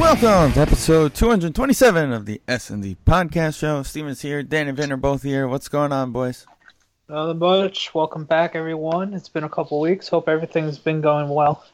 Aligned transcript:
Welcome 0.00 0.52
to 0.54 0.60
episode 0.60 1.14
227 1.14 2.12
of 2.12 2.26
the 2.26 2.42
S&D 2.48 2.96
Podcast 3.06 3.58
Show. 3.58 3.82
Steven's 3.84 4.20
here, 4.20 4.42
Dan 4.42 4.66
and 4.66 4.76
Vin 4.76 4.90
are 4.90 4.96
both 4.96 5.22
here. 5.22 5.46
What's 5.46 5.68
going 5.68 5.92
on, 5.92 6.10
boys? 6.10 6.46
Another 7.08 7.34
much. 7.34 7.94
Welcome 7.94 8.24
back, 8.24 8.56
everyone. 8.56 9.14
It's 9.14 9.28
been 9.28 9.44
a 9.44 9.48
couple 9.48 9.80
weeks. 9.80 10.08
Hope 10.08 10.28
everything's 10.28 10.78
been 10.78 11.00
going 11.00 11.28
well. 11.28 11.64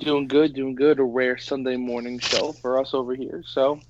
Doing 0.00 0.26
good, 0.26 0.54
doing 0.54 0.74
good. 0.74 0.98
A 0.98 1.04
rare 1.04 1.38
Sunday 1.38 1.76
morning 1.76 2.18
show 2.18 2.52
for 2.52 2.80
us 2.80 2.94
over 2.94 3.14
here. 3.14 3.44
So 3.46 3.80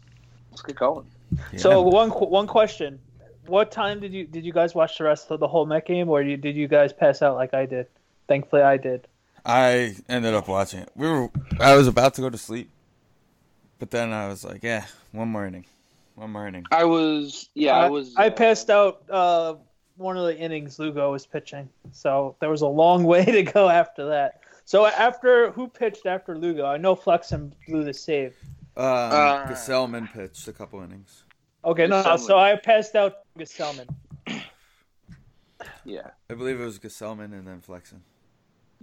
let's 0.51 0.63
get 0.63 0.77
going. 0.77 1.07
Yeah. 1.53 1.59
So 1.59 1.83
one 1.83 2.11
one 2.11 2.47
question: 2.47 3.01
What 3.47 3.73
time 3.73 4.01
did 4.01 4.13
you 4.13 4.27
did 4.27 4.45
you 4.45 4.53
guys 4.53 4.75
watch 4.75 4.99
the 4.99 5.05
rest 5.05 5.31
of 5.31 5.41
the 5.41 5.49
whole 5.49 5.65
Met 5.65 5.87
game, 5.87 6.11
or 6.11 6.21
you, 6.21 6.37
did 6.37 6.57
you 6.57 6.69
guys 6.69 6.93
pass 6.93 7.23
out 7.23 7.37
like 7.37 7.55
I 7.55 7.65
did? 7.65 7.87
Thankfully, 8.29 8.63
I 8.63 8.77
did. 8.77 9.09
I 9.45 9.97
ended 10.09 10.35
up 10.35 10.49
watching 10.49 10.81
it. 10.81 10.91
We 10.95 11.09
were 11.09 11.29
I 11.61 11.75
was 11.75 11.87
about 11.87 12.15
to 12.15 12.21
go 12.23 12.31
to 12.31 12.39
sleep, 12.39 12.71
but 13.79 13.91
then 13.91 14.13
I 14.13 14.29
was 14.29 14.45
like, 14.45 14.63
yeah, 14.63 14.87
one 15.13 15.29
more 15.29 15.47
inning. 15.47 15.67
One 16.15 16.31
more 16.31 16.47
inning. 16.47 16.65
I 16.71 16.85
was, 16.85 17.49
yeah, 17.55 17.77
I, 17.77 17.89
was. 17.89 18.15
I 18.17 18.29
uh, 18.29 18.31
passed 18.31 18.71
out 18.71 19.03
uh, 19.11 19.57
one 19.97 20.17
of 20.17 20.25
the 20.27 20.39
innings 20.39 20.79
Lugo 20.79 21.11
was 21.11 21.27
pitching, 21.27 21.69
so 21.93 22.37
there 22.41 22.51
was 22.51 22.63
a 22.63 22.69
long 22.69 23.05
way 23.13 23.25
to 23.25 23.43
go 23.43 23.69
after 23.69 24.07
that. 24.07 24.41
So 24.65 24.87
after 24.87 25.51
who 25.51 25.69
pitched 25.69 26.07
after 26.07 26.39
Lugo? 26.39 26.65
I 26.65 26.77
know 26.77 26.95
Flexen 26.95 27.55
blew 27.67 27.85
the 27.85 27.93
save. 27.93 28.37
Um, 28.77 28.85
Uh, 28.85 29.47
Gsellman 29.47 30.13
pitched 30.13 30.49
a 30.49 30.53
couple 30.53 30.81
innings. 30.81 31.25
Okay, 31.65 31.87
no, 31.87 32.03
no. 32.03 32.09
Gsellman. 32.11 32.21
So 32.21 32.39
I 32.39 32.57
passed 32.57 32.95
out 32.95 33.19
Gsellman. 33.39 33.89
Yeah, 35.85 36.11
I 36.31 36.35
believe 36.35 36.61
it 36.61 36.65
was 36.65 36.79
Gsellman 36.79 37.33
and 37.33 37.47
then 37.47 37.61
Flexen. 37.61 38.01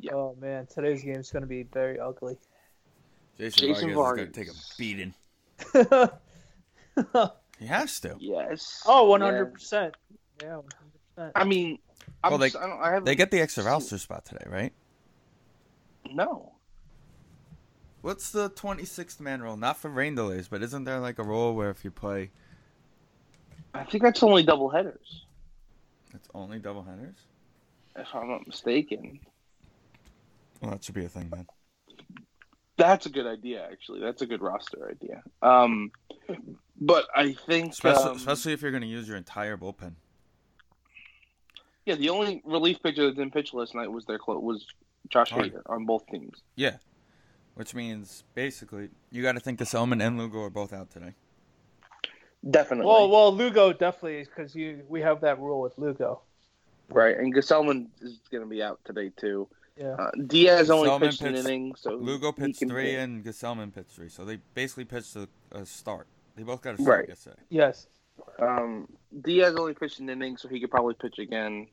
Yeah. 0.01 0.13
Oh 0.13 0.35
man, 0.39 0.65
today's 0.67 1.03
game 1.03 1.15
is 1.17 1.31
going 1.31 1.41
to 1.43 1.47
be 1.47 1.63
very 1.63 1.99
ugly. 1.99 2.37
Jason, 3.37 3.67
Jason 3.67 3.93
Vargas, 3.93 4.29
is 4.29 4.33
going 4.33 4.33
to 4.33 4.39
take 4.39 4.49
a 4.49 4.77
beating. 4.77 5.13
oh, 7.15 7.31
He 7.59 7.67
has 7.67 7.99
to. 8.01 8.15
yes. 8.19 8.81
100 8.85 9.53
percent. 9.53 9.95
Yeah, 10.41 10.55
one 10.57 10.65
hundred 10.75 11.15
percent. 11.15 11.31
I 11.35 11.43
mean, 11.43 11.77
I'm, 12.23 12.31
Well, 12.31 12.39
they- 12.39 12.47
s- 12.47 12.55
I, 12.55 12.65
don't, 12.67 12.81
I 12.81 12.91
have 12.93 13.05
They 13.05 13.15
get 13.15 13.29
the 13.31 13.39
extra 13.39 13.63
roster 13.63 13.97
spot 13.99 14.25
today, 14.25 14.45
right? 14.49 14.73
no. 16.11 16.53
What's 18.01 18.31
the 18.31 18.49
26th 18.49 19.19
man 19.19 19.43
rule? 19.43 19.55
Not 19.55 19.77
for 19.77 19.87
rain 19.87 20.15
delays, 20.15 20.47
but 20.47 20.63
isn't 20.63 20.85
there 20.85 20.99
like 20.99 21.19
a 21.19 21.23
rule 21.23 21.53
where 21.53 21.69
if 21.69 21.85
you 21.85 21.91
play, 21.91 22.31
I 23.75 23.83
think 23.83 24.01
that's 24.01 24.23
only 24.23 24.41
double 24.41 24.69
headers, 24.69 25.25
it's 26.15 26.27
only 26.33 26.57
double 26.57 26.81
headers? 26.83 27.13
if 27.95 28.07
I'm 28.15 28.27
not 28.27 28.47
mistaken. 28.47 29.19
Well, 30.61 30.71
that 30.71 30.83
should 30.83 30.95
be 30.95 31.05
a 31.05 31.09
thing 31.09 31.29
then. 31.33 31.47
That's 32.77 33.05
a 33.05 33.09
good 33.09 33.27
idea, 33.27 33.67
actually. 33.71 33.99
That's 33.99 34.21
a 34.21 34.25
good 34.25 34.41
roster 34.41 34.89
idea. 34.89 35.23
Um, 35.41 35.91
but 36.79 37.05
I 37.15 37.33
think, 37.33 37.73
Especially, 37.73 38.11
um, 38.11 38.15
especially 38.15 38.53
if 38.53 38.61
you're 38.61 38.71
going 38.71 38.81
to 38.81 38.87
use 38.87 39.07
your 39.07 39.17
entire 39.17 39.57
bullpen. 39.57 39.93
yeah, 41.85 41.95
the 41.95 42.09
only 42.09 42.41
relief 42.45 42.81
pitcher 42.81 43.05
that 43.05 43.15
didn't 43.15 43.33
pitch 43.33 43.53
last 43.53 43.75
night 43.75 43.91
was 43.91 44.05
their 44.05 44.17
clo- 44.17 44.39
was 44.39 44.65
Josh 45.09 45.29
Hardy. 45.31 45.49
Hader 45.51 45.61
on 45.67 45.85
both 45.85 46.05
teams. 46.07 46.41
Yeah. 46.55 46.77
Which 47.55 47.75
means 47.75 48.23
basically 48.33 48.89
you 49.11 49.21
got 49.21 49.33
to 49.33 49.39
think 49.41 49.59
Gsellman 49.59 50.01
and 50.05 50.17
Lugo 50.17 50.41
are 50.41 50.49
both 50.49 50.73
out 50.73 50.89
today. 50.89 51.13
Definitely. 52.49 52.87
Well, 52.87 53.09
well, 53.09 53.35
Lugo 53.35 53.73
definitely 53.73 54.23
because 54.23 54.55
you 54.55 54.81
we 54.87 55.01
have 55.01 55.21
that 55.21 55.37
rule 55.39 55.61
with 55.61 55.77
Lugo. 55.77 56.21
right, 56.89 57.15
and 57.15 57.35
Gsellman 57.35 57.87
is 58.01 58.19
going 58.31 58.41
to 58.43 58.49
be 58.49 58.63
out 58.63 58.79
today 58.85 59.11
too. 59.15 59.47
Yeah. 59.77 59.95
Uh, 59.97 60.11
Diaz 60.27 60.69
only 60.69 60.89
Gsellman 60.89 60.99
pitched 61.01 61.21
an 61.21 61.33
pitched- 61.33 61.45
inning, 61.47 61.75
so 61.75 61.91
Lugo 61.95 62.31
pitched 62.31 62.59
three 62.59 62.91
hit. 62.91 62.99
and 62.99 63.23
Gsellman 63.23 63.73
pitched 63.73 63.91
three, 63.91 64.09
so 64.09 64.25
they 64.25 64.37
basically 64.53 64.85
pitched 64.85 65.15
a, 65.15 65.27
a 65.51 65.65
start. 65.65 66.07
They 66.35 66.43
both 66.43 66.61
got 66.61 66.75
a 66.77 66.81
start 66.81 66.99
Right. 67.01 67.09
yesterday. 67.09 67.41
Yes. 67.49 67.87
Um, 68.39 68.87
Diaz 69.21 69.55
only 69.57 69.73
pitched 69.73 69.99
an 69.99 70.09
inning, 70.09 70.37
so 70.37 70.47
he 70.47 70.59
could 70.59 70.69
probably 70.71 70.93
pitch 70.95 71.19
again. 71.19 71.67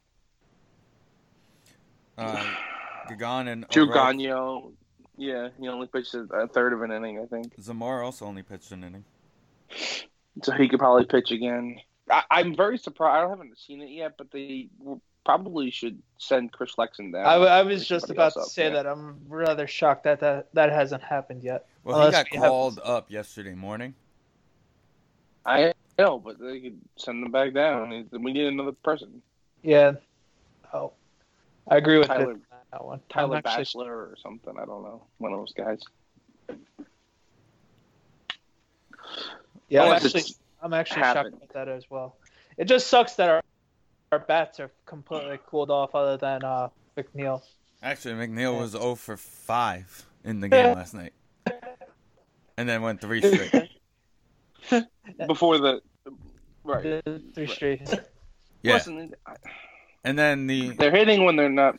Uh, 2.16 2.44
Gagnon 3.08 3.48
and 3.48 3.66
Drew 3.69 3.87
yeah, 5.20 5.48
he 5.58 5.69
only 5.69 5.87
pitched 5.88 6.14
a, 6.14 6.20
a 6.32 6.47
third 6.48 6.72
of 6.72 6.82
an 6.82 6.92
inning, 6.92 7.19
I 7.20 7.26
think, 7.26 7.53
Zamora 7.60 8.04
also 8.04 8.25
only 8.25 8.42
pitched 8.42 8.70
an 8.72 8.84
inning. 8.84 9.04
so 10.42 10.53
he 10.53 10.69
could 10.69 10.78
probably 10.78 11.04
pitch 11.06 11.31
again. 11.32 11.76
I, 12.10 12.22
I'm 12.31 12.56
very 12.56 12.78
surprised. 12.78 13.26
I 13.26 13.28
haven't 13.28 13.58
seen 13.58 13.82
it 13.82 13.91
yet, 13.91 14.14
but 14.16 14.31
they 14.31 14.69
w- 14.78 15.00
probably 15.28 15.71
should 15.71 16.00
send 16.16 16.50
Chris 16.53 16.71
Flexen 16.71 17.11
down. 17.11 17.27
I 17.27 17.61
was 17.61 17.81
Put 17.81 17.87
just 17.89 18.09
about 18.09 18.33
to 18.33 18.41
up 18.41 18.47
say 18.47 18.62
there. 18.62 18.83
that 18.83 18.87
I'm 18.87 19.21
rather 19.28 19.66
shocked 19.66 20.05
that 20.05 20.21
that, 20.21 20.49
that 20.55 20.72
hasn't 20.72 21.03
happened 21.03 21.44
yet. 21.44 21.66
Well, 21.84 22.06
he 22.06 22.11
got 22.11 22.28
we 22.33 22.39
have- 22.39 22.49
called 22.49 22.81
up 22.83 23.11
yesterday 23.11 23.55
morning. 23.55 23.94
I 25.44 25.75
know, 25.99 26.19
but 26.19 26.38
they 26.41 26.61
could 26.61 26.78
send 26.97 27.22
him 27.22 27.31
back 27.31 27.53
down. 27.53 28.09
We 28.11 28.33
need 28.33 28.47
another 28.47 28.72
person, 28.72 29.21
Yeah. 29.62 29.97
Oh, 30.72 30.93
I 31.71 31.77
agree 31.77 31.99
with 31.99 32.09
Tyler- 32.09 32.41
that 32.72 32.83
one. 32.83 33.00
Tyler 33.11 33.37
I'm 33.37 33.43
actually- 33.44 33.84
Bashlor 33.84 33.87
or 33.91 34.17
something. 34.22 34.55
I 34.59 34.65
don't 34.65 34.83
know, 34.83 35.03
one 35.19 35.34
of 35.34 35.41
those 35.41 35.53
guys. 35.53 35.83
Yeah, 39.69 39.83
I'm 39.83 39.88
oh, 39.88 39.93
actually, 39.93 40.22
I'm 40.62 40.72
actually 40.72 41.03
shocked 41.03 41.28
about 41.28 41.53
that 41.53 41.69
as 41.69 41.91
well. 41.91 42.17
It 42.56 42.65
just 42.65 42.87
sucks 42.87 43.17
that 43.17 43.28
our 43.28 43.43
our 44.12 44.19
bats 44.19 44.58
are 44.60 44.70
completely 44.86 45.38
cooled 45.46 45.70
off, 45.70 45.94
other 45.94 46.16
than 46.16 46.44
uh, 46.44 46.69
McNeil. 46.96 47.42
Actually, 47.82 48.14
McNeil 48.14 48.58
was 48.58 48.72
0 48.72 48.94
for 48.96 49.16
5 49.16 50.06
in 50.24 50.41
the 50.41 50.48
game 50.50 50.74
last 50.74 50.94
night. 50.94 51.12
And 52.56 52.69
then 52.69 52.82
went 52.82 53.00
three 53.00 53.20
straight. 53.20 53.70
Before 55.26 55.58
the 55.58 55.80
right. 56.64 56.82
The 57.04 57.22
Three 57.34 57.46
straight. 57.46 57.88
Yeah. 58.62 58.74
Listen, 58.74 59.14
I- 59.26 59.36
And 60.04 60.19
then 60.19 60.46
the 60.48 60.70
they're 60.70 60.90
hitting 60.90 61.25
when 61.25 61.36
they're 61.36 61.48
not. 61.48 61.76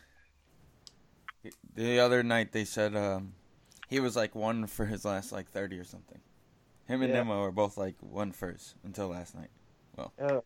the 1.76 2.00
other 2.00 2.24
night 2.24 2.52
they 2.54 2.64
said 2.64 2.96
um, 2.96 3.34
he 3.90 4.00
was 4.00 4.16
like 4.16 4.36
one 4.36 4.68
for 4.68 4.86
his 4.86 5.04
last 5.04 5.32
like 5.34 5.50
30 5.50 5.80
or 5.80 5.84
something. 5.84 6.20
Him 6.88 7.02
and 7.02 7.12
Yeah. 7.12 7.20
Nimmo 7.20 7.42
were 7.42 7.52
both 7.52 7.78
like 7.78 7.96
one 8.00 8.32
first 8.32 8.76
until 8.86 9.10
last 9.10 9.36
night. 9.36 9.50
Well. 9.98 10.14
Yeah. 10.18 10.40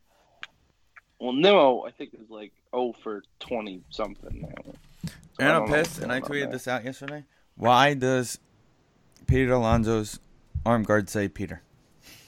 Well, 1.20 1.32
Nimmo, 1.32 1.84
I 1.86 1.90
think 1.90 2.14
is 2.14 2.28
like 2.30 2.52
oh 2.72 2.92
for 2.92 3.22
twenty 3.40 3.82
something 3.90 4.40
now. 4.42 4.72
So 5.04 5.12
And 5.40 5.48
I 5.48 5.56
I'm 5.58 5.68
pissed, 5.68 5.98
and 6.00 6.12
I 6.12 6.20
tweeted 6.20 6.44
there. 6.44 6.52
this 6.52 6.68
out 6.68 6.84
yesterday. 6.84 7.24
Why 7.56 7.94
does 7.94 8.38
Peter 9.26 9.52
Alonso's 9.52 10.18
arm 10.66 10.82
guard 10.82 11.08
say 11.08 11.28
Peter? 11.28 11.62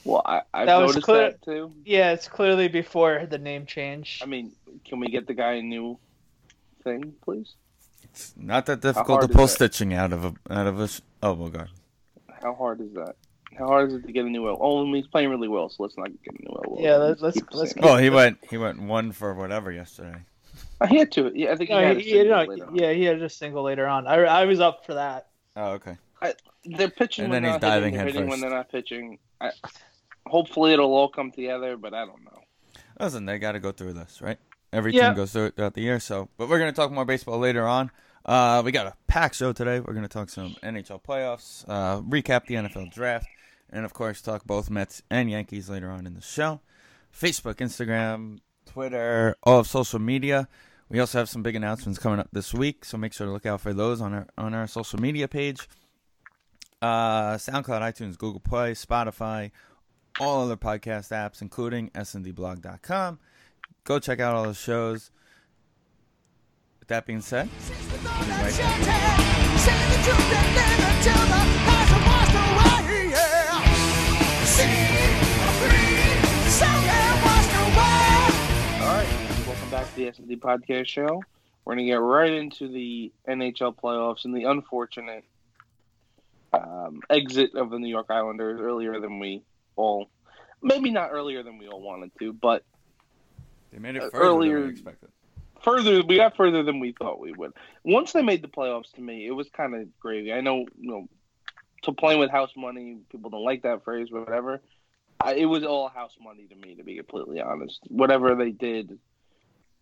Well, 0.03 0.21
I, 0.25 0.41
I've 0.53 0.67
That 0.67 0.77
was 0.77 0.91
noticed 0.91 1.05
clear- 1.05 1.31
that 1.31 1.41
too. 1.43 1.73
Yeah, 1.85 2.11
it's 2.13 2.27
clearly 2.27 2.69
before 2.69 3.25
the 3.29 3.37
name 3.37 3.65
change. 3.65 4.19
I 4.23 4.25
mean, 4.25 4.53
can 4.85 4.99
we 4.99 5.07
get 5.07 5.27
the 5.27 5.33
guy 5.33 5.53
a 5.53 5.61
new 5.61 5.99
thing, 6.83 7.13
please? 7.23 7.55
It's 8.03 8.33
not 8.37 8.65
that 8.67 8.81
difficult 8.81 9.21
to 9.21 9.27
pull 9.27 9.47
stitching 9.49 9.93
out 9.93 10.13
of 10.13 10.23
a 10.25 10.33
out 10.49 10.65
of 10.67 10.79
a 10.79 10.87
sh- 10.87 11.01
elbow 11.21 11.49
guard. 11.49 11.69
How 12.41 12.53
hard 12.55 12.79
is 12.81 12.93
that? 12.93 13.15
How 13.57 13.67
hard 13.67 13.89
is 13.89 13.95
it 13.95 14.05
to 14.07 14.11
get 14.11 14.25
a 14.25 14.29
new 14.29 14.47
elbow? 14.47 14.59
Oh, 14.61 14.81
I 14.81 14.83
mean, 14.83 14.95
he's 14.95 15.07
playing 15.07 15.29
really 15.29 15.47
well, 15.47 15.69
so 15.69 15.83
let's 15.83 15.97
not 15.97 16.07
get 16.23 16.33
a 16.39 16.41
new 16.43 16.55
elbow. 16.63 16.81
Yeah, 16.81 16.95
let's- 16.97 17.21
let's- 17.21 17.35
keep 17.37 17.53
let's 17.53 17.71
same. 17.73 17.83
Well, 17.83 17.95
oh, 17.95 17.97
he 17.97 18.09
went 18.09 18.37
he 18.49 18.57
went 18.57 18.81
one 18.81 19.11
for 19.11 19.33
whatever 19.33 19.71
yesterday. 19.71 20.19
I 20.81 20.87
he 20.87 20.97
had 20.97 21.11
to. 21.13 21.31
Yeah, 21.33 21.51
I 21.51 21.55
think 21.55 21.69
he 21.69 21.75
No, 21.75 21.81
had 21.81 21.97
a 21.97 21.99
he, 21.99 22.05
he- 22.05 22.11
single 22.11 22.35
no, 22.37 22.43
later 22.43 22.67
on. 22.67 22.75
yeah, 22.75 22.91
he 22.93 23.03
had 23.03 23.21
a 23.21 23.29
single 23.29 23.63
later 23.63 23.87
on. 23.87 24.05
I, 24.07 24.15
I 24.23 24.45
was 24.45 24.59
up 24.59 24.85
for 24.85 24.93
that. 24.95 25.27
Oh, 25.55 25.71
okay. 25.73 25.97
They're 26.65 26.89
pitching 26.89 27.25
And 27.25 27.31
when 27.33 27.43
then 27.43 27.53
he's 27.53 27.61
diving 27.61 27.93
hitting, 27.93 27.97
they're 27.97 28.05
head 28.05 28.13
hitting 28.13 28.29
when 28.29 28.41
they're 28.41 28.49
not 28.49 28.69
pitching. 28.69 29.19
I, 29.39 29.51
hopefully, 30.25 30.73
it'll 30.73 30.93
all 30.93 31.07
come 31.07 31.31
together, 31.31 31.77
but 31.77 31.93
I 31.93 32.05
don't 32.05 32.23
know. 32.25 32.41
Listen, 32.99 33.25
they 33.25 33.39
got 33.39 33.53
to 33.53 33.59
go 33.59 33.71
through 33.71 33.93
this, 33.93 34.21
right? 34.21 34.37
Every 34.73 34.93
Yeah. 34.93 35.07
team 35.07 35.15
goes 35.15 35.31
through 35.31 35.45
it 35.45 35.55
throughout 35.55 35.75
the 35.75 35.81
year. 35.81 35.99
So, 36.01 36.27
but 36.37 36.49
we're 36.49 36.59
gonna 36.59 36.73
talk 36.73 36.91
more 36.91 37.05
baseball 37.05 37.39
later 37.39 37.65
on. 37.65 37.89
Uh, 38.27 38.61
we 38.65 38.73
got 38.73 38.87
a 38.87 38.93
packed 39.07 39.35
show 39.35 39.53
today. 39.53 39.79
We're 39.79 39.93
gonna 39.93 40.09
talk 40.09 40.29
some 40.29 40.55
NHL 40.61 41.01
playoffs, 41.01 41.63
uh, 41.67 42.01
recap 42.01 42.45
the 42.45 42.55
NFL 42.55 42.91
draft, 42.91 43.27
and 43.69 43.85
of 43.85 43.93
course 43.93 44.21
talk 44.21 44.43
both 44.45 44.69
Mets 44.69 45.01
and 45.09 45.31
Yankees 45.31 45.69
later 45.69 45.89
on 45.89 46.05
in 46.05 46.13
the 46.13 46.21
show. 46.21 46.59
Facebook, 47.17 47.55
Instagram, 47.55 48.39
Twitter, 48.65 49.37
all 49.43 49.59
of 49.59 49.67
social 49.67 49.99
media. 49.99 50.49
We 50.89 50.99
also 50.99 51.19
have 51.19 51.29
some 51.29 51.41
big 51.41 51.55
announcements 51.55 51.99
coming 51.99 52.19
up 52.19 52.27
this 52.33 52.53
week, 52.53 52.83
so 52.83 52.97
make 52.97 53.13
sure 53.13 53.27
to 53.27 53.33
look 53.33 53.45
out 53.45 53.61
for 53.61 53.73
those 53.73 54.01
on 54.01 54.13
our 54.13 54.27
on 54.37 54.53
our 54.53 54.67
social 54.67 54.99
media 54.99 55.29
page. 55.29 55.69
Uh, 56.81 57.35
SoundCloud, 57.35 57.81
iTunes, 57.81 58.17
Google 58.17 58.41
Play, 58.41 58.73
Spotify, 58.73 59.51
all 60.19 60.43
other 60.43 60.57
podcast 60.57 61.11
apps, 61.11 61.41
including 61.41 61.89
sndblog.com. 61.91 63.19
Go 63.85 63.99
check 63.99 64.19
out 64.19 64.35
all 64.35 64.43
the 64.43 64.53
shows. 64.53 65.11
With 66.87 66.95
that 66.95 67.05
being 67.05 67.19
said, 67.19 67.49
we'll 67.91 67.99
be 67.99 68.05
right 68.31 68.57
back. 68.57 69.87
All 78.79 78.93
right, 78.93 79.07
welcome 79.47 79.69
back 79.71 79.89
to 79.89 79.95
the 79.95 80.05
SD 80.11 80.39
Podcast 80.39 80.85
Show. 80.87 81.21
We're 81.65 81.73
going 81.75 81.85
to 81.85 81.91
get 81.91 81.95
right 81.99 82.31
into 82.31 82.67
the 82.67 83.11
NHL 83.27 83.75
playoffs 83.75 84.25
and 84.25 84.35
the 84.35 84.43
unfortunate 84.43 85.23
um, 86.53 87.01
exit 87.09 87.55
of 87.55 87.71
the 87.71 87.79
New 87.79 87.89
York 87.89 88.07
Islanders 88.09 88.59
earlier 88.61 88.99
than 88.99 89.17
we 89.19 89.41
all, 89.75 90.07
maybe 90.61 90.91
not 90.91 91.09
earlier 91.11 91.41
than 91.41 91.57
we 91.57 91.67
all 91.67 91.81
wanted 91.81 92.11
to, 92.19 92.31
but 92.33 92.63
They 93.73 93.79
made 93.79 93.95
it 93.95 94.03
Uh, 94.03 94.09
earlier- 94.13 94.59
than 94.59 94.67
we 94.67 94.71
expected. 94.73 95.09
Further 95.67 96.01
we 96.03 96.15
got 96.15 96.37
further 96.37 96.63
than 96.63 96.79
we 96.79 96.93
thought 96.93 97.19
we 97.19 97.33
would. 97.33 97.51
Once 97.83 98.13
they 98.13 98.21
made 98.21 98.41
the 98.41 98.47
playoffs, 98.47 98.91
to 98.93 99.01
me, 99.01 99.27
it 99.27 99.31
was 99.31 99.49
kind 99.49 99.75
of 99.75 99.99
gravy. 99.99 100.31
I 100.31 100.39
know, 100.39 100.65
you 100.79 100.91
know, 100.91 101.09
to 101.83 101.91
playing 101.91 102.19
with 102.19 102.31
house 102.31 102.51
money, 102.55 102.99
people 103.11 103.29
don't 103.29 103.43
like 103.43 103.63
that 103.63 103.83
phrase, 103.83 104.07
but 104.11 104.21
whatever. 104.21 104.61
I, 105.19 105.33
it 105.33 105.45
was 105.45 105.63
all 105.63 105.89
house 105.89 106.15
money 106.21 106.47
to 106.47 106.55
me, 106.55 106.75
to 106.75 106.83
be 106.83 106.95
completely 106.95 107.41
honest. 107.41 107.81
Whatever 107.87 108.35
they 108.35 108.51
did, 108.51 108.97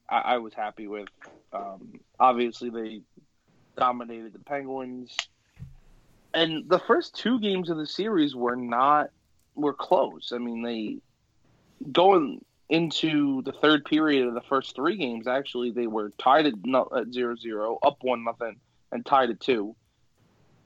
I, 0.10 0.20
I 0.20 0.38
was 0.40 0.54
happy 0.54 0.88
with. 0.88 1.10
Um, 1.54 2.00
obviously, 2.20 2.70
they 2.70 3.02
dominated 3.78 4.34
the 4.34 4.40
Penguins, 4.40 5.16
and 6.34 6.68
the 6.68 6.80
first 6.80 7.16
two 7.16 7.40
games 7.40 7.70
of 7.70 7.78
the 7.78 7.88
series 7.88 8.34
were 8.36 8.56
not 8.56 9.12
were 9.54 9.74
close. 9.74 10.31
I 10.34 10.40
mean, 10.40 10.64
they 10.64 10.98
going 11.92 12.44
into 12.70 13.42
the 13.44 13.52
third 13.52 13.86
period 13.86 14.28
of 14.28 14.34
the 14.34 14.42
first 14.42 14.76
three 14.76 14.98
games, 14.98 15.28
actually, 15.28 15.72
they 15.72 15.88
were 15.88 16.12
tied 16.18 16.46
at, 16.46 16.54
no, 16.66 16.88
at 16.96 17.08
0-0, 17.08 17.78
up 17.84 17.98
one 18.02 18.24
nothing, 18.24 18.58
and 18.92 19.06
tied 19.06 19.30
at 19.30 19.40
two. 19.40 19.76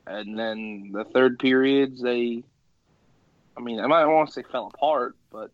And 0.08 0.40
then 0.40 0.92
the 0.94 1.04
third 1.04 1.40
periods, 1.40 2.02
they, 2.02 2.44
I 3.58 3.62
mean, 3.62 3.80
I 3.80 3.88
don't 3.88 4.14
want 4.14 4.30
to 4.30 4.34
say 4.34 4.44
fell 4.50 4.72
apart, 4.74 5.16
but 5.30 5.52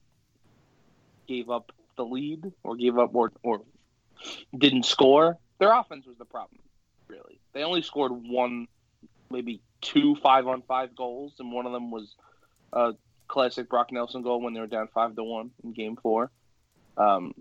gave 1.27 1.49
up 1.49 1.71
the 1.97 2.05
lead 2.05 2.51
or 2.63 2.75
gave 2.75 2.97
up 2.97 3.13
or 3.13 3.31
or 3.43 3.61
didn't 4.57 4.85
score. 4.85 5.37
Their 5.59 5.73
offense 5.73 6.05
was 6.05 6.17
the 6.17 6.25
problem, 6.25 6.61
really. 7.07 7.39
They 7.53 7.63
only 7.63 7.81
scored 7.81 8.11
one, 8.13 8.67
maybe 9.29 9.61
two 9.81 10.15
five 10.15 10.47
on 10.47 10.61
five 10.61 10.95
goals, 10.95 11.33
and 11.39 11.51
one 11.51 11.65
of 11.65 11.71
them 11.71 11.91
was 11.91 12.15
a 12.73 12.93
classic 13.27 13.69
Brock 13.69 13.91
Nelson 13.91 14.21
goal 14.21 14.41
when 14.41 14.53
they 14.53 14.59
were 14.59 14.67
down 14.67 14.87
five 14.93 15.15
to 15.15 15.23
one 15.23 15.51
in 15.63 15.73
Game 15.73 15.97
Four. 16.01 16.31
Um, 16.97 17.33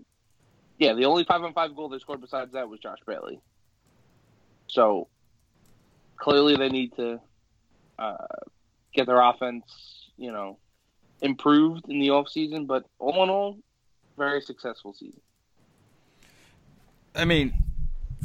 yeah, 0.77 0.93
the 0.93 1.05
only 1.05 1.23
five 1.23 1.41
on 1.43 1.53
five 1.53 1.75
goal 1.75 1.89
they 1.89 1.99
scored 1.99 2.21
besides 2.21 2.53
that 2.53 2.69
was 2.69 2.79
Josh 2.79 2.99
Bailey. 3.05 3.39
So 4.67 5.07
clearly, 6.17 6.55
they 6.55 6.69
need 6.69 6.95
to 6.95 7.19
uh, 7.97 8.27
get 8.93 9.07
their 9.07 9.21
offense, 9.21 10.09
you 10.17 10.31
know, 10.31 10.57
improved 11.21 11.85
in 11.87 11.99
the 11.99 12.09
off 12.09 12.29
season. 12.29 12.65
But 12.65 12.85
all 12.99 13.23
in 13.23 13.29
all, 13.29 13.57
very 14.17 14.41
successful 14.41 14.93
season. 14.93 15.21
I 17.15 17.23
mean, 17.23 17.53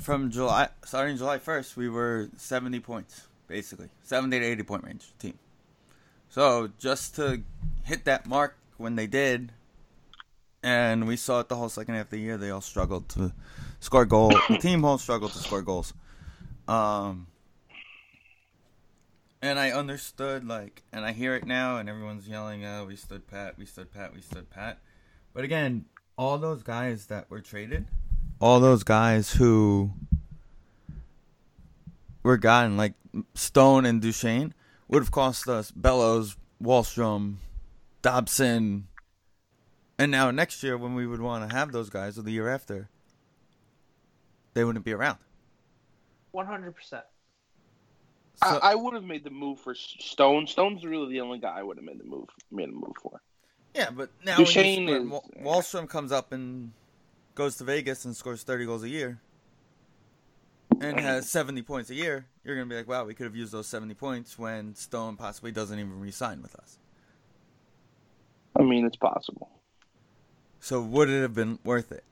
from 0.00 0.30
July, 0.30 0.68
starting 0.84 1.16
July 1.16 1.38
1st, 1.38 1.76
we 1.76 1.88
were 1.88 2.28
70 2.36 2.80
points, 2.80 3.28
basically. 3.46 3.88
70 4.02 4.40
to 4.40 4.44
80 4.44 4.62
point 4.64 4.84
range 4.84 5.12
team. 5.18 5.38
So 6.30 6.70
just 6.78 7.16
to 7.16 7.42
hit 7.82 8.04
that 8.04 8.26
mark 8.26 8.56
when 8.78 8.94
they 8.94 9.08
did, 9.08 9.50
and 10.62 11.08
we 11.08 11.16
saw 11.16 11.40
it 11.40 11.48
the 11.48 11.56
whole 11.56 11.68
second 11.68 11.96
half 11.96 12.06
of 12.06 12.10
the 12.10 12.20
year, 12.20 12.36
they 12.36 12.50
all 12.50 12.60
struggled 12.60 13.08
to 13.10 13.32
score 13.80 14.04
goals. 14.04 14.34
the 14.48 14.58
team 14.58 14.84
all 14.84 14.96
struggled 14.96 15.32
to 15.32 15.38
score 15.38 15.60
goals. 15.60 15.92
Um, 16.68 17.26
and 19.42 19.58
I 19.58 19.72
understood, 19.72 20.46
like, 20.46 20.84
and 20.92 21.04
I 21.04 21.10
hear 21.12 21.34
it 21.34 21.46
now, 21.46 21.78
and 21.78 21.88
everyone's 21.88 22.28
yelling, 22.28 22.64
oh, 22.64 22.84
we 22.86 22.94
stood 22.94 23.26
pat, 23.26 23.58
we 23.58 23.66
stood 23.66 23.92
pat, 23.92 24.14
we 24.14 24.20
stood 24.20 24.50
pat. 24.50 24.78
But 25.34 25.42
again, 25.42 25.86
all 26.16 26.38
those 26.38 26.62
guys 26.62 27.06
that 27.06 27.28
were 27.28 27.40
traded, 27.40 27.86
all 28.40 28.60
those 28.60 28.84
guys 28.84 29.32
who 29.32 29.90
were 32.22 32.36
gotten, 32.36 32.76
like 32.76 32.94
Stone 33.34 33.84
and 33.84 34.00
Duchene, 34.00 34.54
would 34.90 35.02
have 35.02 35.10
cost 35.12 35.48
us 35.48 35.70
Bellows, 35.70 36.36
Wahlstrom, 36.62 37.36
Dobson, 38.02 38.88
and 39.98 40.10
now 40.10 40.30
next 40.30 40.62
year 40.62 40.76
when 40.76 40.94
we 40.94 41.06
would 41.06 41.20
want 41.20 41.48
to 41.48 41.54
have 41.56 41.72
those 41.72 41.88
guys, 41.90 42.18
or 42.18 42.22
the 42.22 42.32
year 42.32 42.48
after, 42.48 42.88
they 44.54 44.64
wouldn't 44.64 44.84
be 44.84 44.92
around. 44.92 45.18
One 46.32 46.46
hundred 46.46 46.74
percent. 46.74 47.04
I, 48.42 48.58
I 48.62 48.74
would 48.74 48.94
have 48.94 49.04
made 49.04 49.22
the 49.24 49.30
move 49.30 49.60
for 49.60 49.74
Stone. 49.74 50.46
Stone's 50.46 50.84
really 50.84 51.12
the 51.12 51.20
only 51.20 51.38
guy 51.38 51.58
I 51.58 51.62
would 51.62 51.76
have 51.76 51.84
made 51.84 52.00
the 52.00 52.04
move 52.04 52.28
made 52.50 52.68
a 52.68 52.72
move 52.72 52.94
for. 53.02 53.20
yeah, 53.74 53.90
but 53.90 54.10
now 54.24 54.36
when 54.38 54.44
Duchene 54.46 54.88
is- 54.88 55.02
Wahlstrom 55.44 55.88
comes 55.88 56.10
up 56.10 56.32
and 56.32 56.72
goes 57.34 57.56
to 57.56 57.64
Vegas 57.64 58.04
and 58.06 58.16
scores 58.16 58.42
30 58.42 58.64
goals 58.66 58.82
a 58.82 58.88
year 58.88 59.20
and 60.80 60.98
has 60.98 61.28
70 61.28 61.62
points 61.62 61.90
a 61.90 61.94
year, 61.94 62.26
you're 62.42 62.56
going 62.56 62.68
to 62.68 62.72
be 62.72 62.76
like, 62.76 62.88
wow, 62.88 63.04
we 63.04 63.14
could 63.14 63.24
have 63.24 63.36
used 63.36 63.52
those 63.52 63.66
70 63.66 63.94
points 63.94 64.38
when 64.38 64.74
Stone 64.74 65.16
possibly 65.16 65.52
doesn't 65.52 65.78
even 65.78 66.00
re-sign 66.00 66.42
with 66.42 66.54
us. 66.56 66.78
I 68.58 68.62
mean, 68.62 68.86
it's 68.86 68.96
possible. 68.96 69.50
So 70.58 70.80
would 70.80 71.08
it 71.08 71.22
have 71.22 71.34
been 71.34 71.58
worth 71.64 71.92
it? 71.92 72.04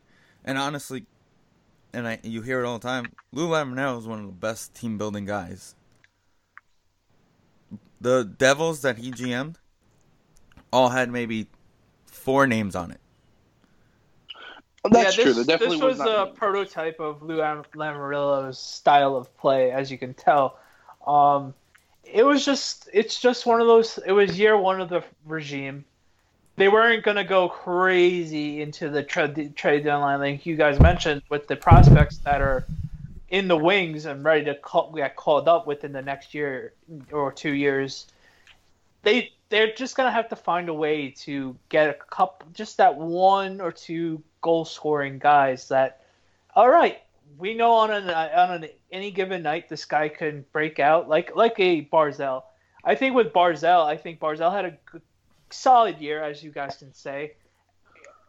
And 0.45 0.59
honestly, 0.59 1.07
and 1.93 2.07
I 2.07 2.19
you 2.23 2.43
hear 2.43 2.63
it 2.63 2.67
all 2.67 2.79
the 2.79 2.87
time, 2.87 3.13
Lou 3.33 3.49
Lamoriello 3.49 3.99
is 3.99 4.07
one 4.07 4.21
of 4.21 4.27
the 4.27 4.33
best 4.33 4.75
team 4.75 4.99
building 4.99 5.25
guys. 5.25 5.75
The 8.01 8.25
Devils 8.25 8.83
that 8.83 8.99
he 8.99 9.11
GM'd 9.11 9.59
all 10.73 10.91
had 10.91 11.11
maybe 11.11 11.49
four 12.07 12.47
names 12.47 12.77
on 12.77 12.91
it. 12.91 13.01
That's 14.85 15.17
yeah, 15.17 15.25
true. 15.25 15.33
this, 15.33 15.47
definitely 15.47 15.77
this 15.77 15.85
was, 15.85 15.99
not 15.99 16.29
a 16.29 16.33
prototype 16.33 17.01
of 17.01 17.23
Lou 17.23 17.39
Lam- 17.39 17.65
Lamoriello's 17.75 18.59
style 18.59 19.17
of 19.17 19.37
play, 19.37 19.71
as 19.73 19.91
you 19.91 19.99
can 19.99 20.15
tell. 20.15 20.59
Um, 21.07 21.55
it 22.05 22.25
was 22.25 22.45
just, 22.45 22.89
it's 22.93 23.21
just 23.21 23.45
one 23.45 23.61
of 23.61 23.67
those. 23.67 23.99
It 24.07 24.13
was 24.13 24.39
year 24.39 24.57
one 24.57 24.81
of 24.81 24.89
the 24.89 25.03
regime. 25.27 25.85
They 26.57 26.69
weren't 26.69 27.05
gonna 27.05 27.25
go 27.25 27.49
crazy 27.49 28.63
into 28.63 28.89
the 28.89 29.03
trade 29.03 29.55
trade 29.55 29.85
deadline, 29.85 30.21
like 30.21 30.47
you 30.47 30.57
guys 30.57 30.81
mentioned, 30.81 31.23
with 31.29 31.47
the 31.47 31.57
prospects 31.57 32.19
that 32.19 32.41
are 32.41 32.65
in 33.29 33.47
the 33.47 33.57
wings 33.57 34.07
and 34.07 34.25
ready 34.25 34.45
to 34.47 34.55
call, 34.55 34.93
get 34.93 35.15
called 35.15 35.49
up 35.49 35.67
within 35.67 35.93
the 35.93 36.03
next 36.03 36.35
year 36.35 36.73
or 37.13 37.31
two 37.33 37.53
years. 37.53 38.07
They 39.03 39.33
they're 39.51 39.73
just 39.73 39.97
gonna 39.97 40.11
have 40.11 40.29
to 40.31 40.37
find 40.37 40.69
a 40.69 40.75
way 40.75 41.11
to 41.19 41.57
get 41.69 41.91
a 41.91 41.95
couple, 41.95 42.49
just 42.53 42.79
that 42.79 42.97
one 42.97 43.61
or 43.61 43.71
two 43.71 44.23
goal 44.41 44.65
scoring 44.65 45.19
guys 45.19 45.69
that, 45.69 46.05
all 46.55 46.69
right, 46.69 46.99
we 47.39 47.55
know 47.55 47.73
on 47.73 47.91
an 47.91 48.09
on 48.11 48.63
an, 48.63 48.69
any 48.91 49.11
given 49.11 49.43
night 49.43 49.69
this 49.69 49.85
guy 49.85 50.09
can 50.09 50.45
break 50.53 50.79
out 50.79 51.09
like 51.09 51.37
like 51.37 51.59
a 51.59 51.85
Barzal. 51.85 52.43
I 52.85 52.95
think 52.95 53.15
with 53.15 53.33
Barzal, 53.33 53.85
I 53.85 53.97
think 53.97 54.21
Barzal 54.21 54.53
had 54.53 54.65
a 54.65 54.77
good, 54.91 55.03
solid 55.51 55.99
year, 55.99 56.23
as 56.23 56.43
you 56.43 56.51
guys 56.51 56.77
can 56.77 56.93
say. 56.95 57.33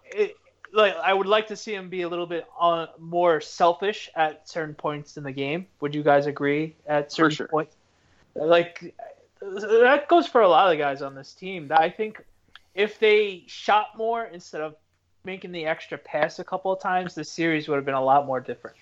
It, 0.05 0.35
like 0.73 0.95
I 0.97 1.13
would 1.13 1.27
like 1.27 1.47
to 1.47 1.55
see 1.55 1.73
him 1.73 1.89
be 1.89 2.01
a 2.01 2.09
little 2.09 2.27
bit 2.27 2.45
uh, 2.59 2.87
more 2.99 3.41
selfish 3.41 4.09
at 4.15 4.47
certain 4.47 4.75
points 4.75 5.17
in 5.17 5.23
the 5.23 5.31
game. 5.31 5.65
Would 5.81 5.95
you 5.95 6.03
guys 6.03 6.25
agree? 6.25 6.75
At 6.85 7.11
certain 7.11 7.35
sure. 7.35 7.47
points, 7.47 7.75
like 8.35 8.93
that 9.41 10.07
goes 10.07 10.27
for 10.27 10.41
a 10.41 10.47
lot 10.47 10.65
of 10.65 10.71
the 10.71 10.77
guys 10.77 11.01
on 11.01 11.15
this 11.15 11.33
team. 11.33 11.71
I 11.71 11.89
think 11.89 12.23
if 12.75 12.99
they 12.99 13.43
shot 13.47 13.97
more 13.97 14.25
instead 14.25 14.61
of 14.61 14.75
making 15.29 15.51
the 15.51 15.63
extra 15.63 15.95
pass 15.95 16.39
a 16.39 16.43
couple 16.43 16.71
of 16.71 16.81
times, 16.81 17.13
the 17.13 17.24
series 17.24 17.67
would 17.67 17.75
have 17.75 17.86
been 17.86 17.93
a 17.93 18.03
lot 18.03 18.25
more 18.25 18.39
different. 18.39 18.75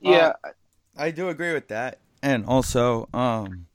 Yeah, 0.00 0.32
I 0.96 1.10
do 1.10 1.28
agree 1.28 1.52
with 1.52 1.68
that. 1.68 1.98
And 2.22 2.46
also, 2.46 3.06
um, 3.12 3.66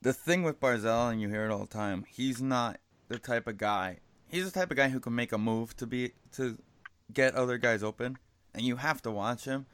the 0.00 0.14
thing 0.14 0.42
with 0.42 0.58
Barzal, 0.58 1.12
and 1.12 1.20
you 1.20 1.28
hear 1.28 1.44
it 1.44 1.50
all 1.50 1.58
the 1.58 1.66
time, 1.66 2.06
he's 2.08 2.40
not 2.40 2.78
the 3.08 3.18
type 3.18 3.46
of 3.46 3.58
guy. 3.58 3.98
He's 4.26 4.50
the 4.50 4.58
type 4.58 4.70
of 4.70 4.78
guy 4.78 4.88
who 4.88 5.00
can 5.00 5.14
make 5.14 5.32
a 5.32 5.38
move 5.38 5.76
to 5.76 5.86
be 5.86 6.12
to 6.32 6.56
get 7.12 7.34
other 7.34 7.58
guys 7.58 7.82
open, 7.82 8.16
and 8.54 8.62
you 8.62 8.76
have 8.76 9.02
to 9.02 9.10
watch 9.10 9.44
him. 9.44 9.66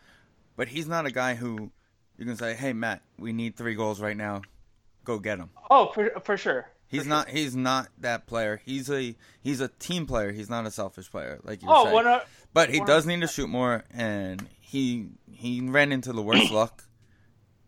But 0.57 0.69
he's 0.69 0.89
not 0.89 1.07
a 1.07 1.13
guy 1.13 1.37
who 1.37 1.71
you 2.19 2.27
can 2.27 2.37
say, 2.37 2.55
"Hey, 2.55 2.73
Matt, 2.73 3.03
we 3.17 3.33
need 3.33 3.57
three 3.57 3.77
goals 3.77 4.01
right 4.01 4.17
now. 4.17 4.43
Go 5.05 5.21
get 5.21 5.39
them." 5.39 5.51
Oh, 5.71 5.93
for 5.93 6.11
for 6.25 6.37
sure. 6.37 6.67
He's 6.95 7.07
not. 7.07 7.29
He's 7.29 7.57
not 7.57 7.89
that 7.99 8.27
player. 8.27 8.61
He's 8.65 8.91
a 8.91 9.15
he's 9.43 9.61
a 9.61 9.69
team 9.69 10.07
player. 10.07 10.33
He's 10.33 10.49
not 10.49 10.67
a 10.67 10.71
selfish 10.71 11.11
player, 11.11 11.41
like 11.43 11.63
you 11.63 11.69
Oh, 11.71 11.93
one, 11.93 12.07
of- 12.07 12.23
but 12.53 12.71
he 12.71 12.81
does 12.81 13.07
need 13.07 13.21
to 13.21 13.27
shoot 13.27 13.49
more, 13.49 13.85
and 13.93 14.47
he 14.61 15.09
he 15.33 15.61
ran 15.61 15.93
into 15.93 16.13
the 16.13 16.23
worst 16.23 16.51
luck 16.51 16.85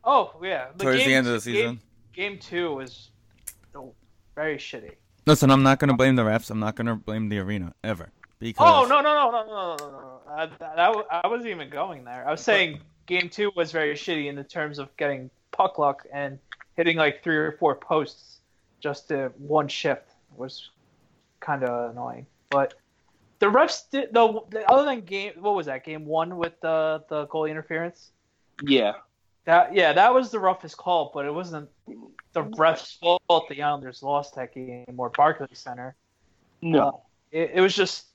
oh 0.06 0.32
yeah. 0.42 0.68
The 0.76 0.84
towards 0.84 1.04
the 1.04 1.14
end 1.14 1.26
of 1.26 1.34
the 1.34 1.40
season. 1.40 1.80
Game, 2.14 2.30
game 2.30 2.38
two 2.38 2.74
was 2.74 3.10
oh, 3.74 3.92
very 4.34 4.56
shitty. 4.56 4.92
Listen, 5.26 5.50
I'm 5.50 5.62
not 5.62 5.78
gonna 5.80 5.96
blame 5.96 6.16
the 6.16 6.22
refs. 6.22 6.50
I'm 6.50 6.60
not 6.60 6.76
gonna 6.76 6.96
blame 6.96 7.28
the 7.28 7.38
arena 7.38 7.74
ever 7.84 8.10
oh, 8.12 8.20
because 8.38 8.84
Oh 8.84 8.88
no 8.88 9.00
no 9.00 9.14
no 9.14 9.30
no 9.30 9.46
no 9.46 9.76
no 9.76 9.90
no! 9.90 9.90
no. 9.90 10.20
I, 10.28 10.46
that, 10.46 10.78
I 10.78 11.26
wasn't 11.26 11.50
even 11.50 11.68
going 11.68 12.04
there. 12.04 12.26
I 12.26 12.30
was 12.30 12.40
saying 12.40 12.80
game 13.06 13.28
two 13.28 13.50
was 13.56 13.72
very 13.72 13.94
shitty 13.94 14.28
in 14.28 14.36
the 14.36 14.44
terms 14.44 14.78
of 14.78 14.96
getting 14.96 15.30
puck 15.50 15.78
luck 15.78 16.06
and 16.12 16.38
hitting 16.76 16.96
like 16.96 17.22
three 17.22 17.36
or 17.36 17.52
four 17.58 17.74
posts 17.74 18.35
just 18.80 19.08
to 19.08 19.32
one 19.38 19.68
shift 19.68 20.10
was 20.36 20.70
kind 21.40 21.64
of 21.64 21.90
annoying. 21.90 22.26
But 22.50 22.74
the 23.38 23.46
refs 23.46 23.90
did 23.90 24.12
no 24.12 24.46
other 24.68 24.84
than 24.84 25.02
game. 25.02 25.32
What 25.38 25.54
was 25.54 25.66
that 25.66 25.84
game 25.84 26.06
one 26.06 26.36
with 26.36 26.60
the 26.60 27.04
the 27.08 27.26
goalie 27.26 27.50
interference? 27.50 28.10
Yeah. 28.62 28.94
That 29.44 29.74
yeah, 29.74 29.92
that 29.92 30.12
was 30.12 30.30
the 30.30 30.40
roughest 30.40 30.76
call, 30.76 31.10
but 31.14 31.24
it 31.24 31.32
wasn't 31.32 31.68
the 32.32 32.42
refs' 32.42 32.98
fault. 32.98 33.48
The 33.48 33.62
Islanders 33.62 34.02
lost 34.02 34.34
that 34.34 34.52
game 34.54 34.94
or 34.96 35.10
Barclays 35.10 35.58
Center. 35.58 35.94
No. 36.62 37.02
it, 37.30 37.52
it 37.54 37.60
was 37.60 37.74
just 37.74 38.06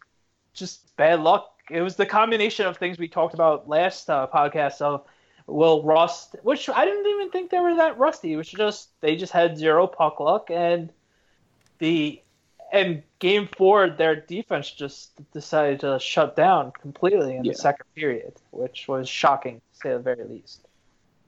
just 0.54 0.96
bad 0.98 1.22
luck. 1.22 1.54
It 1.70 1.82
was 1.82 1.96
the 1.96 2.06
combination 2.06 2.66
of 2.66 2.78
things 2.78 2.98
we 2.98 3.08
talked 3.08 3.34
about 3.34 3.70
last 3.70 4.10
uh, 4.10 4.28
podcast 4.34 4.82
of 4.82 5.06
Will 5.52 5.84
Rust, 5.84 6.36
which 6.44 6.70
I 6.70 6.86
didn't 6.86 7.06
even 7.08 7.30
think 7.32 7.52
they 7.52 7.60
were 7.60 7.76
that 7.76 7.98
rusty. 7.98 8.34
It 8.34 8.38
was 8.38 8.50
just 8.50 8.90
they 9.02 9.16
just 9.16 9.34
had 9.34 9.58
zero 9.58 9.88
puck 9.88 10.20
luck, 10.20 10.50
and 10.50 10.90
the 11.80 12.22
and 12.72 13.04
game 13.20 13.50
four 13.58 13.90
their 13.90 14.16
defense 14.16 14.72
just 14.72 15.12
decided 15.34 15.82
to 15.82 16.00
shut 16.00 16.36
down 16.36 16.72
completely 16.82 17.36
in 17.36 17.44
Yeah. 17.46 17.52
the 17.52 17.58
second 17.58 17.86
period, 17.96 18.34
which 18.52 18.88
was 18.88 19.10
shocking 19.10 19.56
to 19.60 19.78
say 19.82 19.90
the 19.92 20.00
very 20.00 20.24
least. 20.26 20.66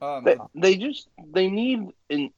um, 0.01 0.23
They, 0.23 0.37
they 0.55 0.75
just 0.77 1.07
they 1.33 1.49
need 1.49 1.89
an 2.09 2.31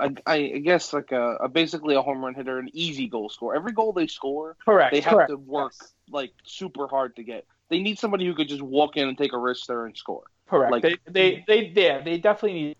I, 0.00 0.10
I 0.26 0.38
guess 0.58 0.92
like 0.92 1.12
a, 1.12 1.36
a 1.36 1.48
basically 1.48 1.94
a 1.94 2.02
home 2.02 2.24
run 2.24 2.34
hitter, 2.34 2.58
an 2.58 2.70
easy 2.72 3.06
goal 3.08 3.28
scorer. 3.28 3.54
Every 3.54 3.72
goal 3.72 3.92
they 3.92 4.08
score, 4.08 4.56
Correct. 4.64 4.92
they 4.92 5.00
have 5.00 5.12
correct. 5.14 5.30
to 5.30 5.36
work 5.36 5.72
Yes. 5.80 5.92
like 6.10 6.32
super 6.44 6.88
hard 6.88 7.14
to 7.16 7.22
get. 7.22 7.46
They 7.68 7.80
need 7.80 7.98
somebody 7.98 8.26
who 8.26 8.34
could 8.34 8.48
just 8.48 8.62
walk 8.62 8.96
in 8.96 9.06
and 9.08 9.16
take 9.16 9.32
a 9.32 9.38
risk 9.38 9.66
there 9.66 9.86
and 9.86 9.96
score. 9.96 10.24
Correct. 10.52 10.70
Like- 10.70 10.82
they, 10.82 10.96
they, 11.06 11.32
mm-hmm. 11.32 11.42
they, 11.46 11.72
yeah, 11.74 12.02
they 12.02 12.18
definitely 12.18 12.62
need 12.62 12.76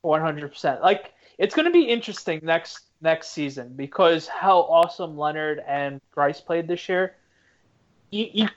one 0.00 0.22
hundred 0.22 0.48
percent. 0.48 0.80
Like 0.80 1.12
it's 1.36 1.54
going 1.54 1.66
to 1.66 1.72
be 1.72 1.82
interesting 1.82 2.40
next 2.42 2.86
next 3.02 3.28
season 3.28 3.74
because 3.76 4.26
how 4.26 4.60
awesome 4.60 5.16
Lehner 5.16 5.62
and 5.68 6.00
Greiss 6.16 6.42
played 6.42 6.66
this 6.66 6.88
year. 6.88 7.14
You, 8.10 8.28
you, 8.32 8.48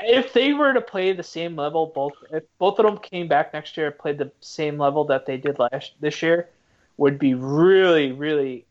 if 0.00 0.34
they 0.34 0.52
were 0.52 0.74
to 0.74 0.82
play 0.82 1.14
the 1.14 1.22
same 1.22 1.56
level, 1.56 1.92
both 1.94 2.12
if 2.30 2.44
both 2.58 2.78
of 2.78 2.84
them 2.84 2.98
came 2.98 3.26
back 3.26 3.54
next 3.54 3.78
year 3.78 3.86
and 3.86 3.98
played 3.98 4.18
the 4.18 4.30
same 4.40 4.76
level 4.76 5.04
that 5.06 5.24
they 5.24 5.38
did 5.38 5.58
last 5.58 5.94
this 6.00 6.20
year, 6.20 6.50
would 6.98 7.18
be 7.18 7.32
really, 7.32 8.12
really 8.12 8.66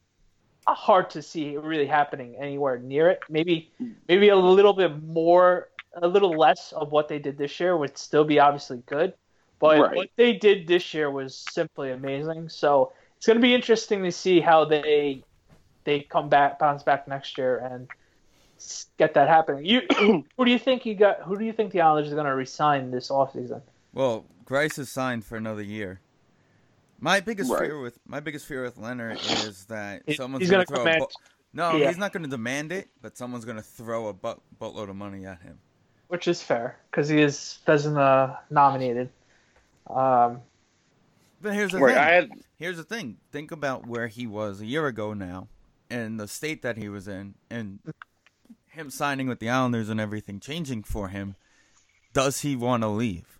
hard 0.67 1.09
to 1.09 1.23
see 1.23 1.57
really 1.57 1.87
happening 1.87 2.35
anywhere 2.35 2.77
near 2.77 3.09
it. 3.09 3.21
Maybe, 3.29 3.71
mm. 3.81 3.93
maybe 4.07 4.29
a 4.29 4.35
little 4.35 4.73
bit 4.73 5.01
more, 5.03 5.69
a 5.95 6.07
little 6.07 6.31
less 6.37 6.71
of 6.73 6.91
what 6.91 7.07
they 7.07 7.19
did 7.19 7.37
this 7.37 7.59
year 7.59 7.75
would 7.77 7.97
still 7.97 8.23
be 8.23 8.39
obviously 8.39 8.81
good. 8.85 9.13
But 9.59 9.79
Right. 9.79 9.95
what 9.95 10.09
they 10.15 10.33
did 10.33 10.67
this 10.67 10.93
year 10.93 11.11
was 11.11 11.35
simply 11.51 11.91
amazing. 11.91 12.49
So 12.49 12.93
it's 13.17 13.25
going 13.25 13.37
to 13.37 13.41
be 13.41 13.53
interesting 13.53 14.03
to 14.03 14.11
see 14.11 14.39
how 14.39 14.65
they 14.65 15.23
they 15.85 16.01
come 16.01 16.29
back, 16.29 16.59
bounce 16.59 16.83
back 16.83 17.07
next 17.07 17.37
year, 17.37 17.57
and 17.57 17.87
get 18.97 19.13
that 19.15 19.27
happening. 19.27 19.65
You, 19.65 19.81
who 20.37 20.45
do 20.45 20.51
you 20.51 20.59
think 20.59 20.85
you 20.85 20.93
got? 20.95 21.21
Who 21.23 21.37
do 21.37 21.43
you 21.45 21.53
think 21.53 21.71
the 21.71 21.81
Islanders 21.81 22.11
are 22.11 22.15
going 22.15 22.27
to 22.27 22.35
resign 22.35 22.91
this 22.91 23.09
offseason? 23.09 23.61
Well, 23.93 24.25
Greiss 24.45 24.77
is 24.77 24.89
signed 24.91 25.25
for 25.25 25.35
another 25.37 25.61
year. 25.63 26.01
My 26.99 27.21
biggest 27.21 27.49
Right. 27.51 27.61
fear 27.61 27.79
with 27.81 27.97
my 28.05 28.19
biggest 28.19 28.45
fear 28.45 28.61
with 28.63 28.77
Lehner 28.77 29.13
is 29.47 29.65
that 29.65 30.03
He- 30.05 30.13
someone's 30.15 30.49
gonna, 30.49 30.65
gonna 30.65 30.65
throw 30.67 30.77
command- 30.79 31.03
a 31.03 31.05
bu- 31.05 31.13
no, 31.53 31.75
yeah. 31.77 31.87
he's 31.87 31.97
not 31.97 32.11
gonna 32.13 32.27
demand 32.27 32.71
it, 32.71 32.89
but 33.01 33.17
someone's 33.17 33.45
gonna 33.45 33.61
throw 33.61 34.07
a 34.07 34.13
butt 34.13 34.39
buttload 34.61 34.89
of 34.89 34.95
money 34.95 35.25
at 35.25 35.41
him. 35.41 35.59
Which 36.09 36.27
is 36.27 36.41
fair 36.41 36.77
because 36.89 37.07
he 37.07 37.21
is 37.21 37.59
Vezina 37.65 38.39
nominated. 38.49 39.09
Um, 39.87 40.41
But 41.41 41.53
here's 41.53 41.71
the 41.71 41.79
thing. 41.79 41.97
I 41.97 42.11
had 42.11 42.31
Here's 42.57 42.77
the 42.77 42.83
thing. 42.83 43.17
Think 43.31 43.51
about 43.51 43.87
where 43.87 44.07
he 44.07 44.27
was 44.27 44.59
a 44.59 44.65
year 44.65 44.87
ago 44.87 45.13
now, 45.13 45.47
and 45.89 46.19
the 46.19 46.27
state 46.27 46.61
that 46.63 46.77
he 46.77 46.89
was 46.89 47.07
in, 47.07 47.35
and 47.49 47.79
him 48.67 48.89
signing 48.89 49.27
with 49.27 49.39
the 49.39 49.49
Islanders 49.49 49.87
and 49.87 49.99
everything 50.01 50.39
changing 50.39 50.83
for 50.83 51.09
him. 51.09 51.35
Does 52.13 52.41
he 52.41 52.55
want 52.55 52.81
to 52.83 52.89
leave? 52.89 53.39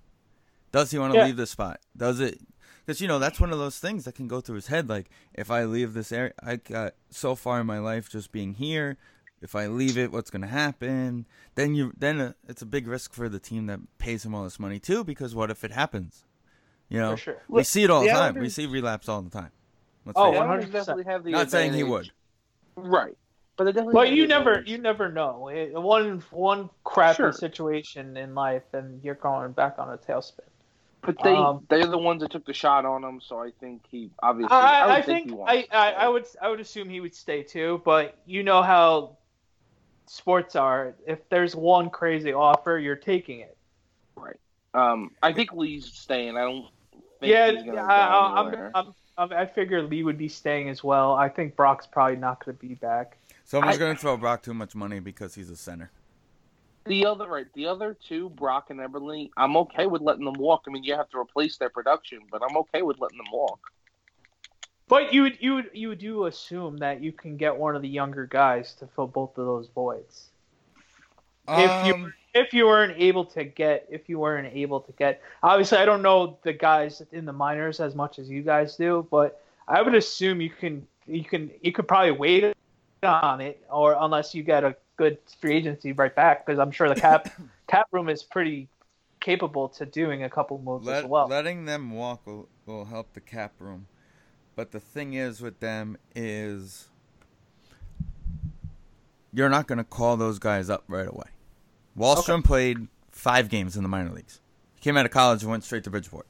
Does 0.71 0.91
he 0.91 0.99
want 0.99 1.13
to 1.13 1.19
Yeah. 1.19 1.25
leave 1.25 1.37
the 1.37 1.47
spot? 1.47 1.79
Does 1.97 2.19
it? 2.19 2.39
Because 2.85 3.01
you 3.01 3.07
know 3.07 3.17
that's 3.19 3.39
one 3.39 3.51
of 3.51 3.57
those 3.59 3.79
things 3.79 4.05
that 4.05 4.13
can 4.15 4.27
go 4.27 4.41
through 4.41 4.55
his 4.55 4.67
head. 4.67 4.87
Like 4.87 5.09
if 5.33 5.49
I 5.49 5.63
leave 5.65 5.93
this 5.93 6.11
area, 6.11 6.33
I 6.41 6.57
got 6.57 6.93
so 7.09 7.35
far 7.35 7.59
in 7.59 7.65
my 7.65 7.79
life 7.79 8.09
just 8.09 8.31
being 8.31 8.53
here. 8.53 8.97
If 9.41 9.55
I 9.55 9.67
leave 9.67 9.97
it, 9.97 10.11
what's 10.11 10.29
going 10.29 10.41
to 10.41 10.47
happen? 10.47 11.25
Then 11.55 11.73
you 11.75 11.93
then 11.97 12.19
uh, 12.19 12.33
it's 12.47 12.61
a 12.61 12.65
big 12.65 12.87
risk 12.87 13.13
for 13.13 13.29
the 13.29 13.39
team 13.39 13.67
that 13.67 13.79
pays 13.97 14.25
him 14.25 14.35
all 14.35 14.43
this 14.43 14.59
money 14.59 14.79
too. 14.79 15.03
Because 15.03 15.33
what 15.33 15.49
if 15.49 15.63
it 15.63 15.71
happens? 15.71 16.23
You 16.89 16.99
know, 16.99 17.11
for 17.11 17.17
sure. 17.17 17.43
we 17.47 17.63
see 17.63 17.83
it 17.83 17.89
all 17.89 18.01
the 18.01 18.07
the 18.07 18.13
time. 18.13 18.35
We 18.35 18.49
see 18.49 18.65
relapse 18.65 19.07
all 19.07 19.21
the 19.21 19.29
time. 19.29 19.51
Let's 20.05 20.17
Oh, 20.19 20.31
face 20.31 20.31
it. 20.31 20.33
the 20.39 20.45
Islanders 20.45 20.69
100%. 20.69 20.71
definitely 20.73 21.03
have 21.05 21.23
the 21.23 21.31
Not 21.31 21.51
saying 21.51 21.73
he 21.73 21.83
would. 21.83 22.11
Right. 22.75 23.15
But 23.57 23.65
they 23.65 23.71
definitely 23.73 23.93
But 23.93 24.11
you 24.11 24.25
never, 24.27 24.51
advantage. 24.51 24.69
you 24.71 24.77
never 24.79 25.11
know. 25.11 25.49
It- 25.49 25.73
One 25.73 26.23
one 26.31 26.69
crappy 26.83 27.17
Sure. 27.17 27.31
situation 27.33 28.15
in 28.17 28.33
life, 28.33 28.63
and 28.73 29.03
you're 29.03 29.15
going 29.15 29.51
back 29.51 29.75
on 29.77 29.89
a 29.89 29.97
tailspin. 29.97 30.39
But 31.01 31.17
they 31.23 31.33
Um, 31.35 31.65
they're 31.69 31.85
the 31.85 31.97
ones 31.97 32.21
that 32.23 32.31
took 32.31 32.45
the 32.45 32.53
shot 32.53 32.85
on 32.85 33.03
him, 33.03 33.21
so 33.21 33.39
I 33.39 33.51
think 33.59 33.85
he 33.87 34.11
obviously. 34.23 34.55
I, 34.55 34.81
I, 34.81 34.91
I 34.97 35.01
think, 35.01 35.05
think 35.05 35.27
he 35.29 35.33
I, 35.33 35.37
wants 35.37 35.67
to 35.69 35.75
I. 35.75 35.89
I 35.91 36.07
would 36.07 36.25
I 36.41 36.49
would 36.49 36.59
assume 36.59 36.89
he 36.89 36.99
would 37.01 37.13
stay 37.15 37.43
too. 37.43 37.81
But 37.85 38.17
you 38.25 38.43
know 38.43 38.61
how 38.63 39.17
sports 40.09 40.55
are. 40.55 40.95
If 41.07 41.27
there's 41.29 41.55
one 41.55 41.89
crazy 41.89 42.33
offer, 42.33 42.77
you're 42.77 42.95
taking 42.95 43.39
it. 43.41 43.55
Right. 44.15 44.39
Um, 44.73 45.11
I 45.21 45.31
think 45.31 45.53
Lee's 45.53 45.85
staying. 45.85 46.35
I 46.35 46.41
don't. 46.41 46.67
Think 47.19 47.31
yeah, 47.31 47.51
he's 47.51 47.63
gonna 47.63 47.73
go 47.73 47.77
I, 47.77 48.41
I'm. 48.41 48.71
I'm, 48.73 48.93
I'm, 49.17 49.33
I 49.33 49.45
figure 49.45 49.81
Lee 49.81 50.03
would 50.03 50.17
be 50.17 50.29
staying 50.29 50.69
as 50.69 50.83
well. 50.83 51.13
I 51.13 51.29
think 51.29 51.55
Brock's 51.55 51.85
probably 51.85 52.15
not 52.15 52.43
going 52.43 52.55
to 52.55 52.67
be 52.67 52.75
back. 52.75 53.17
Someone's 53.43 53.77
going 53.77 53.93
to 53.93 53.99
throw 53.99 54.15
Brock 54.15 54.43
too 54.43 54.53
much 54.53 54.75
money 54.75 54.99
because 54.99 55.35
he's 55.35 55.49
a 55.49 55.57
center. 55.57 55.91
The 56.85 57.05
other 57.05 57.27
right, 57.27 57.45
the 57.53 57.67
other 57.67 57.97
two, 58.07 58.29
Brock 58.29 58.69
and 58.69 58.79
Eberle, 58.79 59.29
I'm 59.35 59.57
okay 59.57 59.87
with 59.87 60.01
letting 60.01 60.23
them 60.23 60.35
walk. 60.35 60.63
I 60.67 60.71
mean, 60.71 60.83
you 60.83 60.95
have 60.95 61.09
to 61.09 61.19
replace 61.19 61.57
their 61.57 61.69
production, 61.69 62.19
but 62.31 62.41
I'm 62.41 62.55
okay 62.57 62.81
with 62.81 62.99
letting 62.99 63.17
them 63.17 63.27
walk. 63.33 63.59
But 64.89 65.13
you 65.13 65.21
would 65.21 65.37
you 65.39 65.53
would 65.55 65.69
you 65.71 65.95
do 65.95 66.25
assume 66.25 66.77
that 66.79 67.01
you 67.01 67.11
can 67.13 67.37
get 67.37 67.55
one 67.55 67.75
of 67.75 67.81
the 67.81 67.87
younger 67.87 68.25
guys 68.25 68.73
to 68.75 68.87
fill 68.87 69.07
both 69.07 69.37
of 69.37 69.45
those 69.45 69.69
voids. 69.69 70.29
If 71.47 71.87
you- 71.87 71.93
Um, 71.93 72.13
if 72.35 72.53
you 72.53 72.67
weren't 72.67 72.93
able 72.97 73.25
to 73.25 73.43
get 73.43 73.87
if 73.89 74.07
you 74.07 74.19
weren't 74.19 74.53
able 74.53 74.81
to 74.81 74.91
get 74.91 75.21
obviously 75.41 75.79
I 75.79 75.85
don't 75.85 76.03
know 76.03 76.37
the 76.43 76.53
guys 76.53 77.01
in 77.11 77.25
the 77.25 77.33
minors 77.33 77.79
as 77.79 77.95
much 77.95 78.19
as 78.19 78.29
you 78.29 78.43
guys 78.43 78.75
do, 78.75 79.07
but 79.09 79.41
I 79.67 79.81
would 79.81 79.95
assume 79.95 80.41
you 80.41 80.49
can 80.49 80.85
you 81.07 81.23
can 81.23 81.49
you 81.61 81.71
could 81.71 81.87
probably 81.87 82.11
wait 82.11 82.55
on 83.03 83.41
it 83.41 83.63
or 83.71 83.95
unless 83.99 84.35
you 84.35 84.43
get 84.43 84.63
a 84.63 84.75
good 84.97 85.17
free 85.39 85.55
agency 85.55 85.91
right 85.93 86.13
back 86.13 86.45
because 86.45 86.59
I'm 86.59 86.71
sure 86.71 86.87
the 86.89 86.99
cap 86.99 87.29
cap 87.67 87.87
room 87.91 88.09
is 88.09 88.21
pretty 88.21 88.67
capable 89.19 89.69
to 89.69 89.85
doing 89.85 90.23
a 90.23 90.29
couple 90.29 90.59
moves 90.59 90.85
let, 90.85 91.03
as 91.03 91.09
well. 91.09 91.27
letting 91.27 91.65
them 91.65 91.91
walk 91.91 92.25
will, 92.25 92.47
will 92.65 92.85
help 92.85 93.13
the 93.13 93.21
cap 93.21 93.53
room. 93.59 93.87
But 94.59 94.71
the 94.71 94.81
thing 94.81 95.13
is 95.13 95.39
with 95.39 95.61
them 95.61 95.97
is 96.13 96.89
you're 99.31 99.47
not 99.47 99.67
going 99.67 99.77
to 99.77 99.85
call 99.85 100.17
those 100.17 100.37
guys 100.37 100.69
up 100.69 100.83
right 100.89 101.07
away. 101.07 101.27
Wahlstrom 101.97 102.43
played 102.43 102.89
five 103.09 103.47
games 103.47 103.77
in 103.77 103.83
the 103.83 103.87
minor 103.87 104.11
leagues. 104.11 104.41
He 104.75 104.81
came 104.81 104.97
out 104.97 105.05
of 105.05 105.11
college 105.11 105.43
and 105.43 105.49
went 105.49 105.63
straight 105.63 105.85
to 105.85 105.89
Bridgeport. 105.89 106.27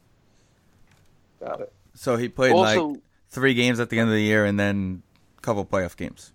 Got 1.40 1.62
it. 1.62 1.74
So 1.96 2.18
he 2.18 2.30
played 2.30 2.52
also, 2.52 2.90
like 2.90 3.02
three 3.32 3.56
games 3.56 3.80
at 3.80 3.90
the 3.90 3.98
end 3.98 4.10
of 4.10 4.14
the 4.14 4.22
year 4.22 4.46
and 4.46 4.60
then 4.60 5.02
a 5.36 5.42
couple 5.42 5.66
playoff 5.66 5.98
games. 5.98 6.32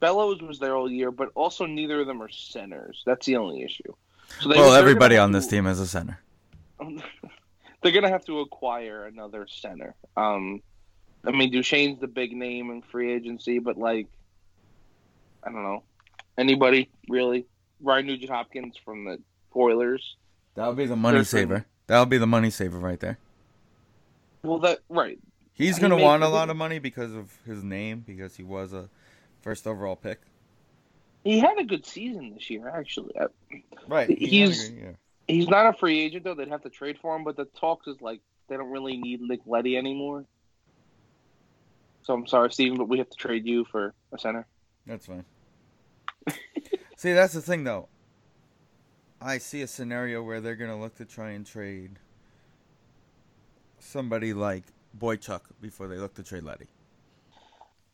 Bellows 0.00 0.42
was 0.42 0.58
there 0.58 0.76
all 0.76 0.92
year, 0.92 1.10
but 1.10 1.30
also 1.34 1.64
neither 1.64 2.02
of 2.02 2.06
them 2.06 2.20
are 2.20 2.28
centers. 2.28 3.02
That's 3.06 3.24
the 3.24 3.36
only 3.36 3.62
issue. 3.62 3.94
So 4.42 4.50
well, 4.50 4.74
everybody 4.74 5.16
on 5.16 5.32
this 5.32 5.46
team 5.46 5.66
is 5.66 5.80
a 5.80 5.86
center. 5.86 6.20
they're 7.82 7.92
gonna 7.92 8.08
have 8.08 8.24
to 8.26 8.40
acquire 8.40 9.04
another 9.06 9.46
center. 9.48 9.94
Um, 10.16 10.62
I 11.24 11.30
mean, 11.32 11.52
Duchene's 11.52 12.00
the 12.00 12.06
big 12.08 12.32
name 12.32 12.70
in 12.70 12.82
free 12.82 13.12
agency, 13.12 13.58
but 13.58 13.76
like, 13.76 14.06
I 15.42 15.50
don't 15.50 15.62
know, 15.62 15.82
anybody 16.36 16.88
really? 17.08 17.46
Ryan 17.80 18.06
Nugent 18.06 18.30
Hopkins 18.30 18.76
from 18.84 19.04
the 19.04 19.20
Oilers. 19.54 20.16
That'll 20.54 20.74
be 20.74 20.86
the 20.86 20.96
money 20.96 21.18
There's 21.18 21.28
saver. 21.28 21.64
That'll 21.86 22.06
be 22.06 22.18
the 22.18 22.26
money 22.26 22.50
saver 22.50 22.78
right 22.78 22.98
there. 22.98 23.18
Well, 24.42 24.58
that 24.60 24.80
right. 24.88 25.18
He's 25.52 25.78
gonna 25.78 25.96
made- 25.96 26.02
want 26.04 26.22
a 26.22 26.28
lot 26.28 26.50
of 26.50 26.56
money 26.56 26.78
because 26.78 27.12
of 27.14 27.32
his 27.44 27.62
name, 27.64 28.04
because 28.06 28.36
he 28.36 28.42
was 28.42 28.72
a 28.72 28.88
first 29.42 29.66
overall 29.66 29.96
pick. 29.96 30.20
He 31.24 31.40
had 31.40 31.58
a 31.58 31.64
good 31.64 31.84
season 31.84 32.34
this 32.34 32.48
year, 32.48 32.68
actually. 32.68 33.12
Right. 33.86 34.08
He's- 34.08 34.70
He's 35.28 35.46
not 35.48 35.66
a 35.66 35.78
free 35.78 36.00
agent 36.00 36.24
though; 36.24 36.34
they'd 36.34 36.48
have 36.48 36.62
to 36.62 36.70
trade 36.70 36.98
for 37.00 37.14
him. 37.14 37.22
But 37.22 37.36
the 37.36 37.44
talks 37.44 37.86
is 37.86 38.00
like 38.00 38.20
they 38.48 38.56
don't 38.56 38.70
really 38.70 38.96
need 38.96 39.20
Nick 39.20 39.40
Leddy 39.46 39.76
anymore. 39.76 40.24
So 42.02 42.14
I'm 42.14 42.26
sorry, 42.26 42.50
Steven, 42.50 42.78
but 42.78 42.88
we 42.88 42.96
have 42.98 43.10
to 43.10 43.16
trade 43.16 43.46
you 43.46 43.66
for 43.66 43.92
a 44.12 44.18
center. 44.18 44.46
That's 44.86 45.04
fine. 45.04 45.26
see, 46.96 47.12
that's 47.12 47.34
the 47.34 47.42
thing, 47.42 47.64
though. 47.64 47.88
I 49.20 49.36
see 49.36 49.60
a 49.60 49.66
scenario 49.66 50.22
where 50.22 50.40
they're 50.40 50.56
gonna 50.56 50.80
look 50.80 50.96
to 50.96 51.04
try 51.04 51.30
and 51.30 51.44
trade 51.44 51.98
somebody 53.78 54.32
like 54.32 54.64
Boychuk 54.98 55.40
before 55.60 55.88
they 55.88 55.96
look 55.96 56.14
to 56.14 56.22
trade 56.22 56.44
Leddy. 56.44 56.68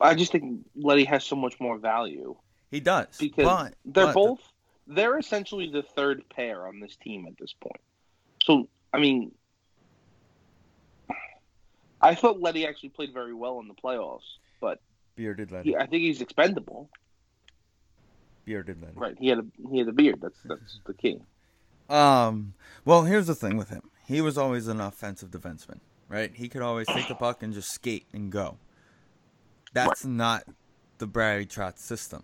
I 0.01 0.15
just 0.15 0.31
think 0.31 0.61
Leddy 0.77 1.05
has 1.05 1.25
so 1.25 1.35
much 1.35 1.59
more 1.61 1.79
value 1.79 2.37
He 2.71 2.79
does, 2.79 3.17
because 3.19 3.45
but 3.45 3.75
they're 3.85 4.07
but- 4.07 4.15
both 4.15 4.53
they're 4.87 5.19
essentially 5.19 5.71
the 5.71 5.83
third 5.83 6.25
pair 6.29 6.67
on 6.67 6.81
this 6.81 6.97
team 6.97 7.27
at 7.27 7.37
this 7.39 7.55
point. 7.61 7.81
So 8.43 8.69
I 8.93 8.99
mean, 8.99 9.33
I 12.01 12.15
thought 12.15 12.41
Leddy 12.41 12.67
actually 12.67 12.91
played 12.91 13.13
very 13.13 13.35
well 13.35 13.61
in 13.61 13.69
the 13.69 13.75
playoffs, 13.75 14.21
but 14.61 14.81
bearded 15.17 15.51
Leddy. 15.51 15.71
he, 15.71 15.77
I 15.77 15.87
think 15.87 16.03
he's 16.03 16.21
expendable. 16.21 16.91
Bearded 18.45 18.81
Leddy. 18.83 18.95
Right? 18.95 19.17
He 19.19 19.29
had 19.29 19.39
a 19.39 19.45
he 19.71 19.79
had 19.79 19.89
a 19.89 19.93
beard. 19.93 20.21
That's 20.21 20.39
that's 20.45 20.81
the 20.87 20.95
key. 20.95 21.19
Um. 21.89 22.55
Well, 22.85 23.05
here's 23.05 23.27
the 23.27 23.35
thing 23.35 23.57
with 23.57 23.71
him. 23.71 23.91
He 24.07 24.21
was 24.21 24.37
always 24.37 24.69
an 24.69 24.81
offensive 24.81 25.31
defenseman, 25.31 25.81
right? 26.09 26.31
He 26.35 26.49
could 26.49 26.63
always 26.63 26.87
take 26.87 27.09
the 27.09 27.15
puck 27.15 27.43
and 27.43 27.55
just 27.55 27.71
skate 27.71 28.07
and 28.13 28.31
go. 28.31 28.59
That's 29.73 30.05
not 30.05 30.45
the 30.99 31.07
Barry 31.07 31.47
Trotz 31.47 31.79
system. 31.79 32.23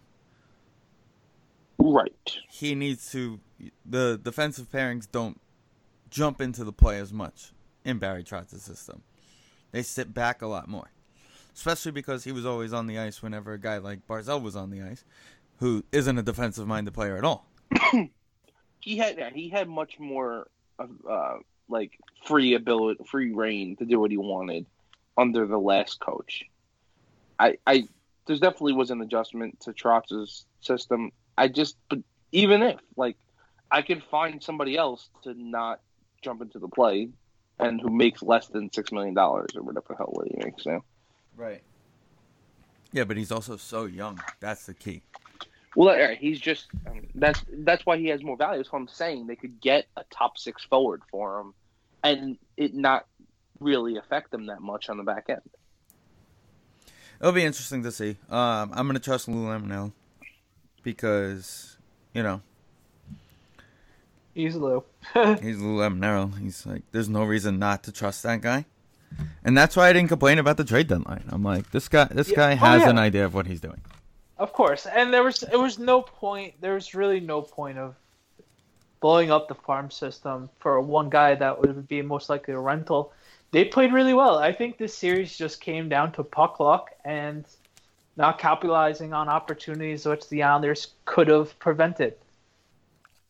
Right. 1.91 2.39
He 2.49 2.75
needs 2.75 3.11
to. 3.13 3.41
The 3.85 4.19
defensive 4.23 4.71
pairings 4.71 5.09
don't 5.11 5.41
jump 6.09 6.41
into 6.41 6.65
the 6.65 6.73
play 6.73 6.99
as 6.99 7.13
much 7.13 7.53
in 7.85 7.99
Barry 7.99 8.23
Trotz's 8.23 8.63
system. 8.63 9.03
They 9.73 9.83
sit 9.83 10.15
back 10.15 10.41
a 10.41 10.47
lot 10.47 10.69
more, 10.69 10.91
especially 11.55 11.93
because 11.93 12.25
he 12.25 12.33
was 12.33 12.47
always 12.47 12.73
on 12.73 12.87
the 12.87 12.99
ice 12.99 13.23
whenever 13.23 13.53
a 13.53 13.59
guy 13.59 13.79
like 13.79 14.07
Barzal 14.07 14.41
was 14.41 14.57
on 14.57 14.71
the 14.71 14.83
ice, 14.83 15.05
who 15.59 15.85
isn't 15.93 16.19
a 16.19 16.23
defensive-minded 16.23 16.95
player 16.95 17.17
at 17.17 17.25
all. 17.25 17.47
he 18.81 18.97
had 18.97 19.19
yeah, 19.19 19.31
he 19.31 19.49
had 19.49 19.69
much 19.69 19.99
more 19.99 20.49
of 20.79 20.91
uh, 21.09 21.35
like 21.69 21.99
free 22.25 22.55
ability, 22.55 23.03
free 23.05 23.33
reign 23.33 23.77
to 23.77 23.85
do 23.85 23.99
what 23.99 24.11
he 24.11 24.17
wanted 24.17 24.67
under 25.19 25.47
the 25.47 25.59
last 25.59 26.01
coach. 26.01 26.45
I, 27.39 27.59
I 27.67 27.89
there's 28.27 28.41
definitely 28.41 28.75
was 28.75 28.91
an 28.91 29.01
adjustment 29.01 29.59
to 29.61 29.73
Trotz's 29.73 30.47
system. 30.61 31.11
I 31.41 31.49
just, 31.49 31.77
but 31.89 32.01
even 32.33 32.63
if 32.63 32.79
like 32.97 33.17
I 33.71 33.81
could 33.81 34.03
find 34.11 34.43
somebody 34.43 34.77
else 34.77 35.09
to 35.23 35.33
not 35.35 35.81
jump 36.23 36.43
into 36.43 36.59
the 36.59 36.69
play 36.69 37.09
and 37.59 37.81
who 37.81 37.89
makes 37.89 38.23
less 38.23 38.49
than 38.49 38.71
six 38.71 38.93
million 38.93 39.15
dollars 39.15 39.57
or 39.57 39.63
whatever 39.63 39.87
the 39.89 39.97
hell 39.97 40.11
what 40.11 40.29
he 40.29 40.37
makes 40.45 40.67
now. 40.67 40.85
Right. 41.35 41.63
Yeah, 42.93 43.05
but 43.05 43.17
he's 43.17 43.33
also 43.33 43.57
so 43.57 43.87
young. 43.87 44.21
That's 44.41 44.67
the 44.67 44.75
key. 44.75 45.01
Well, 45.75 46.15
he's 46.15 46.39
just 46.39 46.67
I 46.87 46.91
mean, 46.93 47.09
that's 47.15 47.43
that's 47.51 47.87
why 47.87 47.97
he 47.97 48.09
has 48.09 48.23
more 48.23 48.37
value. 48.37 48.59
That's 48.59 48.71
what 48.71 48.81
I'm 48.81 48.89
saying. 48.89 49.27
They 49.27 49.37
could 49.37 49.63
get 49.63 49.87
a 49.97 50.05
top 50.11 50.37
six 50.37 50.63
forward 50.65 51.01
for 51.11 51.41
him, 51.41 51.55
and 52.03 52.37
it 52.59 52.75
not 52.75 53.07
really 53.61 53.97
affect 53.97 54.31
them 54.31 54.47
that 54.47 54.61
much 54.61 54.91
on 54.91 54.99
the 54.99 55.05
back 55.05 55.31
end. 55.31 55.41
It'll 57.19 57.33
be 57.33 57.45
interesting 57.45 57.83
to 57.85 57.93
see. 57.93 58.19
Um, 58.29 58.73
I'm 58.75 58.87
gonna 58.87 58.99
trust 58.99 59.27
Lou 59.27 59.47
Lamoriello 59.47 59.93
because 60.83 61.77
you 62.15 62.23
know 62.23 62.41
He's 64.35 64.55
Lou. 64.55 64.85
he's 65.43 65.59
Lou 65.61 65.79
Lamoriello. 65.79 66.39
He's 66.39 66.65
like, 66.65 66.83
there's 66.93 67.09
no 67.09 67.25
reason 67.25 67.59
not 67.59 67.83
to 67.85 67.93
trust 67.93 68.23
that 68.23 68.41
guy, 68.41 68.65
and 69.45 69.59
that's 69.59 69.75
why 69.77 69.89
I 69.89 69.93
didn't 69.93 70.09
complain 70.09 70.39
about 70.39 70.57
the 70.57 70.65
trade 70.65 70.87
deadline. 70.87 71.25
I'm 71.29 71.43
like, 71.43 71.71
this 71.73 71.89
guy, 71.89 72.05
this 72.05 72.29
Yeah. 72.31 72.37
guy 72.37 72.53
Oh, 72.53 72.57
has 72.57 72.83
yeah. 72.83 72.91
an 72.91 72.99
idea 72.99 73.25
of 73.25 73.35
what 73.35 73.47
he's 73.47 73.61
doing. 73.61 73.81
Of 74.39 74.53
course, 74.53 74.87
and 74.87 75.13
there 75.13 75.23
was 75.25 75.43
it 75.43 75.57
was 75.59 75.79
no 75.79 76.01
point. 76.01 76.55
There 76.61 76.75
was 76.75 76.95
really 76.95 77.21
no 77.21 77.43
point 77.43 77.77
of 77.79 77.97
blowing 79.01 79.31
up 79.31 79.49
the 79.49 79.55
farm 79.55 79.91
system 79.91 80.49
for 80.61 80.81
one 80.81 81.11
guy 81.11 81.35
that 81.35 81.61
would 81.61 81.89
be 81.89 82.01
most 82.03 82.29
likely 82.31 82.55
a 82.55 82.59
rental. 82.59 83.13
They 83.51 83.65
played 83.65 83.93
really 83.93 84.15
well. 84.15 84.39
I 84.39 84.53
think 84.53 84.79
this 84.79 84.97
series 84.97 85.37
just 85.37 85.61
came 85.61 85.89
down 85.89 86.13
to 86.13 86.23
puck 86.23 86.61
luck 86.61 86.91
and 87.05 87.45
not 88.21 88.39
capitalizing 88.39 89.13
on 89.13 89.29
opportunities 89.29 90.07
which 90.07 90.29
the 90.29 90.43
Islanders 90.43 90.93
could 91.07 91.29
have 91.29 91.59
prevented. 91.59 92.15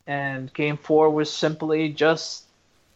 And 0.07 0.53
Game 0.53 0.77
Four 0.77 1.11
was 1.11 1.33
simply 1.33 1.91
just 1.91 2.45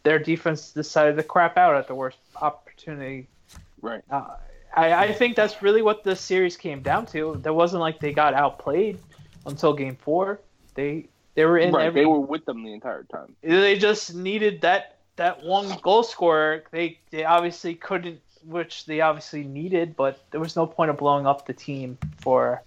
their 0.02 0.18
defense 0.18 0.72
decided 0.72 1.16
to 1.16 1.22
crap 1.22 1.56
out 1.56 1.76
at 1.76 1.86
the 1.86 1.94
worst 1.94 2.18
opportunity 2.36 3.28
Right. 3.80 4.02
uh, 4.10 4.36
I, 4.74 4.94
I 4.94 5.12
think 5.12 5.36
that's 5.36 5.62
really 5.62 5.82
what 5.82 6.04
the 6.04 6.16
series 6.16 6.56
came 6.56 6.80
down 6.80 7.04
to. 7.06 7.38
There 7.42 7.52
wasn't 7.52 7.80
like 7.80 8.00
they 8.00 8.12
got 8.12 8.32
outplayed 8.32 8.98
until 9.46 9.74
game 9.74 9.96
four. 9.96 10.40
They 10.74 11.06
they 11.34 11.44
were 11.44 11.58
in 11.58 11.72
right. 11.72 11.86
every. 11.86 12.00
They 12.00 12.06
were 12.06 12.18
with 12.18 12.46
them 12.46 12.64
the 12.64 12.72
entire 12.72 13.04
time. 13.04 13.36
They 13.42 13.78
just 13.78 14.14
needed 14.14 14.62
that 14.62 14.96
that 15.16 15.44
one 15.44 15.78
goal 15.82 16.02
scorer. 16.02 16.64
They 16.70 16.98
they 17.10 17.24
obviously 17.24 17.74
couldn't, 17.74 18.20
which 18.46 18.86
they 18.86 19.00
obviously 19.00 19.44
needed, 19.44 19.96
but 19.96 20.24
there 20.30 20.40
was 20.40 20.56
no 20.56 20.66
point 20.66 20.90
of 20.90 20.96
blowing 20.96 21.26
up 21.26 21.46
the 21.46 21.52
team 21.52 21.98
for 22.20 22.62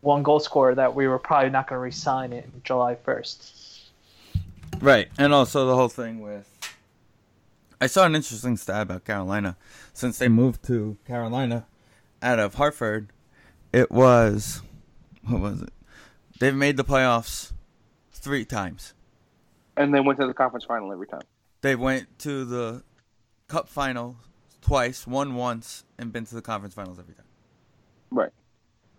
one 0.00 0.22
goal 0.22 0.40
scorer 0.40 0.74
that 0.74 0.94
we 0.94 1.08
were 1.08 1.18
probably 1.18 1.50
not 1.50 1.68
going 1.68 1.76
to 1.76 1.82
resign 1.82 2.32
it 2.32 2.44
in 2.44 2.62
July 2.62 2.94
first. 2.94 3.90
Right, 4.80 5.08
and 5.18 5.32
also 5.32 5.66
the 5.66 5.74
whole 5.74 5.88
thing 5.88 6.20
with. 6.20 6.52
I 7.80 7.88
saw 7.88 8.06
an 8.06 8.14
interesting 8.14 8.56
stat 8.56 8.82
about 8.82 9.04
Carolina. 9.04 9.56
Since 9.92 10.18
they 10.18 10.28
moved 10.28 10.64
to 10.66 10.96
Carolina 11.06 11.66
out 12.22 12.38
of 12.38 12.54
Hartford, 12.54 13.08
it 13.72 13.90
was. 13.90 14.62
What 15.26 15.40
was 15.40 15.62
it? 15.62 15.72
They've 16.38 16.54
made 16.54 16.76
the 16.76 16.84
playoffs 16.84 17.52
three 18.12 18.44
times. 18.44 18.94
And 19.76 19.92
they 19.92 20.00
went 20.00 20.18
to 20.20 20.26
the 20.26 20.34
conference 20.34 20.64
final 20.64 20.92
every 20.92 21.06
time. 21.06 21.22
They 21.60 21.76
went 21.76 22.18
to 22.20 22.44
the 22.44 22.82
cup 23.48 23.68
final 23.68 24.16
twice, 24.66 25.06
won 25.06 25.34
once, 25.36 25.84
and 25.98 26.12
been 26.12 26.24
to 26.26 26.34
the 26.34 26.42
conference 26.42 26.74
finals 26.74 26.98
every 26.98 27.14
time. 27.14 27.24
Right. 28.10 28.32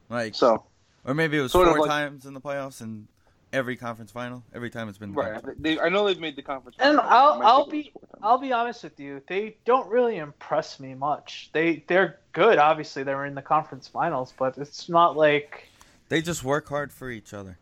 Like, 0.09 0.33
So 0.35 0.63
or 1.05 1.13
maybe 1.13 1.37
it 1.37 1.41
was 1.41 1.51
four 1.51 1.65
like- 1.77 1.89
times 1.89 2.25
in 2.25 2.33
the 2.33 2.39
playoffs 2.41 2.79
and 2.81 3.07
every 3.51 3.75
conference 3.75 4.11
final. 4.11 4.43
Every 4.55 4.69
time 4.69 4.87
it's 4.87 4.97
been 4.97 5.13
the 5.13 5.21
right. 5.21 5.61
They, 5.61 5.77
I 5.79 5.89
know 5.89 6.05
they've 6.05 6.19
made 6.19 6.37
the 6.37 6.41
conference 6.41 6.77
And 6.79 6.97
final. 6.97 7.11
I'll- 7.11 7.33
I 7.33 7.37
might 7.37 7.45
I'll 7.45 7.65
think 7.69 7.87
it 7.87 7.93
was 7.95 8.09
be- 8.11 8.17
I'll 8.23 8.37
be 8.37 8.53
honest 8.53 8.83
with 8.83 8.99
you, 8.99 9.21
they 9.27 9.57
don't 9.65 9.89
really 9.89 10.17
impress 10.17 10.79
me 10.79 10.93
much. 10.95 11.49
They 11.53 11.83
they're 11.87 12.19
good. 12.31 12.57
Obviously, 12.57 13.03
they 13.03 13.13
were 13.13 13.25
in 13.25 13.35
the 13.35 13.41
conference 13.41 13.87
finals, 13.87 14.33
but 14.37 14.57
it's 14.57 14.87
not 14.89 15.17
like. 15.17 15.67
They 16.09 16.21
just 16.21 16.43
work 16.45 16.69
hard 16.69 16.91
for 16.93 17.09
each 17.11 17.33
other. 17.33 17.57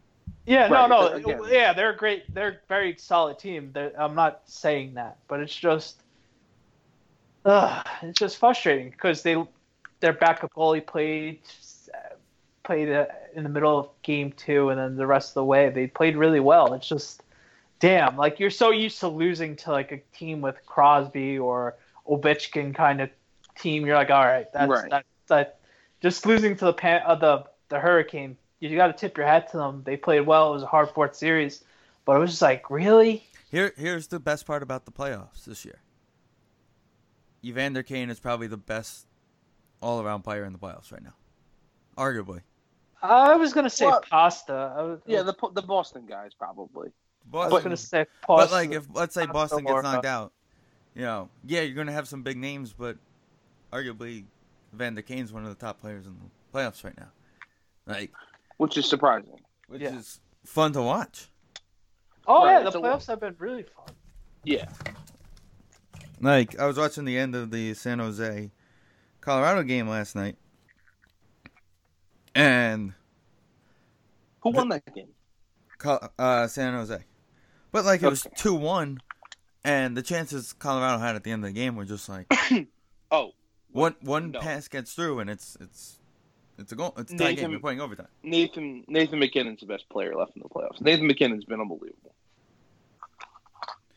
Yeah, 0.45 0.67
Right, 0.71 0.87
no, 0.87 1.07
no, 1.07 1.13
again- 1.15 1.41
yeah, 1.49 1.73
they're 1.73 1.89
a 1.91 1.97
great. 1.97 2.31
They're 2.33 2.49
a 2.49 2.57
very 2.67 2.95
solid 2.97 3.39
team. 3.39 3.71
They're, 3.73 3.91
I'm 3.99 4.13
not 4.13 4.41
saying 4.45 4.93
that, 4.93 5.17
but 5.27 5.39
it's 5.39 5.55
just, 5.55 6.01
uh, 7.45 7.83
it's 8.01 8.19
just 8.19 8.37
frustrating 8.37 8.89
because 8.89 9.23
they, 9.23 9.41
their 9.99 10.13
backup 10.13 10.53
goalie 10.53 10.85
played, 10.85 11.39
played 12.63 12.91
uh, 12.91 13.05
in 13.33 13.43
the 13.43 13.49
middle 13.49 13.77
of 13.77 13.89
game 14.03 14.31
two, 14.31 14.69
and 14.69 14.79
then 14.79 14.95
the 14.95 15.07
rest 15.07 15.29
of 15.31 15.33
the 15.35 15.45
way 15.45 15.69
they 15.69 15.87
played 15.87 16.17
really 16.17 16.39
well. 16.39 16.73
It's 16.73 16.87
just, 16.87 17.23
damn, 17.79 18.17
like 18.17 18.39
you're 18.39 18.49
so 18.49 18.71
used 18.71 18.99
to 18.99 19.07
losing 19.07 19.55
to 19.57 19.71
like 19.71 19.91
a 19.91 19.97
team 20.17 20.41
with 20.41 20.55
Crosby 20.65 21.37
or 21.37 21.75
Ovechkin 22.07 22.75
kind 22.75 23.01
of 23.01 23.09
team. 23.57 23.85
You're 23.85 23.95
like, 23.95 24.09
all 24.09 24.25
right, 24.25 24.51
that's 24.51 24.69
Right. 24.69 24.89
that 24.91 25.05
that. 25.27 25.59
Just 26.01 26.25
losing 26.25 26.55
to 26.57 26.65
the 26.65 26.73
pan, 26.73 27.01
uh, 27.05 27.15
the 27.15 27.45
the 27.69 27.79
Hurricane 27.79 28.37
you 28.59 28.77
got 28.77 28.87
to 28.87 28.93
tip 28.93 29.17
your 29.17 29.25
hat 29.25 29.51
to 29.51 29.57
them. 29.57 29.83
They 29.85 29.97
played 29.97 30.21
well. 30.21 30.49
It 30.51 30.53
was 30.53 30.63
a 30.63 30.67
hard 30.67 30.89
fought 30.89 31.15
series, 31.15 31.63
but 32.05 32.15
it 32.15 32.19
was 32.19 32.31
just 32.31 32.41
like, 32.41 32.69
really? 32.69 33.27
Here, 33.51 33.73
here's 33.77 34.07
the 34.07 34.19
best 34.19 34.45
part 34.45 34.63
about 34.63 34.85
the 34.85 34.91
playoffs 34.91 35.45
this 35.45 35.65
year. 35.65 35.79
Evander 37.45 37.83
Kane 37.83 38.09
is 38.09 38.19
probably 38.19 38.47
the 38.47 38.57
best 38.57 39.05
all-around 39.81 40.23
player 40.23 40.45
in 40.45 40.53
the 40.53 40.59
playoffs 40.59 40.91
right 40.91 41.03
now, 41.03 41.13
arguably. 41.97 42.41
I 43.01 43.35
was 43.35 43.53
gonna 43.53 43.69
say 43.69 43.85
Well, 43.85 44.01
Pasta. 44.09 44.73
Was, 44.77 44.99
Yeah, 45.05 45.21
the 45.21 45.35
the 45.53 45.61
Boston 45.61 46.05
guys 46.07 46.31
probably. 46.33 46.89
I 47.33 47.47
was 47.47 47.63
gonna 47.63 47.77
say 47.77 48.05
but 48.27 48.51
like 48.51 48.71
if 48.71 48.87
let's 48.93 49.13
say 49.13 49.25
Boston 49.25 49.63
gets 49.63 49.83
knocked 49.83 50.05
uh, 50.05 50.09
out, 50.09 50.33
you 50.95 51.01
know, 51.03 51.29
yeah, 51.45 51.61
you're 51.61 51.75
gonna 51.75 51.91
have 51.91 52.07
some 52.07 52.23
big 52.23 52.37
names, 52.37 52.73
but 52.73 52.97
arguably 53.71 54.23
Evander 54.73 55.01
Kane's 55.01 55.31
one 55.31 55.43
of 55.43 55.49
the 55.49 55.55
top 55.65 55.79
players 55.79 56.07
in 56.07 56.13
the 56.13 56.57
playoffs 56.57 56.83
right 56.83 56.97
now. 56.97 57.11
Like, 57.85 58.11
Which 58.57 58.77
is 58.77 58.89
surprising. 58.89 59.39
which 59.67 59.81
Yeah. 59.81 59.95
is 59.95 60.19
fun 60.43 60.73
to 60.73 60.81
watch. 60.81 61.29
oh 62.27 62.45
Right, 62.45 62.63
yeah, 62.63 62.69
the 62.69 62.79
playoffs 62.79 63.07
have 63.07 63.19
been 63.19 63.35
really 63.37 63.63
fun. 63.63 63.93
Yeah. 64.43 64.69
Like 66.25 66.57
I 66.59 66.65
was 66.65 66.77
watching 66.77 67.05
the 67.05 67.17
end 67.19 67.35
of 67.35 67.51
the 67.51 67.75
San 67.75 67.99
Jose 67.99 68.49
Colorado 69.21 69.61
game 69.61 69.87
last 69.87 70.15
night, 70.15 70.37
and 72.33 72.93
Who 74.41 74.49
won 74.49 74.69
that 74.69 74.83
game? 74.95 75.09
Uh, 76.17 76.47
San 76.47 76.73
Jose. 76.73 76.97
But 77.71 77.85
like 77.85 78.01
it 78.01 78.09
was 78.09 78.25
Okay. 78.25 78.35
two 78.37 78.55
one, 78.55 78.99
and 79.63 79.95
the 79.95 80.01
chances 80.01 80.53
Colorado 80.53 80.97
had 80.99 81.15
at 81.15 81.23
the 81.23 81.31
end 81.31 81.43
of 81.43 81.49
the 81.49 81.53
game 81.53 81.75
were 81.75 81.85
just 81.85 82.09
like 82.09 82.25
Oh, 83.11 83.33
one 83.71 83.95
one 84.01 84.31
No. 84.31 84.39
pass 84.39 84.67
gets 84.67 84.93
through 84.93 85.19
and 85.19 85.29
it's 85.29 85.55
it's 85.61 85.99
it's 86.57 86.71
a 86.71 86.75
goal. 86.75 86.93
It's 86.97 87.11
a 87.13 87.17
tie 87.17 87.25
game. 87.25 87.35
Nathan- 87.35 87.51
You're 87.51 87.59
playing 87.59 87.81
overtime. 87.81 88.07
Nathan 88.23 88.83
Nathan 88.87 89.19
MacKinnon's 89.19 89.59
the 89.59 89.67
best 89.67 89.87
player 89.89 90.15
left 90.15 90.35
in 90.35 90.41
the 90.41 90.49
playoffs. 90.49 90.81
Nathan 90.81 91.05
MacKinnon's 91.05 91.45
been 91.45 91.61
unbelievable. 91.61 92.15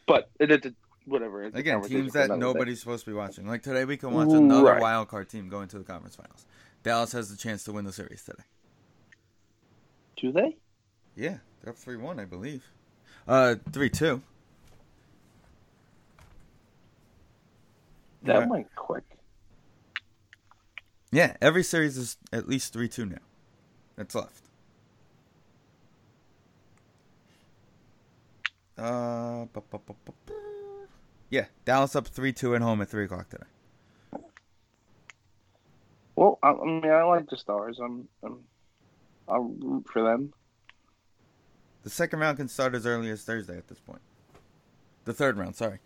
But 0.06 0.30
it, 0.40 0.50
it's 0.50 0.66
a, 0.66 0.74
whatever. 1.08 1.42
It's 1.44 1.56
Again, 1.56 1.82
teams 1.82 2.12
that 2.12 2.26
another 2.26 2.34
day. 2.40 2.46
nobody's 2.52 2.80
supposed 2.80 3.04
to 3.04 3.10
be 3.10 3.14
watching. 3.16 3.46
Like 3.46 3.62
today, 3.62 3.84
we 3.84 3.96
can 3.96 4.12
watch 4.12 4.28
another 4.28 4.64
Right. 4.72 4.80
wild 4.80 5.08
card 5.08 5.28
team 5.28 5.48
go 5.48 5.60
into 5.62 5.78
the 5.78 5.84
conference 5.84 6.16
finals. 6.16 6.46
Dallas 6.82 7.12
has 7.12 7.30
the 7.30 7.36
chance 7.36 7.64
to 7.64 7.72
win 7.72 7.84
the 7.84 7.92
series 7.92 8.22
today. 8.24 8.42
Do 10.16 10.32
they? 10.32 10.56
Yeah, 11.16 11.38
they're 11.60 11.72
up 11.72 11.76
three 11.78 11.96
one, 11.96 12.18
I 12.20 12.24
believe. 12.24 12.64
Uh, 13.26 13.56
three 13.72 13.90
two. 13.90 14.22
That 18.22 18.40
Yeah. 18.42 18.46
went 18.46 18.74
quick. 18.74 19.04
Yeah, 21.10 21.36
every 21.40 21.62
series 21.62 21.96
is 21.96 22.16
at 22.32 22.48
least 22.48 22.72
three 22.72 22.88
two 22.88 23.06
now. 23.06 23.18
That's 23.96 24.14
left. 24.14 24.44
Uh, 28.76 29.46
bu- 29.46 29.60
bu- 29.70 29.78
bu- 29.78 29.94
yeah, 31.30 31.46
Dallas 31.64 31.94
up 31.96 32.06
three 32.06 32.32
two 32.32 32.54
at 32.54 32.62
home 32.62 32.80
at 32.80 32.88
three 32.88 33.04
o'clock 33.04 33.28
today. 33.28 33.44
Well, 36.16 36.38
I, 36.42 36.50
I 36.50 36.64
mean, 36.64 36.84
I 36.84 37.04
like 37.04 37.28
the 37.28 37.36
Stars. 37.36 37.78
I'm, 37.78 38.08
I'm, 38.24 38.40
I'll 39.28 39.54
root 39.60 39.86
for 39.88 40.02
them. 40.02 40.32
The 41.84 41.90
second 41.90 42.18
round 42.18 42.38
can 42.38 42.48
start 42.48 42.74
as 42.74 42.86
early 42.86 43.10
as 43.10 43.22
Thursday 43.22 43.56
at 43.56 43.68
this 43.68 43.78
point. 43.78 44.00
The 45.04 45.14
third 45.14 45.38
round, 45.38 45.56
sorry. 45.56 45.78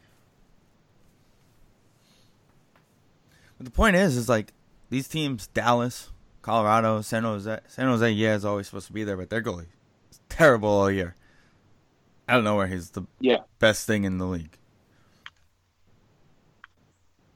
But 3.59 3.67
the 3.67 3.71
point 3.71 3.95
is, 3.95 4.17
is 4.17 4.29
like 4.29 4.53
these 4.89 5.07
teams, 5.07 5.47
Dallas, 5.49 6.11
Colorado, 6.41 7.03
San 7.03 7.23
Jose. 7.25 7.61
San 7.69 7.87
Jose, 7.87 8.11
yeah, 8.11 8.35
is 8.35 8.45
always 8.45 8.67
supposed 8.67 8.87
to 8.89 8.93
be 8.93 9.05
there, 9.05 9.17
but 9.17 9.31
their 9.31 9.43
goalie 9.43 9.67
is 10.11 10.21
terrible 10.29 10.71
all 10.71 10.91
year. 10.91 11.15
I 12.27 12.35
don't 12.35 12.45
know 12.45 12.57
where 12.57 12.67
he's 12.67 12.91
the 12.91 13.03
Yeah, 13.21 13.39
best 13.59 13.87
thing 13.87 14.05
in 14.05 14.19
the 14.19 14.27
league. 14.27 14.59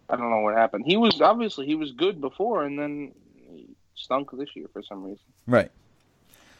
I 0.09 0.17
don't 0.17 0.31
know 0.31 0.41
what 0.41 0.55
happened. 0.55 0.85
He 0.87 0.97
was 0.97 1.21
obviously 1.21 1.67
he 1.67 1.75
was 1.75 1.93
good 1.93 2.21
before, 2.21 2.65
and 2.65 2.79
then 2.79 3.13
he 3.51 3.67
stunk 3.95 4.31
this 4.33 4.49
year 4.55 4.67
for 4.73 4.83
some 4.83 5.03
reason. 5.03 5.25
Right. 5.47 5.71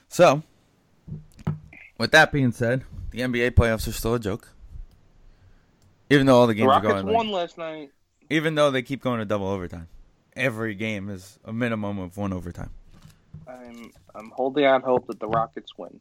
So, 0.09 0.43
with 1.99 2.11
that 2.13 2.33
being 2.33 2.53
said, 2.53 2.85
the 3.11 3.21
NBA 3.21 3.53
playoffs 3.53 3.87
are 3.89 3.93
still 3.93 4.15
a 4.15 4.21
joke. 4.21 4.49
Even 6.11 6.27
though 6.27 6.37
all 6.39 6.47
the 6.47 6.55
The 6.55 6.59
games 6.61 6.67
are 6.67 6.71
Rockets 6.71 6.93
going, 6.93 7.07
like- 7.07 7.15
won 7.17 7.31
last 7.31 7.59
night. 7.59 7.91
even 8.31 8.55
though 8.55 8.71
they 8.71 8.83
keep 8.83 9.03
going 9.03 9.19
to 9.19 9.25
double 9.25 9.49
overtime, 9.49 9.89
every 10.37 10.75
game 10.75 11.09
is 11.09 11.39
a 11.45 11.53
minimum 11.53 11.99
of 11.99 12.17
one 12.17 12.33
overtime. 12.33 12.71
I'm 13.49 13.93
I'm 14.15 14.31
holding 14.31 14.65
out 14.65 14.83
hope 14.83 15.07
that 15.09 15.21
the 15.21 15.29
Rockets 15.29 15.77
win. 15.77 16.01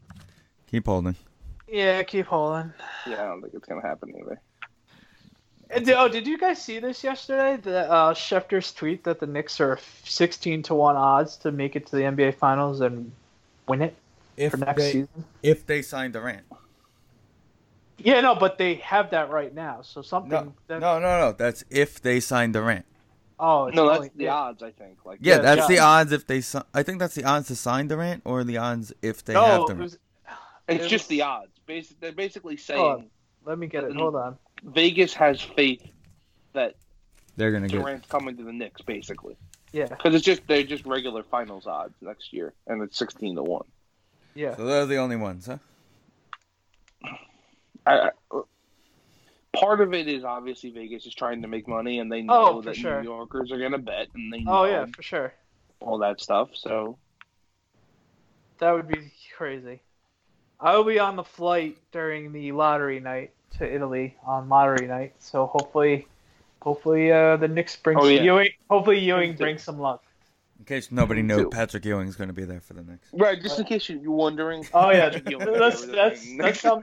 Keep 0.67 0.85
holding. 0.87 1.15
Yeah, 1.67 2.01
keep 2.03 2.25
holding. 2.27 2.73
Yeah, 3.07 3.23
I 3.23 3.25
don't 3.25 3.41
think 3.41 3.53
it's 3.53 3.67
gonna 3.67 3.81
happen 3.81 4.13
either. 4.19 4.39
And 5.75 5.85
did- 5.85 5.95
Oh, 5.95 6.07
did 6.07 6.25
you 6.25 6.37
guys 6.37 6.61
see 6.61 6.79
this 6.79 7.03
yesterday? 7.03 7.57
The 7.57 7.91
uh, 7.91 8.13
Schefter's 8.13 8.71
tweet 8.73 9.03
that 9.03 9.19
the 9.19 9.27
Knicks 9.27 9.59
are 9.59 9.77
16 10.05 10.63
to 10.63 10.75
one 10.75 10.95
odds 10.95 11.35
to 11.37 11.51
make 11.51 11.75
it 11.75 11.85
to 11.87 11.95
the 11.95 12.03
NBA 12.03 12.35
Finals 12.35 12.81
and 12.81 13.11
win 13.67 13.81
it 13.81 13.95
If 14.37 14.51
for 14.51 14.57
next 14.57 14.81
they 14.81 14.91
season. 14.91 15.25
if 15.43 15.65
they 15.65 15.81
sign 15.81 16.11
Durant, 16.11 16.45
Yeah, 17.97 18.21
no, 18.21 18.35
but 18.35 18.57
they 18.57 18.75
have 18.75 19.09
that 19.11 19.29
right 19.29 19.53
now. 19.53 19.81
So 19.81 20.01
something. 20.01 20.31
no, 20.31 20.53
that, 20.67 20.79
no, 20.79 20.99
no, 20.99 21.19
no. 21.19 21.31
That's 21.31 21.63
if 21.69 22.01
they 22.01 22.19
sign 22.19 22.51
Durant. 22.51 22.85
Oh, 23.39 23.65
it's 23.65 23.75
No, 23.75 23.87
that's 23.87 23.97
only- 23.97 24.11
the 24.15 24.29
odds. 24.29 24.63
I 24.63 24.71
think. 24.71 24.99
Like 25.05 25.19
Yeah, 25.21 25.35
Yeah, 25.35 25.41
that's 25.41 25.61
yeah. 25.61 25.67
the 25.75 25.79
odds 25.79 26.11
if 26.13 26.25
they. 26.27 26.39
si- 26.41 26.59
I 26.73 26.83
think 26.83 26.99
that's 26.99 27.15
the 27.15 27.25
odds 27.25 27.47
to 27.47 27.55
sign 27.55 27.87
Durant 27.87 28.21
or 28.25 28.43
the 28.45 28.57
odds 28.57 28.93
if 29.01 29.23
they 29.25 29.33
No, 29.33 29.43
have 29.43 29.59
it 29.61 29.67
Durant. 29.67 29.79
was, 29.81 29.97
it's 30.69 30.85
it 30.85 30.87
just 30.87 31.09
the 31.09 31.21
odds. 31.23 31.51
Basi- 31.67 31.95
they're 31.99 32.11
basically 32.13 32.55
saying 32.57 32.79
Hold 32.79 33.03
let 33.45 33.57
me 33.59 33.67
get 33.67 33.83
it. 33.83 33.95
Hold 33.95 34.15
on. 34.15 34.37
Vegas 34.63 35.13
has 35.13 35.41
faith 35.41 35.83
that 36.53 36.75
They're 37.37 37.51
gonna 37.51 37.67
get. 37.67 37.79
Durant's 37.79 38.07
coming 38.07 38.37
to 38.37 38.43
the 38.43 38.53
Knicks, 38.53 38.81
basically, 38.81 39.35
Yeah, 39.71 39.85
because 39.87 40.15
it's 40.15 40.25
just 40.25 40.47
they're 40.47 40.63
just 40.63 40.85
regular 40.85 41.23
finals 41.23 41.67
odds 41.67 41.95
next 42.01 42.33
year, 42.33 42.53
and 42.67 42.81
it's 42.81 42.97
sixteen 42.97 43.35
to 43.35 43.43
one. 43.43 43.65
yeah. 44.33 44.55
So 44.55 44.65
they're 44.65 44.85
the 44.85 44.97
only 44.97 45.15
ones, 45.17 45.45
huh? 45.47 45.57
I, 47.85 48.09
I, 48.31 48.41
part 49.55 49.79
of 49.81 49.93
it 49.93 50.07
is 50.07 50.23
obviously 50.23 50.71
Vegas 50.71 51.05
is 51.05 51.13
trying 51.13 51.43
to 51.43 51.47
make 51.47 51.67
money, 51.67 51.99
and 51.99 52.11
they 52.11 52.21
oh, 52.21 52.23
know 52.23 52.47
Oh, 52.57 52.61
that 52.61 52.75
sure. 52.75 53.01
New 53.01 53.09
Yorkers 53.09 53.51
are 53.51 53.59
gonna 53.59 53.77
bet, 53.77 54.07
and 54.15 54.33
they 54.33 54.39
know 54.41 54.61
Oh 54.61 54.65
yeah, 54.65 54.85
for 54.95 55.03
sure. 55.03 55.33
all 55.81 55.99
that 55.99 56.19
stuff. 56.19 56.49
So 56.55 56.97
That 58.57 58.71
would 58.71 58.87
be 58.87 59.11
crazy. 59.37 59.81
I 60.59 60.75
will 60.77 60.85
be 60.85 60.97
on 60.99 61.15
the 61.17 61.23
flight 61.23 61.77
during 61.91 62.31
the 62.31 62.53
lottery 62.53 62.99
night 63.01 63.34
to 63.57 63.73
Italy 63.73 64.15
on 64.25 64.49
lottery 64.49 64.87
night. 64.87 65.13
So 65.19 65.45
hopefully, 65.47 66.07
hopefully 66.61 67.11
uh, 67.11 67.37
the 67.37 67.47
Knicks 67.47 67.75
brings 67.75 68.01
Oh, 68.03 68.07
yeah. 68.07 68.21
Ewing. 68.21 68.49
Hopefully 68.69 68.99
Ewing 68.99 69.35
brings 69.35 69.63
some 69.63 69.79
luck. 69.79 70.03
In 70.59 70.65
case 70.65 70.91
nobody 70.91 71.21
Me 71.21 71.27
knew, 71.35 71.43
too. 71.43 71.49
Patrick 71.49 71.85
Ewing's 71.85 72.15
gonna 72.15 72.33
be 72.33 72.45
there 72.45 72.61
for 72.61 72.73
the 72.73 72.81
next. 72.83 73.09
right, 73.13 73.41
just 73.41 73.59
in 73.59 73.65
case 73.65 73.89
you- 73.89 73.99
you're 73.99 74.11
wondering. 74.11 74.65
Oh 74.73 74.89
yeah, 74.91 75.17
You 75.29 75.37
that's 75.39 75.85
that's 75.85 76.37
that's 76.37 76.61
how. 76.63 76.81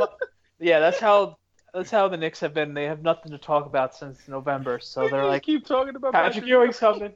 Yeah, 0.60 0.78
that's 0.78 1.00
how 1.00 1.38
that's 1.74 1.90
how 1.90 2.06
the 2.08 2.16
Knicks 2.18 2.38
have 2.40 2.52
been. 2.54 2.74
They 2.74 2.84
have 2.84 3.02
nothing 3.02 3.32
to 3.32 3.38
talk 3.38 3.64
about 3.66 3.94
since 3.94 4.28
November. 4.28 4.78
So 4.78 5.08
they're 5.08 5.24
like, 5.24 5.42
keep 5.42 5.66
talking 5.66 5.96
about 5.96 6.12
Patrick 6.12 6.44
Ewing's 6.46 6.78
coming. 6.78 7.14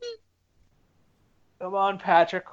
Come 1.61 1.75
on, 1.75 1.99
Patrick. 1.99 2.45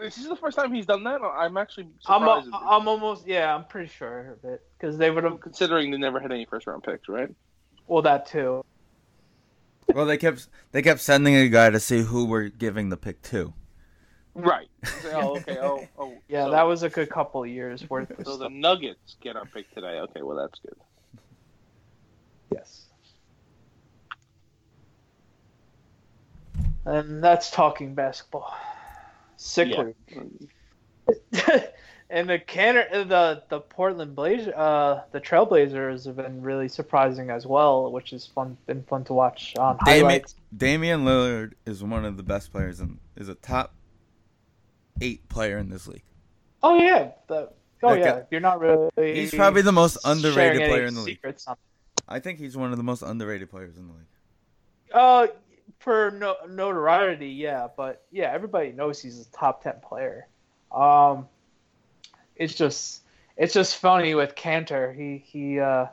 This 0.00 0.18
is 0.18 0.28
the 0.28 0.36
first 0.36 0.56
time 0.56 0.72
he's 0.72 0.86
done 0.86 1.04
that. 1.04 1.20
I'm 1.22 1.56
actually 1.56 1.88
I'm 2.06 2.22
a, 2.22 2.44
I'm 2.52 2.88
almost 2.88 3.26
yeah. 3.26 3.54
I'm 3.54 3.64
pretty 3.64 3.88
sure 3.88 4.38
of 4.42 4.50
it 4.50 4.62
because 4.78 4.96
they 4.96 5.10
would 5.10 5.24
have. 5.24 5.40
considering 5.40 5.90
they 5.90 5.98
never 5.98 6.20
had 6.20 6.32
any 6.32 6.44
first 6.44 6.66
round 6.66 6.82
picks, 6.82 7.08
right? 7.08 7.30
Well, 7.86 8.02
that 8.02 8.26
too. 8.26 8.64
Well, 9.94 10.06
they 10.06 10.18
kept 10.18 10.48
they 10.72 10.82
kept 10.82 11.00
sending 11.00 11.34
a 11.34 11.48
guy 11.48 11.70
to 11.70 11.80
see 11.80 12.02
who 12.02 12.26
we're 12.26 12.48
giving 12.48 12.90
the 12.90 12.96
pick 12.96 13.22
to. 13.22 13.54
Right. 14.34 14.68
oh, 15.06 15.38
okay. 15.38 15.58
Oh, 15.60 15.86
oh. 15.98 16.14
Yeah, 16.28 16.44
so, 16.44 16.50
that 16.52 16.62
was 16.62 16.82
a 16.82 16.88
good 16.88 17.10
couple 17.10 17.42
of 17.42 17.48
years 17.48 17.88
worth 17.90 18.10
of 18.10 18.24
So 18.24 18.36
the. 18.36 18.48
Nuggets 18.48 19.16
get 19.20 19.36
our 19.36 19.46
pick 19.46 19.72
today. 19.74 20.00
Okay, 20.00 20.22
well 20.22 20.36
that's 20.36 20.58
good. 20.60 20.76
Yes. 22.52 22.84
And 26.84 27.22
that's 27.22 27.50
talking 27.50 27.94
basketball. 27.94 28.54
Sickly. 29.38 29.94
and 32.10 32.28
the 32.28 32.38
Kanter, 32.38 32.90
the 33.08 33.42
the 33.48 33.60
Portland 33.60 34.14
Blazer, 34.14 34.52
uh, 34.56 35.02
the 35.12 35.20
Trailblazers 35.20 36.04
have 36.06 36.16
been 36.16 36.42
really 36.42 36.68
surprising 36.68 37.30
as 37.30 37.46
well, 37.46 37.90
which 37.92 38.12
is 38.12 38.26
fun. 38.26 38.58
Been 38.66 38.82
fun 38.82 39.04
to 39.04 39.14
watch 39.14 39.54
on 39.56 39.78
Damian, 39.84 40.04
highlights. 40.04 40.34
Damian 40.56 41.04
Lillard 41.04 41.52
is 41.64 41.82
one 41.82 42.04
of 42.04 42.16
the 42.16 42.22
best 42.22 42.52
players 42.52 42.80
and 42.80 42.98
is 43.16 43.28
a 43.28 43.34
top 43.36 43.74
eight 45.00 45.28
player 45.28 45.56
in 45.58 45.70
this 45.70 45.86
league. 45.86 46.02
Oh 46.62 46.76
yeah, 46.76 47.12
the, 47.28 47.50
oh 47.84 47.90
That 47.90 47.98
yeah. 48.00 48.04
guy- 48.04 48.22
You're 48.32 48.40
not 48.40 48.60
really. 48.60 48.90
He's 49.14 49.32
probably 49.32 49.62
the 49.62 49.72
most 49.72 49.98
underrated 50.04 50.68
player 50.68 50.86
in 50.86 50.94
the 50.94 51.00
league. 51.00 51.16
secrets 51.16 51.46
I 52.08 52.18
think 52.20 52.38
he's 52.38 52.56
one 52.56 52.72
of 52.72 52.76
the 52.76 52.82
most 52.82 53.02
underrated 53.02 53.50
players 53.50 53.76
in 53.76 53.86
the 53.86 53.92
league. 53.92 54.02
Uh, 54.92 55.26
for 55.78 56.10
no, 56.10 56.36
notoriety, 56.48 57.28
yeah, 57.30 57.68
but 57.76 58.02
yeah, 58.10 58.32
everybody 58.32 58.72
knows 58.72 59.00
he's 59.00 59.20
a 59.20 59.30
top 59.32 59.62
ten 59.62 59.74
player. 59.82 60.26
Um, 60.72 61.28
it's 62.36 62.54
just 62.54 63.02
it's 63.36 63.54
just 63.54 63.76
funny 63.76 64.14
with 64.14 64.34
Kanter. 64.34 64.94
He 64.94 65.18
he 65.24 65.60
uh 65.60 65.86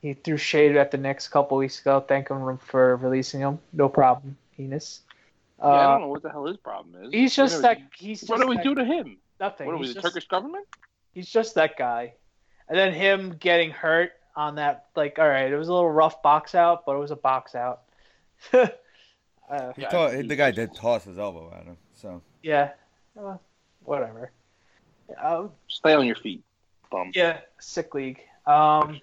he 0.00 0.14
threw 0.14 0.36
shade 0.36 0.76
at 0.76 0.90
the 0.90 0.98
Knicks 0.98 1.26
a 1.26 1.30
couple 1.30 1.56
weeks 1.58 1.80
ago, 1.80 2.00
thanking 2.06 2.36
him 2.40 2.58
for 2.58 2.96
releasing 2.96 3.40
him. 3.40 3.58
No 3.72 3.88
problem, 3.88 4.36
Enes. 4.58 5.00
Yeah, 5.58 5.64
I 5.66 5.68
Uh, 5.68 5.88
don't 5.92 6.00
know 6.02 6.08
what 6.08 6.22
the 6.22 6.30
hell 6.30 6.44
his 6.46 6.56
problem 6.58 7.02
is. 7.04 7.12
he's 7.12 7.34
just 7.34 7.56
What 7.56 7.62
that. 7.62 7.78
do 7.78 7.84
He's 7.96 8.22
we- 8.22 8.28
What 8.28 8.40
do 8.42 8.46
we 8.46 8.56
that- 8.56 8.64
do 8.64 8.74
to 8.74 8.84
him? 8.84 9.16
Nothing. 9.40 9.66
What 9.66 9.74
are 9.74 9.78
we, 9.78 9.92
the 9.92 10.00
Turkish 10.00 10.28
government? 10.28 10.66
he's 11.12 11.28
just 11.30 11.54
that 11.54 11.76
guy. 11.78 12.12
And 12.68 12.76
then 12.78 12.92
him 12.92 13.36
getting 13.40 13.70
hurt 13.70 14.12
on 14.34 14.56
that, 14.56 14.86
like, 14.96 15.18
all 15.18 15.26
right, 15.28 15.50
it 15.50 15.56
was 15.56 15.68
a 15.68 15.72
little 15.72 15.90
rough 15.90 16.20
box 16.20 16.54
out, 16.54 16.84
but 16.84 16.94
it 16.94 16.98
was 16.98 17.10
a 17.10 17.16
box 17.16 17.54
out. 17.54 17.82
uh, 19.48 19.72
He 19.74 19.82
Yeah, 19.82 20.16
he- 20.16 20.22
the 20.22 20.36
guy 20.36 20.50
did 20.50 20.74
toss 20.74 21.04
his 21.04 21.18
elbow 21.18 21.52
at 21.58 21.64
him. 21.64 21.76
So 21.94 22.22
yeah, 22.42 22.72
uh, 23.20 23.36
whatever. 23.84 24.32
Uh, 25.20 25.48
Stay 25.68 25.94
on 25.94 26.06
your 26.06 26.16
feet, 26.16 26.42
bum. 26.90 27.12
yeah, 27.14 27.40
sick 27.60 27.94
league. 27.94 28.20
Um, 28.46 29.00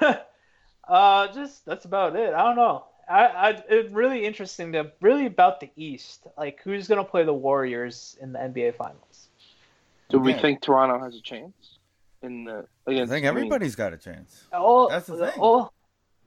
uh, 0.88 1.28
just 1.32 1.64
that's 1.64 1.84
about 1.84 2.16
it. 2.16 2.34
I 2.34 2.42
don't 2.42 2.56
know. 2.56 2.86
I, 3.08 3.24
I 3.26 3.48
it's 3.68 3.92
really 3.92 4.24
interesting 4.24 4.72
to 4.72 4.92
really 5.00 5.26
about 5.26 5.60
the 5.60 5.70
East. 5.76 6.26
Like 6.38 6.60
who's 6.64 6.88
gonna 6.88 7.04
play 7.04 7.24
the 7.24 7.32
Warriors 7.34 8.16
in 8.20 8.32
the 8.32 8.38
NBA 8.38 8.74
Finals? 8.76 9.28
Do 10.08 10.18
we 10.18 10.32
Yeah. 10.32 10.40
think 10.40 10.60
Toronto 10.62 10.98
has 11.04 11.14
a 11.16 11.20
chance 11.20 11.78
in 12.22 12.44
the 12.44 12.66
I 12.86 13.06
think 13.06 13.24
everybody's 13.26 13.74
got 13.76 13.92
a 13.92 13.96
chance. 13.98 14.44
Oh, 14.52 14.88
That's 14.88 15.06
the 15.06 15.16
thing. 15.18 15.40
Oh, 15.40 15.70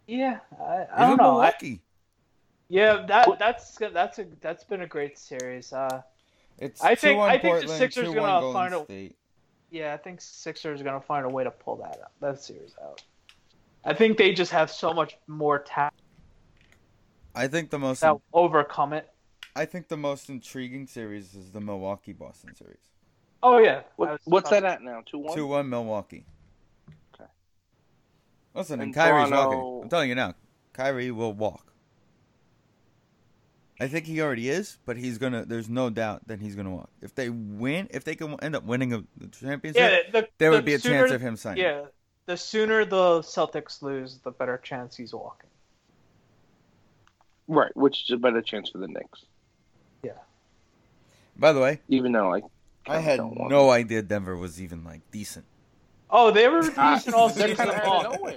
yeah. 0.07 0.39
I, 0.59 0.85
I 0.93 1.05
don't 1.07 1.17
know. 1.17 1.39
I, 1.39 1.45
Milwaukee. 1.51 1.81
Yeah, 2.69 3.05
that 3.07 3.27
that's 3.39 3.77
that's 3.93 4.19
a 4.19 4.25
that's 4.41 4.63
been 4.63 4.81
a 4.81 4.87
great 4.87 5.17
series. 5.17 5.71
Uh, 5.73 6.01
It's 6.57 6.81
I 6.83 6.95
think- 6.95 7.19
2-1 7.19 7.27
I 7.29 7.31
think 7.31 7.41
the 7.41 7.49
Portland, 7.49 7.79
Sixers 7.79 8.07
2-1 8.09 8.15
gonna 8.15 8.41
Golden 8.41 8.53
find 8.53 8.73
a- 8.73 8.83
State. 8.85 9.15
yeah, 9.71 9.93
I 9.93 9.97
think 9.97 10.21
Sixers 10.21 10.81
are 10.81 10.83
gonna 10.83 11.01
find 11.01 11.25
a 11.25 11.29
way 11.29 11.43
to 11.43 11.51
pull 11.51 11.75
that 11.77 11.99
out, 12.01 12.11
that 12.21 12.41
series 12.41 12.75
out. 12.83 13.03
I 13.83 13.93
think 13.93 14.17
they 14.17 14.33
just 14.33 14.51
have 14.51 14.71
so 14.71 14.93
much 14.93 15.17
more 15.27 15.59
talent 15.59 15.93
I 17.35 17.47
think 17.47 17.69
the 17.69 17.77
most 17.79 17.99
to 17.99 18.19
overcome 18.33 18.93
it. 18.93 19.11
I 19.57 19.65
think 19.65 19.89
the 19.89 19.97
most 19.97 20.29
intriguing 20.29 20.87
series 20.87 21.35
is 21.35 21.51
the 21.51 21.59
Milwaukee 21.61 22.13
Boston 22.13 22.55
series. 22.55 22.79
Oh 23.43 23.57
yeah. 23.57 23.81
What, 23.97 24.21
what's 24.23 24.49
that 24.49 24.63
at 24.63 24.81
now? 24.81 25.01
Two 25.05 25.19
one. 25.19 25.35
Two 25.35 25.45
one 25.45 25.69
Milwaukee. 25.69 26.25
Okay. 27.13 27.29
Listen, 28.53 28.75
and, 28.75 28.83
And 28.83 28.95
Kyrie's 28.95 29.29
Toronto- 29.29 29.57
walking. 29.57 29.83
I'm 29.83 29.89
telling 29.89 30.09
you 30.09 30.15
now, 30.15 30.33
Kyrie 30.73 31.11
will 31.11 31.33
walk. 31.33 31.73
I 33.79 33.87
think 33.87 34.05
he 34.05 34.21
already 34.21 34.49
is, 34.49 34.77
but 34.85 34.95
he's 34.97 35.17
gonna. 35.17 35.43
There's 35.45 35.67
no 35.69 35.89
doubt 35.89 36.27
that 36.27 36.39
he's 36.39 36.55
gonna 36.55 36.71
walk. 36.73 36.89
If 37.01 37.13
they 37.15 37.29
win, 37.29 37.87
if 37.91 38.03
they 38.05 38.15
can 38.15 38.39
end 38.41 38.55
up 38.55 38.63
winning 38.63 38.93
a, 38.93 39.03
the 39.17 39.27
championship, 39.27 39.81
Yeah, 39.81 40.11
the, 40.21 40.27
there 40.37 40.51
the 40.51 40.57
would 40.57 40.65
be 40.65 40.75
a 40.75 40.79
sooner- 40.79 40.99
chance 41.01 41.11
of 41.11 41.19
him 41.21 41.35
signing. 41.35 41.63
Yeah, 41.63 41.85
the 42.25 42.37
sooner 42.37 42.85
the 42.85 43.19
Celtics 43.21 43.81
lose, 43.81 44.19
the 44.23 44.31
better 44.31 44.57
chance 44.63 44.95
he's 44.95 45.13
walking. 45.13 45.49
Right, 47.47 47.75
which 47.75 48.05
is 48.05 48.11
a 48.11 48.17
better 48.17 48.41
chance 48.41 48.69
for 48.69 48.77
the 48.79 48.87
Knicks. 48.87 49.25
Yeah. 50.03 50.11
By 51.37 51.51
the 51.53 51.59
way, 51.59 51.81
Even 51.89 52.11
though 52.13 52.33
I, 52.33 52.41
I 52.87 52.99
had 52.99 53.17
don't 53.17 53.49
no 53.49 53.69
idea 53.69 54.01
Denver 54.01 54.35
was 54.37 54.61
even 54.61 54.83
like 54.83 55.01
decent. 55.11 55.45
Oh, 56.09 56.31
they 56.31 56.47
were 56.47 56.63
Ah, 56.77 56.95
decent 56.95 57.13
all 57.15 57.29
season 57.29 57.55
kinda 57.57 57.81
long. 57.85 58.33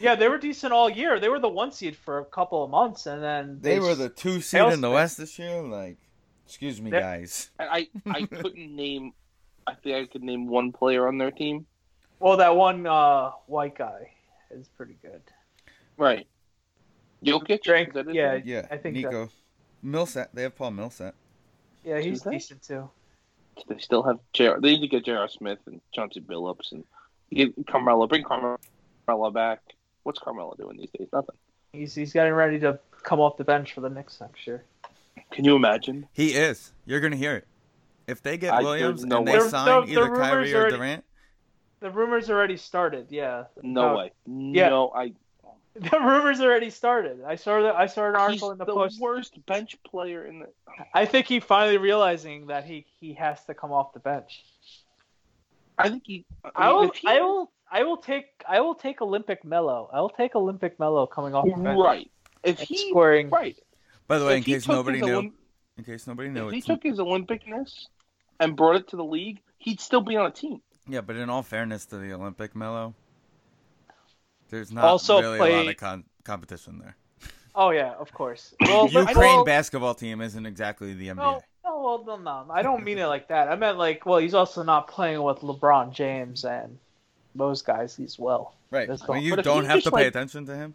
Nowhere. 0.00 0.12
Yeah, 0.14 0.18
they 0.18 0.28
were 0.28 0.38
decent 0.38 0.72
all 0.72 0.88
year. 0.90 1.20
They 1.20 1.28
were 1.28 1.38
the 1.40 1.48
one 1.48 1.72
seed 1.72 1.96
for 1.96 2.18
a 2.18 2.24
couple 2.24 2.62
of 2.64 2.70
months, 2.70 3.06
and 3.06 3.22
then 3.22 3.58
They 3.60 3.80
were 3.80 3.94
the 3.94 4.08
two 4.08 4.40
seed 4.40 4.60
in 4.60 4.80
the 4.80 4.88
Tailspin. 4.88 4.94
West 4.94 5.18
this 5.18 5.38
year. 5.38 5.62
Like, 5.62 5.98
excuse 6.46 6.80
me, 6.80 6.90
They- 6.90 7.00
guys. 7.00 7.50
I 7.58 7.88
I 8.06 8.22
couldn't 8.30 8.74
name. 8.74 9.12
I 9.66 9.74
think 9.74 9.96
I 9.96 10.10
could 10.12 10.22
name 10.22 10.46
one 10.48 10.72
player 10.72 11.06
on 11.06 11.18
their 11.18 11.30
team. 11.30 11.66
well, 12.18 12.36
that 12.38 12.56
one 12.56 12.86
uh, 12.86 13.30
white 13.46 13.76
guy 13.76 14.12
is 14.50 14.68
pretty 14.76 14.96
good. 15.02 15.22
Right. 15.96 16.26
Jokic. 17.24 17.62
Drank- 17.62 17.88
Is 17.88 17.94
that 17.94 18.06
his 18.06 18.14
yeah. 18.16 18.32
name? 18.34 18.42
Yeah, 18.46 18.66
I 18.70 18.76
think 18.78 18.96
Nico 18.96 19.28
Millsap. 19.82 20.30
They 20.32 20.42
have 20.42 20.56
Paul 20.56 20.70
Millsap. 20.72 21.14
Yeah, 21.84 21.98
he's 22.00 22.22
Tuesday? 22.22 22.30
decent 22.32 22.62
too. 22.62 22.90
They 23.68 23.78
still 23.78 24.02
have 24.04 24.18
J.R. 24.32 24.58
They 24.60 24.72
need 24.72 24.80
to 24.80 24.88
get 24.88 25.04
J.R. 25.04 25.28
Smith 25.28 25.58
and 25.66 25.80
Chauncey 25.92 26.20
Billups 26.20 26.72
and 26.72 26.84
get 27.32 27.52
Carmelo. 27.68 28.06
Bring 28.06 28.24
Carmelo 28.24 29.30
back. 29.30 29.60
What's 30.02 30.18
Carmelo 30.18 30.54
doing 30.58 30.76
these 30.76 30.90
days? 30.90 31.08
Nothing. 31.12 31.36
He's 31.72 31.94
he's 31.94 32.12
getting 32.12 32.32
ready 32.32 32.58
to 32.60 32.78
come 33.02 33.20
off 33.20 33.36
the 33.36 33.44
bench 33.44 33.72
for 33.74 33.80
the 33.80 33.90
Knicks 33.90 34.20
next 34.20 34.46
year. 34.46 34.64
Can 35.30 35.44
you 35.44 35.54
imagine? 35.56 36.06
He 36.12 36.30
is. 36.34 36.72
You're 36.86 37.00
gonna 37.00 37.16
hear 37.16 37.36
it. 37.36 37.46
If 38.06 38.22
they 38.22 38.36
get 38.38 38.52
I- 38.54 38.62
Williams 38.62 39.04
no 39.04 39.18
and 39.18 39.26
way. 39.26 39.38
they 39.38 39.48
sign 39.48 39.66
there- 39.66 39.80
the 39.82 39.92
either 39.92 40.02
rumors 40.04 40.18
Kyrie 40.18 40.54
or 40.54 40.56
already- 40.60 40.76
Durant, 40.76 41.04
The 41.80 41.90
rumors 41.90 42.28
already 42.30 42.56
started. 42.56 43.06
Yeah. 43.10 43.44
No 43.62 43.90
Uh, 43.90 43.96
way. 43.98 44.12
No, 44.26 44.90
I. 44.94 45.12
The 45.74 46.00
rumors 46.00 46.40
already 46.40 46.68
started. 46.70 47.22
I 47.24 47.36
saw 47.36 47.62
that. 47.62 47.76
I 47.76 47.86
saw 47.86 48.06
an 48.08 48.14
He's 48.14 48.20
article 48.20 48.50
in 48.50 48.58
the, 48.58 48.64
the 48.64 48.72
post. 48.74 48.98
worst 49.00 49.46
bench 49.46 49.76
player 49.84 50.24
in 50.26 50.40
the. 50.40 50.48
I 50.92 51.06
think 51.06 51.26
he 51.26 51.38
finally 51.38 51.78
realizing 51.78 52.48
that 52.48 52.64
he 52.64 52.86
he 52.98 53.14
has 53.14 53.44
to 53.44 53.54
come 53.54 53.70
off 53.70 53.92
the 53.92 54.00
bench. 54.00 54.44
I 55.78 55.88
think 55.88 56.02
he. 56.04 56.26
I 56.56 56.66
mean, 56.70 56.76
will 56.76 56.90
he- 56.90 57.08
I 57.08 57.20
will 57.20 57.49
I 57.70 57.82
will 57.84 57.96
take 57.96 58.26
I 58.48 58.60
will 58.60 58.74
take 58.74 59.00
Olympic 59.00 59.44
Melo. 59.44 59.88
I 59.92 60.00
will 60.00 60.10
take 60.10 60.34
Olympic 60.34 60.78
Melo 60.78 61.06
coming 61.06 61.34
off 61.34 61.44
the 61.46 61.52
bench 61.62 61.78
Right. 61.78 62.10
If 62.42 62.58
and 62.58 62.68
he. 62.68 62.90
scoring. 62.90 63.30
Right. 63.30 63.56
by 64.08 64.18
the 64.18 64.26
way, 64.26 64.36
in 64.38 64.42
case 64.42 64.66
nobody 64.66 65.00
knew, 65.00 65.22
Olymp- 65.22 65.32
in 65.78 65.84
case 65.84 66.06
nobody 66.06 66.30
knew, 66.30 66.48
if 66.48 66.52
he 66.54 66.60
took 66.60 66.82
his 66.82 66.98
Olympicness 66.98 67.86
and 68.40 68.56
brought 68.56 68.76
it 68.76 68.88
to 68.88 68.96
the 68.96 69.04
league, 69.04 69.40
he'd 69.58 69.80
still 69.80 70.00
be 70.00 70.16
on 70.16 70.26
a 70.26 70.30
team. 70.30 70.60
yeah. 70.88 71.00
But 71.00 71.16
in 71.16 71.30
all 71.30 71.42
fairness 71.42 71.86
to 71.86 71.98
the 71.98 72.12
Olympic 72.12 72.56
Melo, 72.56 72.94
there's 74.48 74.72
not 74.72 74.84
Also 74.84 75.20
really 75.20 75.52
a 75.52 75.56
lot 75.58 75.68
of 75.68 75.76
con- 75.76 76.04
competition 76.24 76.78
there. 76.78 76.96
Oh 77.52 77.70
yeah, 77.70 77.94
of 77.98 78.12
course. 78.14 78.54
Well, 78.60 78.86
Ukraine 78.88 79.16
well, 79.16 79.44
basketball 79.44 79.92
team 79.94 80.20
isn't 80.20 80.46
exactly 80.46 80.94
the 80.94 81.08
NBA. 81.08 81.16
No, 81.16 81.40
no, 81.64 81.82
well, 81.82 82.04
no, 82.06 82.16
no, 82.16 82.46
I 82.52 82.62
don't 82.62 82.84
mean 82.84 82.96
it 82.98 83.06
like 83.06 83.26
that. 83.28 83.48
I 83.48 83.56
meant 83.56 83.76
like, 83.76 84.06
well, 84.06 84.18
he's 84.18 84.34
also 84.34 84.62
not 84.62 84.86
playing 84.86 85.20
with 85.20 85.38
LeBron 85.38 85.92
James 85.92 86.44
and 86.44 86.78
those 87.34 87.62
guys 87.62 87.98
as 88.00 88.18
well. 88.18 88.54
right. 88.70 88.88
I 88.90 89.12
mean, 89.14 89.22
you 89.22 89.36
But 89.36 89.44
don't 89.44 89.62
he 89.62 89.68
have 89.68 89.76
just, 89.78 89.84
to 89.86 89.90
pay 89.90 89.96
like- 89.98 90.06
attention 90.08 90.46
to 90.46 90.56
him. 90.56 90.74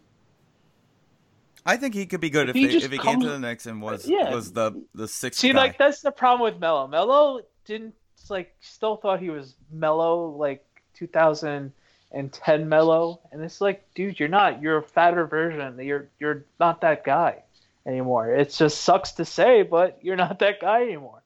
I 1.68 1.76
think 1.76 1.94
he 1.94 2.06
could 2.06 2.20
be 2.20 2.30
good 2.30 2.48
if, 2.48 2.54
If 2.56 2.60
he 2.70 2.78
they, 2.78 2.84
if 2.84 2.92
he 2.92 2.98
came 2.98 3.20
to 3.20 3.28
the 3.28 3.38
Knicks 3.40 3.66
and 3.66 3.82
was 3.82 4.06
Yeah. 4.08 4.32
was 4.32 4.52
the 4.52 4.80
the 4.94 5.08
sixth 5.08 5.40
See, 5.40 5.52
guy. 5.52 5.58
like 5.58 5.78
that's 5.78 6.00
the 6.00 6.12
problem 6.12 6.42
with 6.52 6.60
Melo. 6.60 6.86
Melo 6.86 7.40
didn't 7.64 7.94
like 8.30 8.54
still 8.60 8.96
thought 8.96 9.18
he 9.20 9.30
was 9.30 9.54
Melo 9.72 10.28
like 10.30 10.64
2010 10.94 12.68
Melo, 12.68 13.20
and 13.32 13.42
it's 13.42 13.60
like, 13.60 13.82
dude, 13.94 14.18
you're 14.20 14.28
not. 14.28 14.62
You're 14.62 14.78
a 14.78 14.82
fatter 14.82 15.26
version. 15.26 15.78
You're 15.80 16.08
you're 16.20 16.44
not 16.60 16.80
that 16.82 17.02
guy 17.04 17.42
anymore. 17.84 18.32
It 18.32 18.50
just 18.50 18.82
sucks 18.82 19.12
to 19.12 19.24
say, 19.24 19.62
but 19.62 19.98
you're 20.02 20.16
not 20.16 20.38
that 20.38 20.60
guy 20.60 20.82
anymore. 20.82 21.22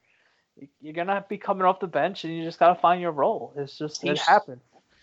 You're 0.81 0.95
gonna 0.95 1.25
be 1.29 1.37
coming 1.39 1.65
off 1.65 1.81
the 1.81 1.87
bench, 1.87 2.25
and 2.25 2.35
you 2.35 2.45
just 2.45 2.59
gotta 2.59 2.81
find 2.81 3.01
your 3.03 3.13
role. 3.13 3.53
It's 3.57 3.77
just 3.77 4.03
it 4.05 4.09
He's- 4.09 4.27
happens. 4.27 4.63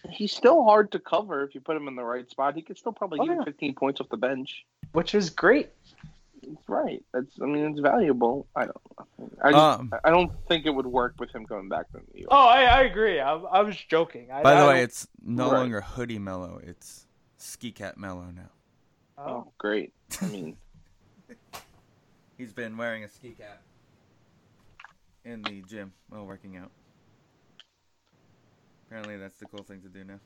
He's 0.09 0.31
still 0.31 0.63
hard 0.63 0.91
to 0.93 0.99
cover 0.99 1.43
if 1.43 1.53
you 1.55 1.61
put 1.61 1.75
him 1.75 1.87
in 1.87 1.95
the 1.95 2.03
right 2.03 2.29
spot. 2.29 2.55
He 2.55 2.61
could 2.61 2.77
still 2.77 2.93
probably 2.93 3.19
Oh, 3.19 3.23
give 3.25 3.33
you 3.33 3.39
yeah. 3.39 3.45
15 3.45 3.75
points 3.75 3.99
off 4.01 4.09
the 4.09 4.17
bench. 4.17 4.65
which 4.93 5.13
is 5.15 5.29
great. 5.29 5.69
It's 6.43 6.69
right. 6.69 7.03
That's. 7.13 7.31
I 7.41 7.45
mean, 7.45 7.65
it's 7.71 7.79
valuable. 7.79 8.47
I 8.55 8.65
don't. 8.65 8.77
I 9.43 9.51
just, 9.51 9.79
Um, 9.79 9.91
I 10.03 10.09
don't 10.11 10.31
think 10.47 10.65
it 10.65 10.69
would 10.69 10.85
work 10.85 11.15
with 11.19 11.33
him 11.33 11.43
going 11.43 11.67
back 11.67 11.89
to 11.91 11.97
New 11.97 12.21
York. 12.21 12.27
Oh, 12.31 12.47
I, 12.47 12.61
I 12.63 12.81
agree. 12.83 13.19
I, 13.19 13.33
I 13.33 13.61
was 13.61 13.75
joking. 13.75 14.29
I, 14.31 14.43
By 14.43 14.53
the 14.55 14.61
I 14.61 14.67
way, 14.67 14.83
it's 14.83 15.07
no 15.21 15.51
Right. 15.51 15.59
longer 15.59 15.81
hoodie 15.81 16.19
Melo. 16.19 16.61
It's 16.63 17.07
ski 17.37 17.71
cat 17.71 17.97
Melo 17.97 18.27
now. 18.33 18.49
oh, 19.17 19.23
Oh, 19.23 19.51
great. 19.57 19.91
I 20.21 20.25
mean, 20.27 20.55
He's 22.37 22.53
been 22.53 22.77
wearing 22.77 23.03
a 23.03 23.07
ski 23.09 23.31
cap 23.31 23.61
in 25.25 25.41
the 25.41 25.63
gym 25.63 25.91
while 26.09 26.25
working 26.25 26.55
out. 26.55 26.69
Apparently, 28.87 29.17
that's 29.17 29.37
the 29.39 29.45
cool 29.45 29.63
thing 29.63 29.81
to 29.81 29.89
do 29.89 30.03
now. 30.03 30.19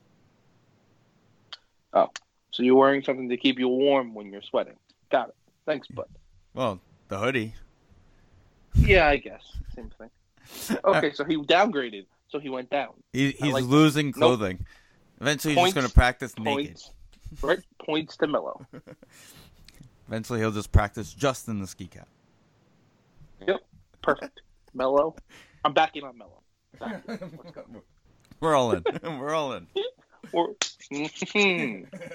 Oh, 1.93 2.09
so 2.51 2.63
you're 2.63 2.75
wearing 2.75 3.03
something 3.03 3.27
to 3.29 3.37
keep 3.37 3.59
you 3.59 3.67
warm 3.67 4.13
when 4.13 4.31
you're 4.31 4.41
sweating. 4.43 4.75
Got 5.11 5.29
it. 5.29 5.35
Thanks, 5.65 5.87
bud. 5.87 6.05
Well, 6.53 6.79
the 7.07 7.17
hoodie. 7.17 7.53
Yeah, 8.75 9.07
I 9.07 9.17
guess 9.17 9.41
same 9.75 9.91
thing. 9.97 10.09
Okay, 10.85 11.11
so 11.13 11.23
he 11.23 11.37
downgraded. 11.37 12.05
So 12.29 12.39
he 12.39 12.49
went 12.49 12.69
down. 12.69 12.93
He, 13.13 13.31
he's 13.31 13.53
like- 13.53 13.63
losing 13.65 14.11
clothing. 14.11 14.65
Eventually, 15.19 15.53
he's 15.53 15.63
just 15.65 15.75
going 15.75 15.87
to 15.87 15.93
practice 15.93 16.33
naked. 16.39 16.65
Points. 16.65 16.91
Right. 17.41 17.59
Points 17.85 18.17
to 18.17 18.27
Melo. 18.27 18.65
Eventually, 20.07 20.39
he'll 20.39 20.51
just 20.51 20.71
practice 20.71 21.13
just 21.13 21.47
in 21.47 21.59
the 21.59 21.67
ski 21.67 21.85
cap. 21.87 22.07
Yep, 23.47 23.61
perfect. 24.01 24.41
Melo. 24.73 25.15
I'm 25.63 25.73
backing 25.73 26.03
on 26.03 26.17
Melo. 26.17 26.41
Back. 26.79 27.03
Let's 27.07 27.51
go. 27.53 27.63
We're 28.45 28.55
all 28.55 28.71
in. 28.71 28.83
We're 29.03 29.33
all 29.33 29.53
in. 29.53 29.67
Or, 30.33 30.55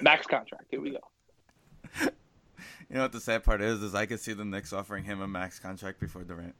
max 0.01 0.27
contract. 0.27 0.65
Here 0.69 0.81
we 0.81 0.91
go. 0.91 0.99
You 2.89 2.95
know 2.95 3.01
what 3.01 3.11
the 3.11 3.19
sad 3.19 3.43
part 3.43 3.61
is? 3.61 3.83
Is 3.83 3.93
I 3.95 4.05
could 4.05 4.19
see 4.19 4.33
the 4.33 4.45
Knicks 4.45 4.71
offering 4.73 5.03
him 5.03 5.21
a 5.21 5.27
max 5.27 5.59
contract 5.59 5.99
before 5.99 6.23
Durant. 6.23 6.55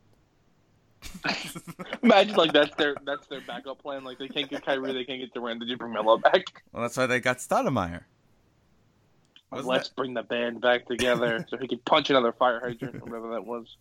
Imagine 2.04 2.36
like 2.36 2.52
that's 2.54 2.76
their 2.76 2.96
that's 3.06 3.28
their 3.28 3.42
backup 3.42 3.82
plan. 3.82 4.04
Like 4.04 4.18
they 4.20 4.28
can't 4.28 4.50
get 4.50 4.66
Kyrie, 4.66 4.94
they 4.94 5.06
can't 5.06 5.22
get 5.22 5.34
Durant. 5.34 5.60
Did 5.60 5.70
you 5.70 5.78
bring 5.78 5.94
Melo 5.94 6.18
back? 6.18 6.64
Well, 6.74 6.82
that's 6.82 6.98
why 6.98 7.06
they 7.06 7.20
got 7.20 7.38
Stoudemire. 7.38 8.04
Wasn't 9.52 9.68
Let's 9.70 9.90
bring 9.90 10.14
the 10.14 10.24
band 10.24 10.60
back 10.60 10.86
together 10.88 11.46
so 11.50 11.58
he 11.58 11.68
could 11.68 11.84
punch 11.86 12.10
another 12.10 12.34
fire 12.34 12.60
hydrant, 12.60 12.96
or 12.96 13.00
whatever 13.00 13.30
that 13.32 13.46
was. 13.46 13.78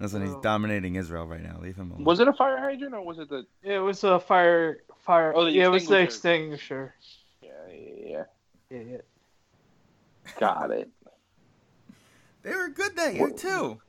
Listen, 0.00 0.22
he's 0.22 0.34
Oh. 0.34 0.40
dominating 0.42 0.96
Israel 0.96 1.26
right 1.26 1.42
now. 1.42 1.58
Leave 1.60 1.76
him 1.76 1.92
alone. 1.92 2.04
Was 2.04 2.20
it 2.20 2.28
a 2.28 2.32
fire 2.34 2.58
hydrant 2.58 2.94
or 2.94 3.00
was 3.02 3.18
it 3.18 3.30
the? 3.30 3.46
it 3.62 3.78
was 3.78 4.04
a 4.04 4.20
fire 4.20 4.82
fire. 5.04 5.32
Oh, 5.34 5.44
the 5.44 5.52
yeah, 5.52 5.66
it 5.66 5.68
was 5.68 5.86
the 5.86 5.98
extinguisher. 6.00 6.94
Yeah, 7.42 7.50
yeah, 7.70 8.06
yeah. 8.06 8.24
Yeah, 8.70 8.80
yeah. 8.92 8.98
Got 10.38 10.70
it. 10.70 10.88
They 12.42 12.54
were 12.54 12.68
good 12.68 12.94
that 12.96 13.14
year 13.14 13.30
too. 13.30 13.80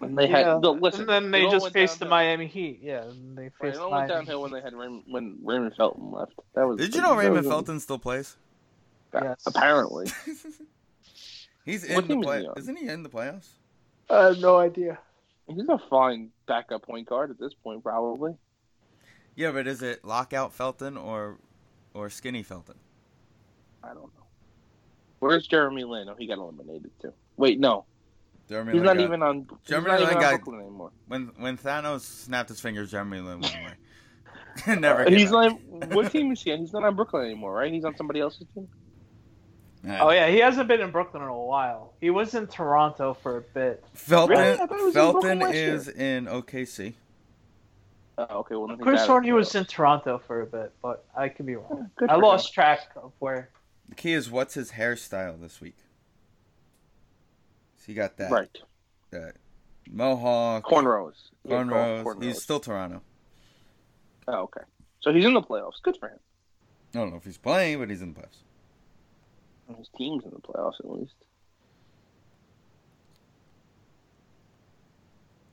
And 0.00 0.18
they 0.18 0.28
Yeah. 0.28 0.54
had 0.54 0.62
the 0.62 0.72
listen. 0.72 1.02
and 1.02 1.08
then 1.08 1.30
they 1.30 1.42
just 1.48 1.62
went 1.62 1.74
faced 1.74 2.00
the. 2.00 2.06
Miami 2.06 2.46
Heat. 2.48 2.80
Yeah, 2.82 3.02
and 3.04 3.38
they 3.38 3.42
Right, 3.44 3.52
faced 3.60 3.74
it 3.76 3.78
the 3.78 3.84
all 3.84 3.92
went 3.92 4.08
downhill 4.08 4.42
when 4.42 4.50
they 4.50 4.60
had 4.60 4.72
Raymond, 4.74 5.04
when 5.06 5.38
Raymond 5.44 5.74
Felton 5.76 6.10
left. 6.10 6.32
That 6.54 6.66
was. 6.66 6.78
Did 6.78 6.94
you 6.94 7.02
know 7.02 7.14
Raymond 7.16 7.46
Felton 7.46 7.78
still 7.78 7.98
plays? 7.98 8.36
Yes. 9.12 9.42
Apparently. 9.46 10.06
He's 11.64 11.88
What 11.88 11.90
in 11.90 12.08
the 12.08 12.14
team 12.14 12.20
is 12.22 12.26
play. 12.26 12.42
he? 12.42 12.48
Isn't 12.60 12.76
he 12.76 12.88
in 12.88 13.02
the 13.04 13.08
playoffs? 13.08 13.48
I 14.10 14.24
have 14.24 14.38
no 14.38 14.58
idea. 14.58 14.98
He's 15.46 15.68
a 15.68 15.78
fine 15.88 16.30
backup 16.46 16.82
point 16.82 17.08
guard 17.08 17.30
at 17.30 17.38
this 17.38 17.54
point, 17.54 17.82
probably. 17.84 18.36
Yeah, 19.36 19.50
but 19.50 19.66
is 19.66 19.82
it 19.82 20.04
lockout 20.04 20.52
Felton 20.52 20.96
or 20.96 21.38
or 21.94 22.10
skinny 22.10 22.42
Felton? 22.42 22.76
I 23.82 23.88
don't 23.88 23.96
know. 24.14 24.24
Where's 25.18 25.46
Jeremy 25.46 25.84
Lin? 25.84 26.08
Oh, 26.08 26.14
he 26.18 26.26
got 26.26 26.38
eliminated 26.38 26.90
too. 27.00 27.12
Wait, 27.36 27.58
no, 27.58 27.84
Jeremy 28.48 28.72
he's 28.72 28.78
Lin 28.80 28.86
not 28.86 28.96
got- 28.96 29.02
even 29.04 29.22
on. 29.22 29.46
Jeremy 29.64 29.88
not 29.88 29.94
Lin 30.00 30.02
even 30.08 30.16
on 30.16 30.22
got- 30.22 30.30
Brooklyn 30.30 30.60
anymore. 30.60 30.90
when 31.08 31.32
when 31.38 31.56
Thanos 31.58 32.00
snapped 32.00 32.48
his 32.48 32.60
fingers. 32.60 32.90
Jeremy 32.90 33.20
Lin 33.20 33.40
went 33.40 33.54
away. 33.54 33.74
Never. 34.78 35.04
Uh, 35.06 35.10
he's 35.10 35.32
back. 35.32 35.58
not. 35.70 35.94
What 35.94 36.12
team 36.12 36.30
is 36.32 36.40
he 36.42 36.52
on? 36.52 36.60
He's 36.60 36.72
not 36.72 36.84
on 36.84 36.94
Brooklyn 36.94 37.24
anymore, 37.24 37.54
right? 37.54 37.72
He's 37.72 37.84
on 37.84 37.96
somebody 37.96 38.20
else's 38.20 38.46
team. 38.54 38.68
Oh 40.00 40.10
yeah, 40.10 40.28
he 40.28 40.38
hasn't 40.38 40.66
been 40.68 40.80
in 40.80 40.90
Brooklyn 40.90 41.22
in 41.22 41.28
a 41.28 41.36
while. 41.38 41.92
He 42.00 42.08
was 42.08 42.34
in 42.34 42.46
Toronto 42.46 43.12
for 43.14 43.38
a 43.38 43.40
bit. 43.42 43.84
Felton. 43.92 44.36
Really? 44.38 44.52
I 44.52 44.56
thought 44.66 44.76
he 44.78 44.84
was 44.84 44.86
in 44.86 44.92
Felton 44.92 45.20
Brooklyn 45.20 45.38
last 45.40 45.54
year. 45.54 45.74
is 45.74 45.88
in 45.88 46.24
OKC. 46.26 46.94
Oh, 48.16 48.38
okay. 48.40 48.54
Well, 48.54 48.76
Chris 48.76 49.00
out 49.00 49.04
of 49.04 49.08
Horney 49.08 49.32
was 49.32 49.54
in 49.54 49.64
Toronto 49.64 50.20
for 50.24 50.42
a 50.42 50.46
bit, 50.46 50.72
but 50.82 51.04
I 51.16 51.28
could 51.28 51.46
be 51.46 51.56
wrong. 51.56 51.90
Good 51.96 52.10
I 52.10 52.14
for 52.14 52.22
lost 52.22 52.52
track 52.52 52.90
of 52.96 53.12
where. 53.18 53.50
The 53.88 53.96
key 53.96 54.12
is 54.12 54.30
what's 54.30 54.54
his 54.54 54.72
hairstyle 54.72 55.40
this 55.40 55.60
week. 55.60 55.76
So 57.78 57.84
you 57.92 57.94
got 57.94 58.16
that. 58.18 58.30
Right. 58.30 58.56
That 59.10 59.34
mohawk, 59.90 60.64
Cornrows. 60.64 61.14
Yeah, 61.44 61.62
cornrows. 61.62 62.04
cornrows. 62.04 62.22
He's 62.22 62.42
still 62.42 62.60
Toronto. 62.60 63.02
Oh, 64.28 64.42
okay. 64.42 64.62
So 65.00 65.12
he's 65.12 65.24
in 65.24 65.34
the 65.34 65.42
playoffs. 65.42 65.82
Good 65.82 65.96
for 65.98 66.08
him. 66.08 66.18
I 66.94 66.98
don't 66.98 67.10
know 67.10 67.16
if 67.16 67.24
he's 67.24 67.36
playing, 67.36 67.80
but 67.80 67.90
he's 67.90 68.00
in 68.00 68.14
the 68.14 68.20
playoffs. 68.20 69.78
His 69.78 69.88
team's 69.98 70.24
in 70.24 70.30
the 70.30 70.38
playoffs 70.38 70.78
at 70.80 70.90
least. 70.90 71.14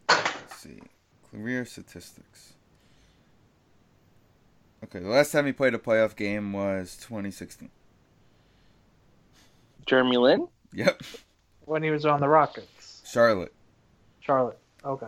Let's 0.09 0.55
see. 0.57 0.79
Career 1.31 1.65
statistics. 1.65 2.53
Okay, 4.83 4.99
the 4.99 5.07
last 5.09 5.31
time 5.31 5.45
he 5.45 5.51
played 5.51 5.73
a 5.73 5.77
playoff 5.77 6.15
game 6.15 6.53
was 6.53 6.97
2016. 6.97 7.69
Jeremy 9.85 10.17
Lin. 10.17 10.47
Yep. 10.73 11.01
when 11.65 11.83
he 11.83 11.89
was 11.89 12.05
on 12.05 12.19
the 12.19 12.27
Rockets. 12.27 13.01
Charlotte. 13.05 13.53
Charlotte. 14.19 14.57
Okay. 14.85 15.07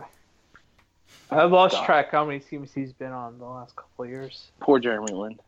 I 1.30 1.36
have 1.36 1.52
lost 1.52 1.74
God. 1.74 1.86
track 1.86 2.10
how 2.10 2.24
many 2.24 2.38
teams 2.38 2.72
he's 2.72 2.92
been 2.92 3.10
on 3.12 3.38
the 3.38 3.44
last 3.44 3.74
couple 3.76 4.04
of 4.04 4.10
years. 4.10 4.50
Poor 4.60 4.78
Jeremy 4.78 5.12
Lin. 5.12 5.38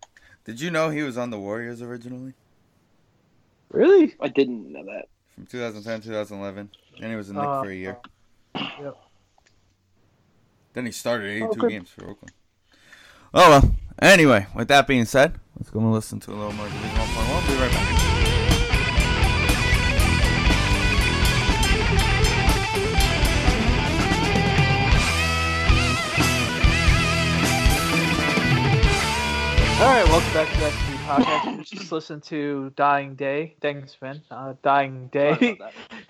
Did 0.45 0.61
you 0.61 0.71
know 0.71 0.91
he 0.91 1.03
was 1.03 1.17
on 1.19 1.31
the 1.31 1.39
Warriors 1.39 1.83
originally? 1.83 2.35
Really? 3.71 4.15
I 4.21 4.29
didn't 4.29 4.73
know 4.73 4.85
that. 4.85 5.09
From 5.35 5.47
2010 5.47 6.01
2011. 6.03 6.71
And 7.01 7.11
he 7.11 7.17
was 7.17 7.29
in 7.31 7.37
Nick 7.37 7.45
Uh, 7.45 7.63
for 7.63 7.71
a 7.71 7.75
year. 7.75 7.99
Yep. 8.55 8.97
Then 10.77 10.85
he 10.85 10.93
started 10.93 11.31
82 11.43 11.49
Oh, 11.49 11.69
games 11.71 11.89
for 11.89 12.03
Oakland. 12.03 12.33
Oh 13.33 13.49
well. 13.49 13.75
Anyway, 14.03 14.47
with 14.55 14.69
that 14.69 14.87
being 14.87 15.07
said, 15.07 15.41
let's 15.59 15.71
go 15.71 15.79
and 15.81 15.91
listen 15.91 16.21
to 16.21 16.33
a 16.33 16.35
little 16.35 16.53
more 16.53 16.67
Division 16.67 16.91
1.1. 16.91 17.47
We'll 17.47 17.57
be 17.57 17.63
right 17.63 17.73
back. 17.73 19.07
All 29.79 29.93
right, 29.93 30.07
welcome 30.09 30.33
back 30.33 30.51
to 30.55 30.59
the 30.59 30.67
XP 30.67 30.97
podcast. 31.05 31.59
We 31.59 31.65
just 31.65 31.93
listened 31.99 32.23
to 32.25 32.71
Dying 32.77 33.15
Day. 33.15 33.57
Thanks, 33.61 33.93
Finn. 33.95 34.23
Uh, 34.31 34.55
Dying 34.63 35.09
Day. 35.09 35.59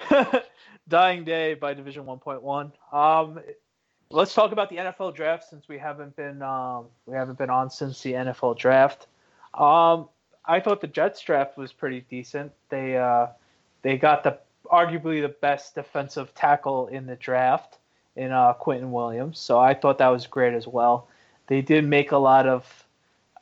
Dying 0.88 1.24
Day 1.24 1.55
by 1.55 1.74
Division 1.74 2.05
1.1. 2.05 2.72
Um, 2.96 3.40
let's 4.11 4.35
talk 4.35 4.53
about 4.53 4.71
the 4.71 4.77
NFL 4.77 5.14
draft 5.14 5.49
since 5.49 5.69
we 5.69 5.79
haven't 5.79 6.16
been 6.16 6.42
um, 6.42 6.87
we 7.07 7.14
haven't 7.14 7.38
been 7.38 7.51
on 7.51 7.71
since 7.71 8.03
the 8.03 8.12
NFL 8.12 8.59
draft. 8.59 9.07
Um, 9.55 10.09
I 10.45 10.61
thought 10.61 10.81
the 10.81 10.87
Jets 10.87 11.21
draft 11.21 11.57
was 11.57 11.73
pretty 11.73 12.03
decent. 12.09 12.53
They 12.69 12.97
uh, 12.97 13.29
they 13.83 13.97
got 13.97 14.23
the 14.23 14.38
arguably 14.66 15.23
the 15.23 15.35
best 15.40 15.75
defensive 15.75 16.35
tackle 16.35 16.88
in 16.88 17.07
the 17.07 17.16
draft 17.16 17.79
in 18.16 18.33
uh, 18.33 18.55
Quinnen 18.55 18.90
Williams. 18.90 19.38
So 19.38 19.59
I 19.59 19.75
thought 19.75 19.99
that 19.99 20.09
was 20.09 20.27
great 20.27 20.55
as 20.55 20.66
well. 20.66 21.09
They 21.47 21.62
did 21.62 21.85
make 21.85 22.12
a 22.12 22.19
lot 22.19 22.47
of 22.47 22.85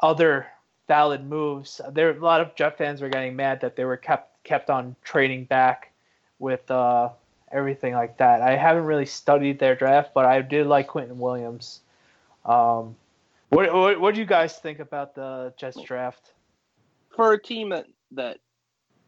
other 0.00 0.46
valid 0.88 1.26
moves. 1.26 1.80
There 1.92 2.10
a 2.10 2.20
lot 2.20 2.40
of 2.40 2.54
Jet 2.54 2.76
fans 2.76 3.00
were 3.00 3.08
getting 3.08 3.36
mad 3.36 3.60
that 3.60 3.76
they 3.76 3.84
were 3.84 3.96
kept 3.96 4.44
kept 4.44 4.70
on 4.70 4.96
trading 5.02 5.44
back 5.44 5.90
with 6.38 6.70
uh, 6.70 7.08
everything 7.54 7.94
like 7.94 8.18
that. 8.18 8.42
I 8.42 8.56
haven't 8.56 8.84
really 8.84 9.06
studied 9.06 9.58
their 9.58 9.74
draft, 9.74 10.10
but 10.12 10.26
I 10.26 10.42
did 10.42 10.66
like 10.66 10.88
Quinnen 10.88 11.16
Williams. 11.16 11.80
Um, 12.44 12.96
what, 13.48 13.72
what 13.72 14.00
what 14.00 14.14
do 14.14 14.20
you 14.20 14.26
guys 14.26 14.58
think 14.58 14.80
about 14.80 15.14
the 15.14 15.54
Jets 15.56 15.80
draft? 15.80 16.32
For 17.14 17.32
a 17.32 17.40
team 17.40 17.70
that 17.70 17.86
that 18.12 18.38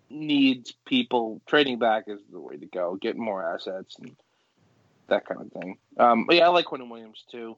needs 0.08 0.72
people, 0.86 1.42
trading 1.46 1.78
back 1.78 2.04
is 2.06 2.20
the 2.30 2.40
way 2.40 2.56
to 2.56 2.66
go. 2.66 2.96
Get 2.96 3.16
more 3.16 3.44
assets 3.54 3.96
and 3.98 4.16
that 5.08 5.26
kind 5.26 5.40
of 5.40 5.52
thing. 5.52 5.76
Um, 5.98 6.26
yeah, 6.30 6.46
I 6.46 6.48
like 6.48 6.66
Quinnen 6.66 6.88
Williams 6.88 7.24
too. 7.30 7.56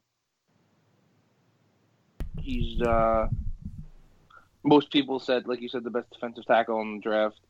He's 2.40 2.80
uh, 2.80 3.28
most 4.62 4.90
people 4.90 5.20
said, 5.20 5.46
like 5.46 5.60
you 5.60 5.68
said, 5.68 5.84
the 5.84 5.90
best 5.90 6.10
defensive 6.10 6.46
tackle 6.46 6.80
in 6.80 6.96
the 6.96 7.02
draft. 7.02 7.40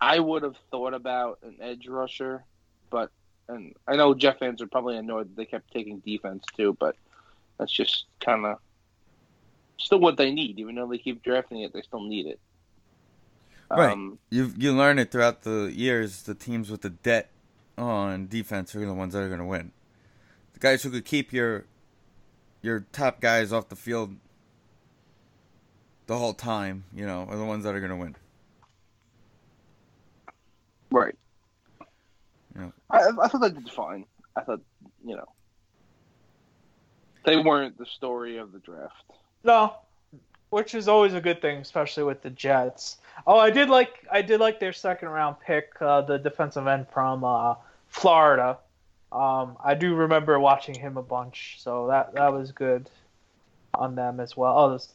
I 0.00 0.20
would 0.20 0.44
have 0.44 0.56
thought 0.70 0.94
about 0.94 1.40
an 1.42 1.56
edge 1.60 1.88
rusher, 1.88 2.44
but 2.90 3.10
and 3.48 3.74
I 3.86 3.96
know 3.96 4.14
Jeff 4.14 4.38
fans 4.38 4.60
are 4.60 4.66
probably 4.66 4.96
annoyed 4.96 5.28
that 5.30 5.36
they 5.36 5.46
kept 5.46 5.72
taking 5.72 6.00
defense 6.00 6.44
too, 6.56 6.76
but 6.78 6.96
that's 7.58 7.72
just 7.72 8.06
kind 8.20 8.44
of 8.46 8.58
still 9.78 10.00
what 10.00 10.16
they 10.16 10.32
need. 10.32 10.58
Even 10.58 10.74
though 10.74 10.86
they 10.86 10.98
keep 10.98 11.22
drafting 11.22 11.60
it, 11.60 11.72
they 11.72 11.82
still 11.82 12.02
need 12.02 12.26
it. 12.26 12.40
Right. 13.70 13.92
Um, 13.92 14.18
You 14.30 14.52
you 14.56 14.72
learn 14.72 14.98
it 14.98 15.10
throughout 15.10 15.42
the 15.42 15.72
years. 15.74 16.22
The 16.22 16.34
teams 16.34 16.70
with 16.70 16.82
the 16.82 16.90
debt 16.90 17.30
on 17.76 18.26
defense 18.28 18.74
are 18.74 18.84
the 18.84 18.94
ones 18.94 19.12
that 19.14 19.20
are 19.20 19.28
going 19.28 19.40
to 19.40 19.46
win. 19.46 19.72
The 20.54 20.60
guys 20.60 20.82
who 20.82 20.90
could 20.90 21.04
keep 21.04 21.32
your 21.32 21.64
your 22.62 22.86
top 22.92 23.20
guys 23.20 23.52
off 23.52 23.68
the 23.68 23.76
field 23.76 24.16
the 26.06 26.18
whole 26.18 26.34
time, 26.34 26.84
you 26.94 27.06
know, 27.06 27.26
are 27.28 27.36
the 27.36 27.44
ones 27.44 27.64
that 27.64 27.74
are 27.74 27.80
going 27.80 27.90
to 27.90 27.96
win. 27.96 28.16
right. 30.90 31.14
Yeah. 32.56 32.70
I, 32.90 33.08
I 33.20 33.28
thought 33.28 33.40
they 33.40 33.50
did 33.50 33.70
fine. 33.70 34.04
I 34.36 34.42
thought, 34.42 34.60
you 35.04 35.16
know, 35.16 35.28
they 37.24 37.36
weren't 37.36 37.76
the 37.76 37.86
story 37.86 38.38
of 38.38 38.52
the 38.52 38.58
draft. 38.58 39.04
No, 39.44 39.74
which 40.50 40.74
is 40.74 40.88
always 40.88 41.14
a 41.14 41.20
good 41.20 41.42
thing, 41.42 41.58
especially 41.58 42.04
with 42.04 42.22
the 42.22 42.30
Jets. 42.30 42.98
Oh, 43.26 43.38
I 43.38 43.50
did 43.50 43.68
like 43.68 44.06
I 44.10 44.22
did 44.22 44.40
like 44.40 44.60
their 44.60 44.72
second 44.72 45.08
round 45.08 45.36
pick, 45.40 45.72
uh, 45.80 46.02
the 46.02 46.18
defensive 46.18 46.66
end 46.66 46.86
from 46.88 47.24
uh, 47.24 47.54
Florida. 47.88 48.58
Um, 49.10 49.56
I 49.62 49.74
do 49.74 49.94
remember 49.94 50.38
watching 50.38 50.74
him 50.74 50.96
a 50.96 51.02
bunch, 51.02 51.56
so 51.58 51.88
that 51.88 52.14
that 52.14 52.32
was 52.32 52.52
good 52.52 52.88
on 53.74 53.94
them 53.94 54.20
as 54.20 54.36
well. 54.36 54.58
Oh, 54.58 54.72
this 54.72 54.92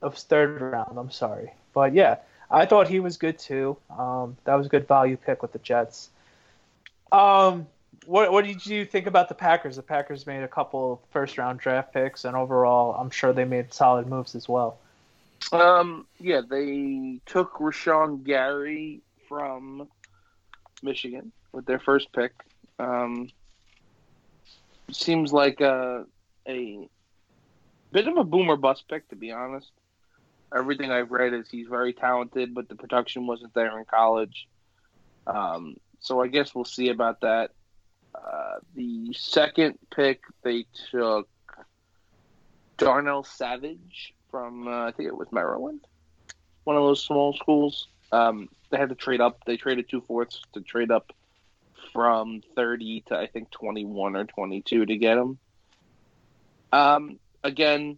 of 0.00 0.16
third 0.16 0.60
round. 0.60 0.98
I'm 0.98 1.10
sorry, 1.10 1.52
but 1.74 1.94
yeah, 1.94 2.16
I 2.50 2.66
thought 2.66 2.88
he 2.88 3.00
was 3.00 3.16
good 3.16 3.38
too. 3.38 3.76
Um, 3.96 4.36
that 4.44 4.54
was 4.54 4.66
a 4.66 4.70
good 4.70 4.88
value 4.88 5.16
pick 5.16 5.42
with 5.42 5.52
the 5.52 5.58
Jets. 5.58 6.10
Um, 7.12 7.66
what 8.06 8.32
what 8.32 8.44
did 8.44 8.66
you 8.66 8.84
think 8.84 9.06
about 9.06 9.28
the 9.28 9.34
Packers? 9.34 9.76
The 9.76 9.82
Packers 9.82 10.26
made 10.26 10.42
a 10.42 10.48
couple 10.48 11.02
first 11.10 11.38
round 11.38 11.60
draft 11.60 11.92
picks, 11.92 12.24
and 12.24 12.34
overall, 12.34 12.94
I'm 12.94 13.10
sure 13.10 13.32
they 13.32 13.44
made 13.44 13.72
solid 13.72 14.08
moves 14.08 14.34
as 14.34 14.48
well. 14.48 14.78
Um, 15.52 16.06
yeah, 16.18 16.40
they 16.48 17.20
took 17.26 17.54
Rashan 17.54 18.24
Gary 18.24 19.02
from 19.28 19.88
Michigan 20.82 21.32
with 21.52 21.66
their 21.66 21.78
first 21.78 22.12
pick. 22.12 22.32
Um, 22.78 23.28
seems 24.90 25.32
like 25.32 25.60
a, 25.60 26.06
a 26.46 26.88
bit 27.92 28.08
of 28.08 28.16
a 28.16 28.24
boomer 28.24 28.56
bust 28.56 28.84
pick, 28.88 29.08
to 29.08 29.16
be 29.16 29.32
honest. 29.32 29.70
Everything 30.54 30.90
I've 30.90 31.10
read 31.10 31.32
is 31.32 31.48
he's 31.50 31.66
very 31.66 31.92
talented, 31.92 32.54
but 32.54 32.68
the 32.68 32.74
production 32.74 33.26
wasn't 33.26 33.54
there 33.54 33.78
in 33.78 33.84
college. 33.84 34.48
Um, 35.26 35.76
so 36.02 36.20
I 36.20 36.26
guess 36.26 36.54
we'll 36.54 36.64
see 36.64 36.88
about 36.88 37.20
that. 37.22 37.52
Uh, 38.14 38.56
the 38.74 39.14
second 39.14 39.78
pick, 39.94 40.20
they 40.42 40.66
took 40.90 41.28
Darnell 42.76 43.24
Savage 43.24 44.12
from 44.30 44.68
uh, 44.68 44.86
I 44.88 44.92
think 44.92 45.08
it 45.08 45.16
was 45.16 45.28
Maryland, 45.30 45.80
one 46.64 46.76
of 46.76 46.82
those 46.82 47.02
small 47.02 47.32
schools. 47.34 47.88
Um, 48.10 48.48
they 48.70 48.76
had 48.76 48.90
to 48.90 48.94
trade 48.94 49.20
up. 49.20 49.44
They 49.46 49.56
traded 49.56 49.88
two 49.88 50.02
fourths 50.02 50.42
to 50.52 50.60
trade 50.60 50.90
up 50.90 51.12
from 51.92 52.42
thirty 52.54 53.02
to 53.08 53.16
I 53.16 53.28
think 53.28 53.50
twenty 53.50 53.84
one 53.84 54.16
or 54.16 54.24
twenty 54.24 54.60
two 54.60 54.84
to 54.84 54.96
get 54.96 55.16
him. 55.16 55.38
Um, 56.72 57.18
again, 57.44 57.96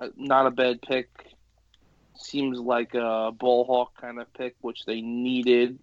uh, 0.00 0.08
not 0.16 0.46
a 0.46 0.50
bad 0.50 0.82
pick. 0.82 1.08
seems 2.16 2.58
like 2.58 2.94
a 2.94 3.32
ball 3.32 3.64
hawk 3.64 4.00
kind 4.00 4.20
of 4.20 4.32
pick, 4.34 4.56
which 4.60 4.84
they 4.84 5.00
needed 5.00 5.78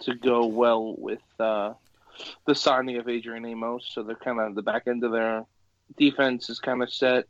to 0.00 0.14
go 0.14 0.46
well 0.46 0.94
with 0.96 1.20
uh, 1.40 1.72
the 2.46 2.54
signing 2.54 2.96
of 2.98 3.08
Adrian 3.08 3.44
Amos. 3.44 3.88
So 3.92 4.02
they're 4.02 4.16
kind 4.16 4.40
of 4.40 4.54
the 4.54 4.62
back 4.62 4.84
end 4.86 5.04
of 5.04 5.12
their 5.12 5.44
defense 5.96 6.50
is 6.50 6.58
kind 6.58 6.82
of 6.82 6.92
set. 6.92 7.26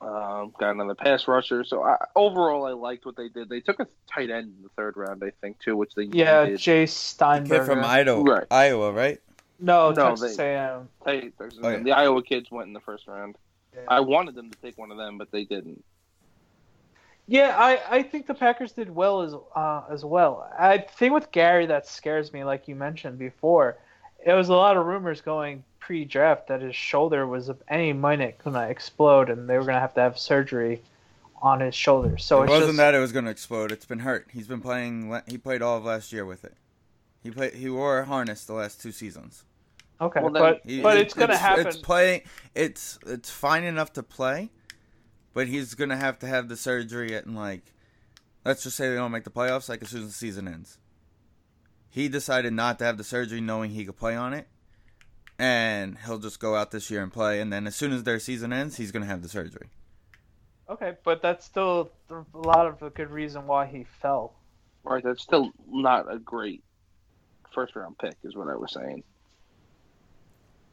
Um, 0.00 0.52
got 0.60 0.70
another 0.70 0.94
pass 0.94 1.26
rusher. 1.26 1.64
So 1.64 1.82
I, 1.82 1.96
overall, 2.14 2.64
I 2.66 2.72
liked 2.72 3.04
what 3.04 3.16
they 3.16 3.28
did. 3.28 3.48
They 3.48 3.60
took 3.60 3.80
a 3.80 3.86
tight 4.12 4.30
end 4.30 4.54
in 4.56 4.62
the 4.62 4.68
third 4.76 4.96
round, 4.96 5.24
I 5.24 5.30
think, 5.40 5.58
too, 5.58 5.76
which 5.76 5.94
they 5.96 6.04
Yeah, 6.04 6.44
needed. 6.44 6.60
Jay 6.60 6.82
Kid 6.82 6.90
Sternberger. 6.90 7.64
from 7.64 7.84
Idaho, 7.84 8.22
Right. 8.22 8.46
Iowa, 8.48 8.92
right? 8.92 9.18
no, 9.58 9.90
No, 9.90 10.10
Texas 10.10 10.36
they- 10.36 10.54
A&M. 10.54 10.88
Hey, 11.04 11.32
Oh, 11.40 11.68
yeah. 11.70 11.78
The 11.78 11.92
Iowa 11.92 12.22
kids 12.22 12.48
went 12.48 12.68
in 12.68 12.74
the 12.74 12.80
first 12.80 13.08
round. 13.08 13.36
Yeah. 13.74 13.80
I 13.88 13.98
wanted 14.00 14.36
them 14.36 14.50
to 14.52 14.58
take 14.62 14.78
one 14.78 14.92
of 14.92 14.98
them, 14.98 15.18
but 15.18 15.32
they 15.32 15.42
didn't. 15.44 15.82
Yeah, 17.30 17.54
I, 17.58 17.98
I 17.98 18.02
think 18.02 18.26
the 18.26 18.34
Packers 18.34 18.72
did 18.72 18.88
well 18.88 19.20
as 19.20 19.34
uh, 19.54 19.82
as 19.90 20.04
well. 20.04 20.50
I 20.58 20.78
think 20.78 21.12
with 21.12 21.30
Gary 21.30 21.66
that 21.66 21.86
scares 21.86 22.32
me, 22.32 22.42
like 22.42 22.66
you 22.68 22.74
mentioned 22.74 23.18
before. 23.18 23.76
It 24.26 24.32
was 24.32 24.48
a 24.48 24.54
lot 24.54 24.76
of 24.76 24.84
rumors 24.86 25.20
going 25.20 25.62
pre-draft 25.78 26.48
that 26.48 26.60
his 26.62 26.74
shoulder 26.74 27.26
was 27.26 27.48
at 27.50 27.58
any 27.68 27.92
minute 27.92 28.38
gonna 28.42 28.68
explode, 28.68 29.28
and 29.30 29.48
they 29.48 29.58
were 29.58 29.64
gonna 29.64 29.78
have 29.78 29.94
to 29.94 30.00
have 30.00 30.18
surgery 30.18 30.80
on 31.40 31.60
his 31.60 31.74
shoulder. 31.74 32.18
So 32.18 32.40
it 32.40 32.44
it's 32.44 32.50
wasn't 32.50 32.68
just, 32.70 32.76
that 32.78 32.94
it 32.94 32.98
was 32.98 33.12
going 33.12 33.26
to 33.26 33.30
explode. 33.30 33.70
It's 33.70 33.84
been 33.86 34.00
hurt. 34.00 34.26
He's 34.32 34.48
been 34.48 34.60
playing. 34.60 35.16
He 35.28 35.38
played 35.38 35.62
all 35.62 35.76
of 35.76 35.84
last 35.84 36.12
year 36.12 36.24
with 36.24 36.44
it. 36.44 36.54
He 37.22 37.30
played. 37.30 37.54
He 37.54 37.68
wore 37.68 38.00
a 38.00 38.04
harness 38.06 38.44
the 38.44 38.54
last 38.54 38.80
two 38.82 38.90
seasons. 38.90 39.44
okay, 40.00 40.20
Well, 40.20 40.32
then- 40.32 40.42
but 40.42 40.60
He- 40.64 40.80
but 40.82 40.96
it- 40.96 41.02
it's 41.02 41.14
gonna 41.14 41.36
happen. 41.36 41.66
It's 41.66 41.76
play. 41.76 42.24
It's 42.54 42.98
it's 43.06 43.30
fine 43.30 43.64
enough 43.64 43.92
to 43.92 44.02
play, 44.02 44.50
but 45.34 45.48
he's 45.48 45.74
gonna 45.74 45.96
have 45.96 46.18
to 46.20 46.26
have 46.26 46.48
the 46.48 46.56
surgery 46.56 47.14
at 47.14 47.28
like, 47.28 47.72
let's 48.44 48.62
just 48.62 48.76
say 48.76 48.88
they 48.88 48.96
don't 48.96 49.12
make 49.12 49.24
the 49.24 49.30
playoffs. 49.30 49.68
Like 49.68 49.82
as 49.82 49.90
soon 49.90 50.02
as 50.02 50.08
the 50.08 50.14
season 50.14 50.48
ends, 50.48 50.78
he 51.90 52.08
decided 52.08 52.52
not 52.52 52.78
to 52.78 52.84
have 52.84 52.98
the 52.98 53.04
surgery, 53.04 53.40
knowing 53.40 53.70
he 53.70 53.84
could 53.84 53.96
play 53.96 54.14
on 54.16 54.34
it, 54.34 54.48
and 55.38 55.98
he'll 56.04 56.18
just 56.18 56.40
go 56.40 56.54
out 56.54 56.70
this 56.70 56.90
year 56.90 57.02
and 57.02 57.12
play. 57.12 57.40
And 57.40 57.52
then 57.52 57.66
as 57.66 57.76
soon 57.76 57.92
as 57.92 58.04
their 58.04 58.18
season 58.18 58.52
ends, 58.52 58.76
he's 58.76 58.92
gonna 58.92 59.06
have 59.06 59.22
the 59.22 59.28
surgery. 59.28 59.68
Okay, 60.68 60.96
but 61.02 61.22
that's 61.22 61.46
still 61.46 61.90
a 62.10 62.24
lot 62.34 62.66
of 62.66 62.82
a 62.82 62.90
good 62.90 63.10
reason 63.10 63.46
why 63.46 63.66
he 63.66 63.86
fell. 64.02 64.34
Right, 64.84 65.02
that's 65.02 65.22
still 65.22 65.50
not 65.68 66.12
a 66.12 66.18
great 66.18 66.62
first 67.52 67.74
round 67.74 67.98
pick, 67.98 68.16
is 68.22 68.36
what 68.36 68.48
I 68.48 68.56
was 68.56 68.72
saying. 68.72 69.02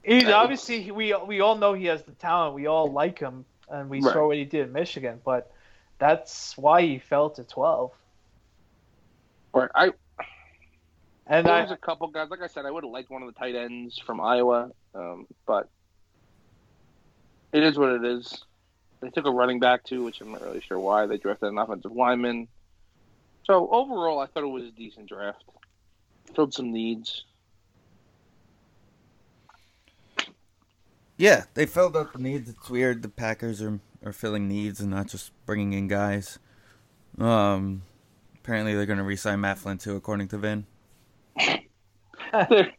He's 0.03 0.25
obviously 0.25 0.91
we 0.91 1.15
we 1.25 1.41
all 1.41 1.57
know 1.57 1.73
he 1.73 1.85
has 1.85 2.03
the 2.03 2.11
talent. 2.11 2.53
We 2.53 2.67
all 2.67 2.91
like 2.91 3.17
him, 3.19 3.45
and 3.69 3.89
we 3.89 4.01
Right. 4.01 4.13
saw 4.13 4.27
what 4.27 4.37
he 4.37 4.45
did 4.45 4.67
in 4.67 4.73
Michigan. 4.73 5.21
But 5.23 5.51
that's 5.99 6.57
why 6.57 6.81
he 6.81 6.99
fell 6.99 7.29
to 7.31 7.43
twelve. 7.43 7.91
Right, 9.53 9.69
I 9.73 9.93
And 11.27 11.47
there's 11.47 11.71
a 11.71 11.77
couple 11.77 12.07
guys. 12.07 12.29
Like 12.29 12.41
I 12.41 12.47
said, 12.47 12.65
I 12.65 12.71
would 12.71 12.83
have 12.83 12.91
liked 12.91 13.09
one 13.09 13.23
of 13.23 13.33
the 13.33 13.39
tight 13.39 13.55
ends 13.55 13.97
from 14.05 14.21
Iowa, 14.21 14.69
um, 14.93 15.25
but 15.47 15.69
it 17.51 17.63
is 17.63 17.77
what 17.77 17.89
it 17.93 18.05
is. 18.05 18.43
They 19.01 19.09
took 19.09 19.25
a 19.25 19.31
running 19.31 19.59
back 19.59 19.83
too, 19.83 20.03
which 20.03 20.21
I'm 20.21 20.31
not 20.31 20.41
really 20.41 20.61
sure 20.61 20.79
why. 20.79 21.05
They 21.05 21.17
drafted 21.17 21.49
an 21.49 21.57
offensive 21.57 21.91
lineman. 21.91 22.47
So 23.45 23.69
overall, 23.69 24.19
I 24.19 24.27
thought 24.27 24.43
it 24.43 24.47
was 24.47 24.65
a 24.65 24.71
decent 24.71 25.07
draft. 25.07 25.43
Filled 26.35 26.53
some 26.53 26.71
needs. 26.71 27.23
Yeah, 31.17 31.45
they 31.53 31.65
filled 31.65 31.95
up 31.95 32.13
the 32.13 32.19
needs. 32.19 32.49
It's 32.49 32.69
weird 32.69 33.01
the 33.01 33.09
Packers 33.09 33.61
are 33.61 33.79
are 34.05 34.11
filling 34.13 34.47
needs 34.47 34.79
and 34.81 34.91
not 34.91 35.07
just 35.07 35.31
bringing 35.45 35.73
in 35.73 35.87
guys. 35.87 36.37
Um, 37.17 37.83
apparently 38.35 38.75
they're 38.75 38.85
going 38.85 38.99
to 38.99 39.03
re-sign 39.03 39.41
Matt 39.41 39.57
Flynn 39.57 39.77
too, 39.77 39.95
according 39.95 40.27
to 40.29 40.37
Vin. 40.37 40.65
I, 42.33 42.71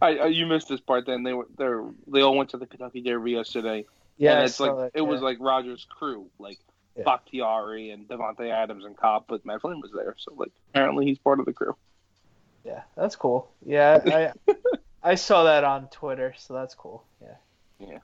I, 0.00 0.26
you 0.26 0.46
missed 0.46 0.68
this 0.68 0.80
part. 0.80 1.06
Then 1.06 1.22
they 1.22 1.32
were 1.32 1.46
they 1.56 1.66
they 2.12 2.20
all 2.22 2.36
went 2.36 2.50
to 2.50 2.56
the 2.56 2.66
Kentucky 2.66 3.00
Derby 3.00 3.32
yesterday. 3.32 3.84
yeah, 4.16 4.34
and 4.36 4.44
it's 4.44 4.58
like 4.60 4.74
that, 4.76 4.90
it 4.94 5.02
was 5.02 5.20
like 5.20 5.38
Rodgers' 5.40 5.86
crew, 5.88 6.26
like 6.38 6.58
Yeah. 6.96 7.04
Bakhtiari 7.04 7.90
and 7.90 8.08
Davante 8.08 8.50
Adams 8.50 8.84
and 8.84 8.96
Cobb, 8.96 9.24
but 9.28 9.44
Matt 9.44 9.60
Flynn 9.60 9.80
was 9.80 9.92
there, 9.92 10.14
so 10.18 10.32
like 10.34 10.52
apparently 10.70 11.04
he's 11.06 11.18
part 11.18 11.40
of 11.40 11.46
the 11.46 11.52
crew. 11.52 11.76
yeah, 12.64 12.82
that's 12.96 13.16
cool. 13.16 13.50
Yeah, 13.64 14.32
I 14.52 14.54
I 15.02 15.14
saw 15.26 15.44
that 15.44 15.62
on 15.64 15.88
Twitter, 15.88 16.34
so 16.38 16.54
that's 16.54 16.74
cool. 16.74 17.04
Yeah. 17.22 17.34
Yeah. 17.78 17.98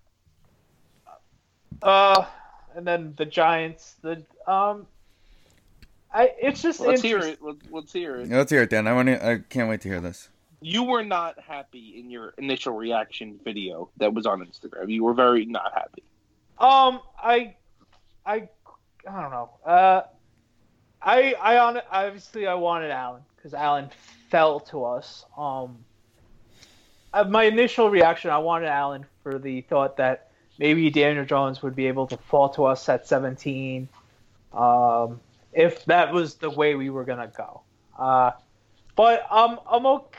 Uh, 1.82 2.26
and 2.74 2.86
then 2.86 3.14
the 3.16 3.24
Giants. 3.24 3.96
The 4.02 4.22
um, 4.46 4.86
I 6.12 6.32
it's 6.40 6.62
just 6.62 6.80
Let's 6.80 7.02
hear 7.02 7.18
it. 7.18 7.38
Let's, 7.40 7.58
let's 7.70 7.92
hear 7.92 8.16
it. 8.16 8.28
Let's 8.28 8.50
hear 8.50 8.62
it, 8.62 8.70
Dan. 8.70 8.86
I 8.86 8.92
want 8.92 9.08
to. 9.08 9.26
I 9.26 9.38
can't 9.48 9.68
wait 9.68 9.80
to 9.82 9.88
hear 9.88 10.00
this. 10.00 10.28
You 10.60 10.84
were 10.84 11.02
not 11.02 11.40
happy 11.40 11.98
in 11.98 12.08
your 12.08 12.34
initial 12.38 12.74
reaction 12.74 13.40
video 13.44 13.90
that 13.96 14.14
was 14.14 14.26
on 14.26 14.46
Instagram. 14.46 14.90
You 14.90 15.02
were 15.02 15.14
very 15.14 15.44
not 15.44 15.72
happy. 15.74 16.04
Um, 16.58 17.00
I, 17.20 17.56
I, 18.24 18.48
I 19.08 19.20
don't 19.20 19.30
know. 19.32 19.50
Uh, 19.66 20.02
I, 21.02 21.34
I 21.40 21.58
on 21.58 21.80
obviously 21.90 22.46
I 22.46 22.54
wanted 22.54 22.92
Allen 22.92 23.22
because 23.34 23.54
Allen 23.54 23.90
fell 24.30 24.60
to 24.60 24.84
us. 24.84 25.24
Um, 25.36 25.84
uh, 27.12 27.24
my 27.24 27.42
initial 27.44 27.90
reaction, 27.90 28.30
I 28.30 28.38
wanted 28.38 28.68
Allen 28.68 29.04
for 29.22 29.38
the 29.38 29.62
thought 29.62 29.96
that 29.96 30.30
maybe 30.58 30.90
Daniel 30.90 31.24
Jones 31.24 31.62
would 31.62 31.74
be 31.74 31.86
able 31.86 32.06
to 32.08 32.16
fall 32.16 32.48
to 32.50 32.64
us 32.64 32.88
at 32.88 33.06
17. 33.06 33.88
Um, 34.52 35.20
if 35.52 35.84
that 35.86 36.12
was 36.12 36.34
the 36.36 36.50
way 36.50 36.74
we 36.74 36.90
were 36.90 37.04
gonna 37.04 37.30
go. 37.36 37.62
Uh, 37.98 38.32
but 38.96 39.26
um, 39.30 39.60
I'm 39.70 39.86
okay. 39.86 40.18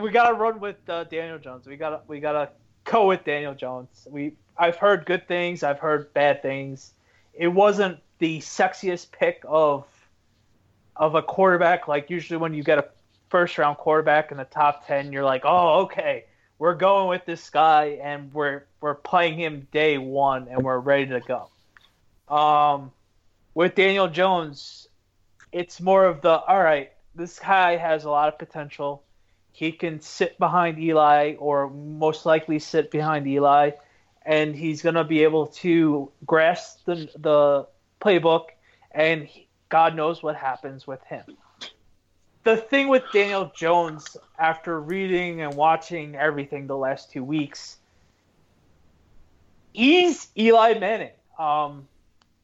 We 0.00 0.10
gotta 0.10 0.34
run 0.34 0.60
with 0.60 0.76
uh, 0.88 1.04
Daniel 1.04 1.38
Jones. 1.38 1.66
We 1.66 1.76
gotta 1.76 2.00
we 2.06 2.20
gotta 2.20 2.50
go 2.84 3.06
with 3.06 3.24
Daniel 3.24 3.54
Jones. 3.54 4.06
We 4.10 4.34
I've 4.56 4.76
heard 4.76 5.06
good 5.06 5.26
things. 5.28 5.62
I've 5.62 5.78
heard 5.78 6.12
bad 6.14 6.42
things. 6.42 6.92
It 7.34 7.48
wasn't 7.48 7.98
the 8.18 8.38
sexiest 8.40 9.10
pick 9.12 9.42
of 9.46 9.86
of 10.96 11.14
a 11.14 11.22
quarterback. 11.22 11.88
Like 11.88 12.10
usually 12.10 12.38
when 12.38 12.54
you 12.54 12.62
get 12.62 12.78
a 12.78 12.88
first 13.28 13.56
round 13.58 13.78
quarterback 13.78 14.30
in 14.30 14.36
the 14.38 14.44
top 14.44 14.86
ten, 14.86 15.12
you're 15.12 15.24
like, 15.24 15.42
oh 15.44 15.80
okay, 15.82 16.24
we're 16.62 16.74
going 16.74 17.08
with 17.08 17.24
this 17.26 17.50
guy 17.50 17.98
and 18.04 18.32
we're 18.32 18.62
we're 18.80 18.94
playing 18.94 19.36
him 19.36 19.66
day 19.72 19.98
one 19.98 20.46
and 20.46 20.62
we're 20.62 20.78
ready 20.78 21.06
to 21.06 21.18
go. 21.18 21.50
Um, 22.32 22.92
with 23.52 23.74
Daniel 23.74 24.06
Jones, 24.06 24.86
it's 25.50 25.80
more 25.80 26.04
of 26.04 26.20
the 26.20 26.30
all 26.30 26.62
right. 26.62 26.92
This 27.16 27.40
guy 27.40 27.76
has 27.78 28.04
a 28.04 28.10
lot 28.10 28.28
of 28.28 28.38
potential. 28.38 29.02
He 29.50 29.72
can 29.72 30.00
sit 30.00 30.38
behind 30.38 30.78
Eli, 30.78 31.34
or 31.40 31.68
most 31.68 32.26
likely 32.26 32.60
sit 32.60 32.92
behind 32.92 33.26
Eli, 33.26 33.72
and 34.24 34.54
he's 34.54 34.82
going 34.82 34.94
to 34.94 35.02
be 35.02 35.24
able 35.24 35.48
to 35.48 36.12
grasp 36.24 36.84
the, 36.84 37.10
the 37.18 37.66
playbook, 38.00 38.50
and 38.92 39.24
he- 39.24 39.48
God 39.68 39.96
knows 39.96 40.22
what 40.22 40.36
happens 40.36 40.86
with 40.86 41.02
him. 41.02 41.24
The 42.44 42.56
thing 42.56 42.88
with 42.88 43.04
Daniel 43.12 43.52
Jones, 43.54 44.16
after 44.38 44.80
reading 44.80 45.42
and 45.42 45.54
watching 45.54 46.16
everything 46.16 46.66
the 46.66 46.76
last 46.76 47.10
two 47.10 47.22
weeks, 47.22 47.76
he's 49.72 50.28
Eli 50.36 50.78
Manning. 50.78 51.12
Um, 51.38 51.86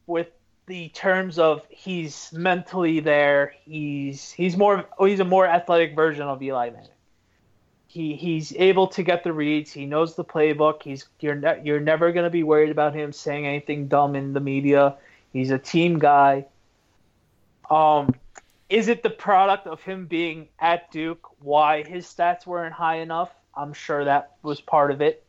with 0.07 0.29
the 0.67 0.89
terms 0.89 1.37
of 1.37 1.63
he's 1.69 2.31
mentally 2.31 2.99
there, 3.01 3.53
he's 3.65 4.31
he's 4.31 4.55
more 4.55 4.85
he's 4.99 5.19
a 5.19 5.25
more 5.25 5.45
athletic 5.45 5.95
version 5.95 6.23
of 6.23 6.41
Eli 6.41 6.69
Manning 6.69 6.89
he 7.89 8.15
he's 8.15 8.55
able 8.55 8.87
to 8.87 9.01
get 9.01 9.23
the 9.23 9.33
reads. 9.33 9.73
He 9.73 9.87
knows 9.87 10.15
the 10.15 10.23
playbook. 10.23 10.83
He's 10.83 11.07
you're 11.19 11.35
ne- 11.35 11.61
you're 11.63 11.79
never 11.79 12.11
going 12.11 12.23
to 12.23 12.29
be 12.29 12.43
worried 12.43 12.69
about 12.69 12.93
him 12.93 13.11
saying 13.11 13.47
anything 13.47 13.87
dumb 13.87 14.15
in 14.15 14.33
the 14.33 14.39
media. 14.39 14.95
He's 15.33 15.49
a 15.49 15.57
team 15.57 15.97
guy. 15.97 16.45
Um, 17.69 18.13
is 18.69 18.87
it 18.87 19.01
the 19.01 19.09
product 19.09 19.67
of 19.67 19.81
him 19.81 20.05
being 20.05 20.47
at 20.59 20.91
Duke? 20.91 21.27
Why 21.39 21.83
his 21.83 22.05
stats 22.05 22.45
weren't 22.45 22.73
high 22.73 22.97
enough? 22.97 23.31
I'm 23.55 23.73
sure 23.73 24.05
that 24.05 24.35
was 24.43 24.61
part 24.61 24.91
of 24.91 25.01
it. 25.01 25.23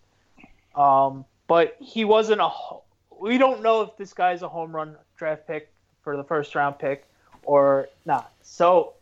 Um, 0.74 1.24
but 1.48 1.76
he 1.80 2.04
wasn't 2.04 2.40
a. 2.40 2.50
We 3.18 3.38
don't 3.38 3.62
know 3.62 3.82
if 3.82 3.96
this 3.96 4.12
guy's 4.12 4.42
a 4.42 4.48
home 4.48 4.74
run 4.74 4.96
draft 5.16 5.46
pick 5.46 5.70
for 6.02 6.16
the 6.16 6.24
first 6.24 6.54
round 6.54 6.78
pick 6.78 7.06
or 7.42 7.88
not. 8.04 8.32
So 8.42 8.94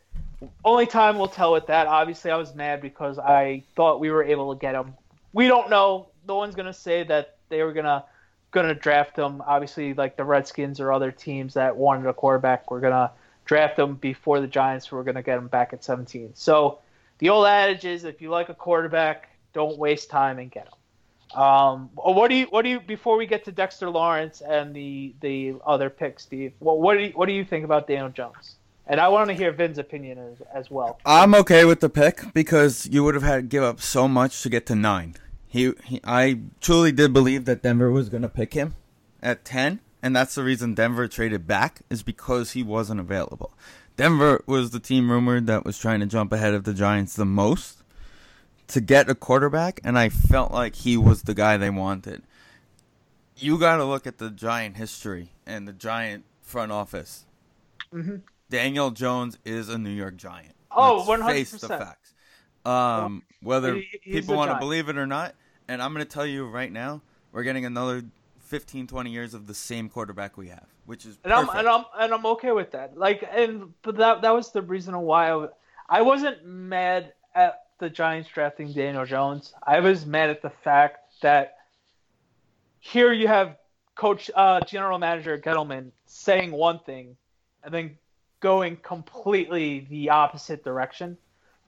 only 0.63 0.85
time 0.85 1.17
will 1.17 1.27
tell 1.27 1.51
with 1.51 1.67
that. 1.67 1.87
Obviously, 1.87 2.31
I 2.31 2.37
was 2.37 2.55
mad 2.55 2.81
because 2.81 3.19
I 3.19 3.63
thought 3.75 3.99
we 3.99 4.09
were 4.09 4.23
able 4.23 4.53
to 4.53 4.59
get 4.59 4.73
him. 4.73 4.93
We 5.33 5.47
don't 5.47 5.69
know. 5.69 6.07
No 6.27 6.37
one's 6.37 6.55
gonna 6.55 6.73
say 6.73 7.03
that 7.03 7.35
they 7.49 7.61
were 7.63 7.73
gonna 7.73 8.05
gonna 8.51 8.73
draft 8.73 9.17
him. 9.17 9.43
Obviously, 9.45 9.93
like 9.93 10.15
the 10.15 10.23
Redskins 10.23 10.79
or 10.79 10.93
other 10.93 11.11
teams 11.11 11.53
that 11.55 11.75
wanted 11.75 12.07
a 12.07 12.13
quarterback 12.13 12.71
were 12.71 12.79
gonna 12.79 13.11
draft 13.49 13.79
him 13.79 13.95
before 13.95 14.39
the 14.39 14.47
Giants 14.47 14.91
were 14.91 15.03
gonna 15.03 15.23
get 15.23 15.39
him 15.39 15.47
back 15.47 15.73
at 15.73 15.83
17. 15.83 16.35
So 16.35 16.81
the 17.17 17.29
old 17.29 17.47
adage 17.47 17.83
is, 17.83 18.03
if 18.03 18.21
you 18.21 18.29
like 18.29 18.49
a 18.49 18.53
quarterback, 18.53 19.27
don't 19.53 19.75
waste 19.75 20.11
time 20.11 20.37
and 20.37 20.51
get 20.51 20.67
him. 20.67 21.39
Um, 21.41 21.89
what 21.95 22.27
do 22.27 22.35
you 22.35 22.45
what 22.51 22.61
do 22.61 22.69
you 22.69 22.79
before 22.79 23.17
we 23.17 23.25
get 23.25 23.43
to 23.45 23.51
Dexter 23.51 23.89
Lawrence 23.89 24.41
and 24.41 24.75
the 24.75 25.15
the 25.21 25.55
other 25.65 25.89
pick, 25.89 26.19
Steve? 26.19 26.53
What 26.59 26.79
what 26.79 26.93
do 26.93 27.01
you, 27.05 27.09
what 27.13 27.25
do 27.25 27.33
you 27.33 27.43
think 27.43 27.65
about 27.65 27.87
Daniel 27.87 28.09
Jones? 28.09 28.57
And 28.85 29.01
I 29.01 29.07
want 29.07 29.29
to 29.29 29.35
hear 29.35 29.51
Vin's 29.51 29.79
opinion 29.79 30.17
as, 30.17 30.41
as 30.53 30.71
well. 30.71 30.99
I'm 31.05 31.35
okay 31.35 31.65
with 31.65 31.79
the 31.79 31.89
pick 31.89 32.33
because 32.33 32.87
you 32.87 33.03
would 33.03 33.15
have 33.15 33.23
had 33.23 33.35
to 33.35 33.41
give 33.43 33.63
up 33.63 33.81
so 33.81 34.07
much 34.07 34.41
to 34.43 34.49
get 34.49 34.65
to 34.67 34.75
nine. 34.75 35.15
He, 35.47 35.73
he 35.85 36.01
I 36.03 36.39
truly 36.61 36.91
did 36.91 37.13
believe 37.13 37.45
that 37.45 37.63
Denver 37.63 37.91
was 37.91 38.09
going 38.09 38.23
to 38.23 38.29
pick 38.29 38.53
him 38.53 38.75
at 39.21 39.43
ten, 39.43 39.79
and 40.01 40.15
that's 40.15 40.35
the 40.35 40.43
reason 40.43 40.73
Denver 40.73 41.07
traded 41.07 41.47
back 41.47 41.81
is 41.89 42.03
because 42.03 42.51
he 42.51 42.63
wasn't 42.63 42.99
available. 42.99 43.53
Denver 43.95 44.41
was 44.45 44.71
the 44.71 44.79
team 44.79 45.11
rumored 45.11 45.45
that 45.47 45.65
was 45.65 45.77
trying 45.77 45.99
to 45.99 46.05
jump 46.05 46.31
ahead 46.31 46.53
of 46.53 46.63
the 46.63 46.73
Giants 46.73 47.15
the 47.15 47.25
most 47.25 47.83
to 48.67 48.79
get 48.79 49.09
a 49.09 49.15
quarterback, 49.15 49.81
and 49.83 49.97
I 49.97 50.09
felt 50.09 50.51
like 50.51 50.75
he 50.75 50.95
was 50.95 51.23
the 51.23 51.33
guy 51.33 51.57
they 51.57 51.69
wanted. 51.69 52.23
You 53.35 53.57
got 53.57 53.77
to 53.77 53.85
look 53.85 54.05
at 54.07 54.17
the 54.17 54.29
Giant 54.29 54.77
history 54.77 55.31
and 55.45 55.67
the 55.67 55.73
Giant 55.73 56.23
front 56.41 56.71
office. 56.71 57.25
Mm-hmm. 57.93 58.17
Daniel 58.49 58.91
Jones 58.91 59.37
is 59.43 59.69
a 59.69 59.77
New 59.77 59.89
York 59.89 60.17
Giant. 60.17 60.55
Oh, 60.71 61.03
Let's 61.07 61.23
face 61.23 61.51
the 61.51 61.67
facts. 61.67 62.13
Um, 62.65 63.23
whether 63.41 63.75
He- 63.75 63.99
people 64.03 64.35
want 64.35 64.51
to 64.51 64.57
believe 64.59 64.89
it 64.89 64.97
or 64.97 65.07
not, 65.07 65.35
and 65.67 65.81
I'm 65.81 65.93
going 65.93 66.05
to 66.05 66.11
tell 66.11 66.25
you 66.25 66.45
right 66.45 66.71
now, 66.71 67.01
we're 67.31 67.43
getting 67.43 67.65
another 67.65 68.03
15, 68.49 68.87
20 68.87 69.11
years 69.11 69.35
of 69.35 69.45
the 69.45 69.53
same 69.53 69.89
quarterback 69.89 70.35
we 70.35 70.47
have, 70.47 70.65
which 70.87 71.05
is 71.05 71.19
and 71.23 71.31
I'm 71.31 71.47
and 71.49 71.67
I'm 71.67 71.85
and 71.99 72.11
I'm 72.11 72.25
okay 72.25 72.51
with 72.51 72.71
that. 72.71 72.97
Like, 72.97 73.23
and 73.31 73.73
but 73.83 73.97
that 73.97 74.23
that 74.23 74.31
was 74.31 74.51
the 74.51 74.63
reason 74.63 74.97
why 74.99 75.31
I, 75.31 75.47
I 75.87 76.01
wasn't 76.01 76.43
mad 76.43 77.13
at 77.35 77.65
the 77.77 77.91
Giants 77.91 78.27
drafting 78.33 78.73
Daniel 78.73 79.05
Jones. 79.05 79.53
I 79.61 79.79
was 79.81 80.07
mad 80.07 80.31
at 80.31 80.41
the 80.41 80.49
fact 80.49 80.97
that 81.21 81.57
here 82.79 83.13
you 83.13 83.27
have 83.27 83.55
coach, 83.93 84.31
uh, 84.33 84.61
general 84.61 84.97
manager 84.97 85.37
Gettleman 85.37 85.91
saying 86.07 86.51
one 86.51 86.79
thing, 86.79 87.17
and 87.63 87.71
then 87.71 87.99
going 88.39 88.77
completely 88.77 89.85
the 89.91 90.09
opposite 90.09 90.63
direction. 90.63 91.19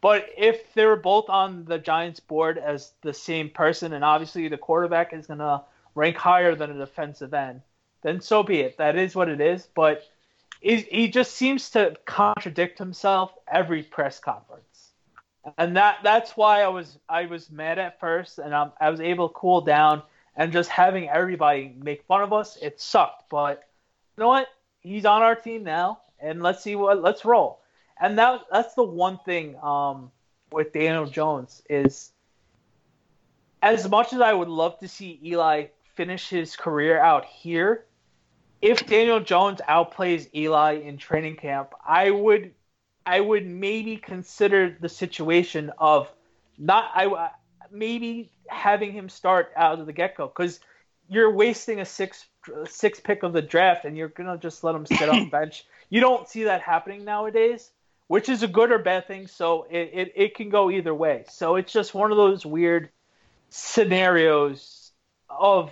But 0.01 0.25
if 0.35 0.73
they 0.73 0.87
were 0.87 0.95
both 0.95 1.29
on 1.29 1.63
the 1.65 1.77
Giants 1.77 2.19
board 2.19 2.57
as 2.57 2.93
the 3.03 3.13
same 3.13 3.51
person, 3.51 3.93
and 3.93 4.03
obviously 4.03 4.47
the 4.47 4.57
quarterback 4.57 5.13
is 5.13 5.27
gonna 5.27 5.61
rank 5.95 6.17
higher 6.17 6.55
than 6.55 6.71
a 6.71 6.77
defensive 6.77 7.33
end, 7.33 7.61
then 8.01 8.21
so 8.21 8.43
be 8.43 8.61
it. 8.61 8.77
That 8.77 8.95
is 8.95 9.15
what 9.15 9.29
it 9.29 9.41
is. 9.41 9.67
But 9.73 10.03
he, 10.61 11.07
just 11.07 11.33
seems 11.33 11.71
to 11.71 11.95
contradict 12.05 12.77
himself 12.77 13.33
every 13.51 13.83
press 13.83 14.19
conference, 14.19 14.91
and 15.57 15.75
that 15.77 15.99
that's 16.03 16.37
why 16.37 16.61
I 16.61 16.67
was 16.67 16.99
I 17.09 17.25
was 17.25 17.49
mad 17.49 17.79
at 17.79 17.99
first, 17.99 18.37
and 18.37 18.53
I'm, 18.53 18.71
I 18.79 18.89
was 18.89 19.01
able 19.01 19.29
to 19.29 19.33
cool 19.33 19.61
down 19.61 20.03
and 20.35 20.51
just 20.51 20.69
having 20.69 21.09
everybody 21.09 21.75
make 21.81 22.03
fun 22.03 22.21
of 22.21 22.31
us. 22.31 22.57
It 22.61 22.79
sucked, 22.79 23.29
but 23.29 23.63
you 24.17 24.21
know 24.21 24.27
what? 24.27 24.47
He's 24.79 25.05
on 25.05 25.21
our 25.21 25.35
team 25.35 25.63
now, 25.63 26.01
and 26.19 26.41
let's 26.43 26.63
see 26.63 26.75
what 26.75 27.01
let's 27.01 27.25
roll. 27.25 27.59
And 27.99 28.17
that 28.19 28.41
that's 28.51 28.73
the 28.75 28.83
one 28.83 29.19
thing 29.25 29.55
um, 29.63 30.11
with 30.51 30.73
Daniel 30.73 31.05
Jones 31.05 31.63
is 31.69 32.11
as 33.61 33.87
much 33.89 34.13
as 34.13 34.21
I 34.21 34.33
would 34.33 34.47
love 34.47 34.79
to 34.79 34.87
see 34.87 35.19
Eli 35.23 35.67
finish 36.01 36.29
his 36.29 36.55
career 36.55 36.99
out 36.99 37.25
here, 37.25 37.85
if 38.59 38.87
Daniel 38.87 39.19
Jones 39.19 39.61
outplays 39.69 40.27
Eli 40.33 40.79
in 40.79 40.97
training 40.97 41.35
camp, 41.35 41.73
I 41.85 42.09
would 42.09 42.55
I 43.05 43.19
would 43.19 43.45
maybe 43.45 43.97
consider 43.97 44.75
the 44.81 44.89
situation 44.89 45.71
of 45.77 46.11
not 46.57 46.89
I 46.95 47.29
maybe 47.69 48.31
having 48.47 48.93
him 48.93 49.09
start 49.09 49.51
out 49.55 49.79
of 49.79 49.85
the 49.85 49.93
get 49.93 50.17
go 50.17 50.25
because 50.25 50.59
you're 51.07 51.31
wasting 51.31 51.81
a 51.81 51.85
six 51.85 52.25
six 52.67 52.99
pick 52.99 53.21
of 53.21 53.31
the 53.31 53.43
draft 53.43 53.85
and 53.85 53.95
you're 53.95 54.07
gonna 54.07 54.39
just 54.39 54.63
let 54.63 54.73
him 54.73 54.87
sit 54.87 55.07
on 55.07 55.19
the 55.19 55.29
bench. 55.39 55.65
You 55.91 55.99
don't 55.99 56.27
see 56.27 56.45
that 56.45 56.61
happening 56.61 57.05
nowadays, 57.05 57.69
which 58.07 58.27
is 58.27 58.41
a 58.41 58.47
good 58.47 58.71
or 58.71 58.79
bad 58.79 59.05
thing. 59.05 59.27
So 59.27 59.67
it, 59.69 59.91
it, 59.93 60.13
it 60.15 60.35
can 60.35 60.49
go 60.49 60.71
either 60.71 60.95
way. 60.95 61.25
So 61.29 61.57
it's 61.57 61.71
just 61.71 61.93
one 61.93 62.09
of 62.09 62.17
those 62.17 62.43
weird 62.43 62.89
scenarios 63.49 64.81
of 65.29 65.71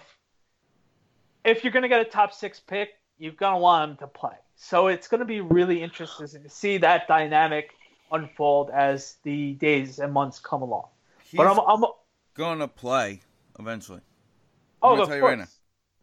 if 1.43 1.63
you're 1.63 1.73
gonna 1.73 1.89
get 1.89 2.01
a 2.01 2.05
top 2.05 2.33
six 2.33 2.59
pick, 2.59 2.89
you're 3.17 3.31
gonna 3.33 3.59
want 3.59 3.91
him 3.91 3.97
to 3.97 4.07
play. 4.07 4.35
So 4.55 4.87
it's 4.87 5.07
gonna 5.07 5.25
be 5.25 5.41
really 5.41 5.81
interesting 5.81 6.43
to 6.43 6.49
see 6.49 6.77
that 6.77 7.07
dynamic 7.07 7.71
unfold 8.11 8.69
as 8.71 9.15
the 9.23 9.53
days 9.53 9.99
and 9.99 10.13
months 10.13 10.39
come 10.39 10.61
along. 10.61 10.87
He's 11.23 11.37
but 11.37 11.47
I'm, 11.47 11.59
I'm 11.59 11.89
going 12.33 12.59
to 12.59 12.67
play 12.67 13.21
eventually. 13.59 14.01
oh, 14.81 14.91
gonna 14.91 15.01
of 15.03 15.07
tell 15.07 15.17
you 15.17 15.21
course. 15.21 15.31
right 15.31 15.39
now. 15.39 15.47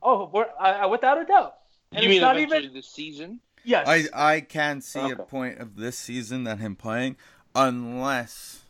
Oh, 0.03 0.30
we're, 0.32 0.47
I, 0.61 0.87
without 0.87 1.20
a 1.20 1.24
doubt. 1.24 1.57
And 1.93 2.03
you 2.03 2.09
it's 2.09 2.14
mean 2.14 2.20
not 2.20 2.37
eventually 2.37 2.64
even 2.64 2.74
this 2.74 2.89
season? 2.89 3.41
yes. 3.64 3.87
I 3.89 4.34
I 4.34 4.41
can 4.41 4.80
see 4.80 5.11
a 5.11 5.16
point 5.16 5.59
of 5.59 5.76
this 5.76 5.99
season 5.99 6.45
that 6.45 6.59
him 6.59 6.76
playing, 6.76 7.16
unless 7.55 8.61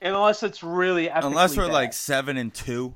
unless 0.00 0.42
it's 0.42 0.62
really 0.62 1.08
unless 1.08 1.56
we're 1.56 1.66
bad. 1.66 1.72
like 1.72 1.92
seven 1.92 2.36
and 2.36 2.52
two, 2.52 2.94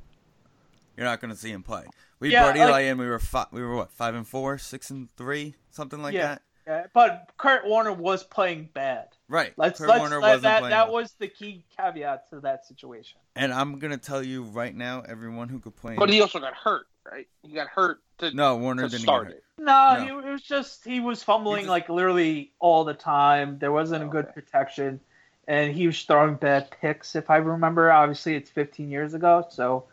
you're 0.97 1.07
not 1.07 1.21
going 1.21 1.33
to 1.33 1.37
see 1.37 1.51
him 1.51 1.63
play. 1.63 1.85
We 2.21 2.31
Yeah, 2.33 2.45
brought 2.45 2.57
Eli 2.57 2.71
like- 2.71 2.85
in. 2.85 2.99
We 2.99 3.07
were 3.07 3.19
five, 3.19 3.47
we 3.51 3.63
were 3.63 3.75
what 3.75 3.91
five 3.91 4.15
and 4.15 4.27
four, 4.29 4.59
six 4.59 4.91
and 4.91 5.11
three, 5.17 5.55
something 5.71 6.01
like 6.03 6.15
Yeah. 6.15 6.27
that. 6.29 6.43
Yeah, 6.67 6.87
but 6.93 7.31
Kurt 7.39 7.67
Warner 7.67 7.93
was 7.93 8.23
playing 8.23 8.69
bad. 8.75 9.09
Right. 9.29 9.53
Let's 9.57 9.81
Kurt 9.81 9.89
let's 9.89 10.01
Warner 10.01 10.21
let- 10.21 10.29
wasn't 10.29 10.43
that 10.43 10.59
playing 10.61 10.71
that 10.71 10.93
was 10.93 11.13
the 11.15 11.27
key 11.27 11.65
caveat 11.77 12.29
to 12.31 12.41
that 12.41 12.67
situation. 12.67 13.19
And 13.35 13.53
I'm 13.53 13.79
gonna 13.79 13.97
tell 13.97 14.23
you 14.23 14.43
right 14.45 14.75
now, 14.75 15.01
everyone 15.09 15.49
who 15.49 15.59
complained. 15.59 15.99
But 15.99 16.11
he 16.11 16.21
also 16.21 16.39
got 16.39 16.55
hurt, 16.55 16.87
right? 17.11 17.27
He 17.43 17.53
got 17.55 17.69
hurt 17.69 18.01
to, 18.19 18.33
no, 18.35 18.57
Warner 18.57 18.83
to 18.83 18.89
didn't 18.91 19.03
start 19.03 19.29
get 19.29 19.33
hurt. 19.35 19.37
it. 19.39 19.45
No, 19.65 19.95
No. 19.95 20.01
He, 20.21 20.29
it 20.29 20.33
was 20.33 20.43
just 20.43 20.85
he 20.85 21.01
was 21.01 21.23
fumbling 21.23 21.61
He 21.61 21.63
just- 21.63 21.71
like 21.71 21.89
literally 21.89 22.53
all 22.59 22.85
the 22.85 22.95
time. 22.95 23.59
There 23.59 23.73
wasn't 23.73 24.05
a 24.05 24.07
good 24.07 24.27
Okay. 24.27 24.35
protection, 24.35 25.01
and 25.49 25.73
he 25.73 25.87
was 25.87 26.01
throwing 26.05 26.35
bad 26.35 26.71
picks. 26.71 27.17
If 27.17 27.31
I 27.31 27.37
remember, 27.39 27.91
obviously 27.91 28.35
it's 28.37 28.51
15 28.51 28.91
years 28.91 29.15
ago, 29.15 29.47
so 29.51 29.87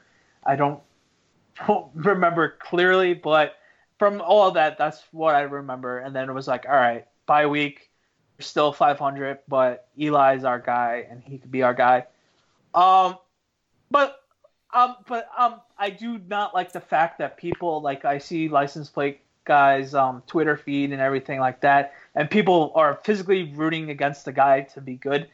I 0.43 0.55
don't, 0.57 0.81
don't 1.65 1.89
remember 1.95 2.55
clearly. 2.59 3.13
But 3.13 3.55
from 3.97 4.21
all 4.21 4.47
of 4.47 4.53
that, 4.55 4.77
that's 4.77 5.03
what 5.11 5.35
I 5.35 5.41
remember. 5.41 5.99
And 5.99 6.15
then 6.15 6.29
it 6.29 6.33
was 6.33 6.47
like, 6.47 6.65
all 6.67 6.75
right, 6.75 7.05
bye 7.25 7.47
week, 7.47 7.89
we're 8.37 8.43
still 8.43 8.71
500, 8.71 9.39
but 9.47 9.87
Eli's 9.97 10.43
our 10.43 10.59
guy, 10.59 11.05
and 11.09 11.23
he 11.23 11.37
could 11.39 11.51
be 11.51 11.63
our 11.63 11.73
guy. 11.73 12.05
Um, 12.73 13.17
but 13.89 14.21
um, 14.73 14.97
but 15.07 15.29
um, 15.37 15.61
I 15.77 15.89
do 15.89 16.19
not 16.27 16.53
like 16.53 16.71
the 16.71 16.81
fact 16.81 17.19
that 17.19 17.37
people 17.37 17.81
like 17.81 18.05
I 18.05 18.17
see 18.17 18.49
license 18.49 18.89
plate 18.89 19.21
guys 19.45 19.93
um 19.95 20.21
Twitter 20.27 20.57
feed 20.57 20.91
and 20.91 21.01
everything 21.01 21.39
like 21.39 21.61
that, 21.61 21.93
and 22.15 22.29
people 22.29 22.71
are 22.75 22.99
physically 23.03 23.51
rooting 23.53 23.89
against 23.89 24.25
the 24.25 24.33
guy 24.33 24.61
to 24.61 24.81
be 24.81 24.95
good. 24.95 25.29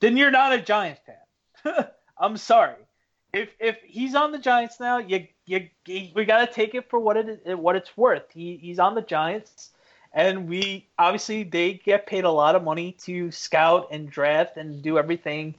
Then 0.00 0.16
you're 0.16 0.30
not 0.30 0.52
a 0.52 0.60
Giants 0.60 1.00
fan. 1.04 1.86
I'm 2.18 2.36
sorry. 2.36 2.85
If 3.32 3.50
if 3.60 3.76
he's 3.84 4.14
on 4.14 4.32
the 4.32 4.38
Giants 4.38 4.80
now, 4.80 4.98
you 4.98 5.26
you, 5.44 5.68
we 5.86 6.24
got 6.24 6.46
to 6.46 6.52
take 6.52 6.74
it 6.74 6.88
for 6.88 6.98
what 6.98 7.16
it 7.16 7.58
what 7.58 7.76
it's 7.76 7.96
worth. 7.96 8.30
He 8.32 8.56
he's 8.56 8.78
on 8.78 8.94
the 8.94 9.02
Giants. 9.02 9.70
And 10.12 10.48
we 10.48 10.88
obviously 10.98 11.42
they 11.42 11.74
get 11.74 12.06
paid 12.06 12.24
a 12.24 12.30
lot 12.30 12.54
of 12.54 12.64
money 12.64 12.92
to 13.04 13.30
scout 13.30 13.88
and 13.90 14.08
draft 14.08 14.56
and 14.56 14.82
do 14.82 14.98
everything 14.98 15.56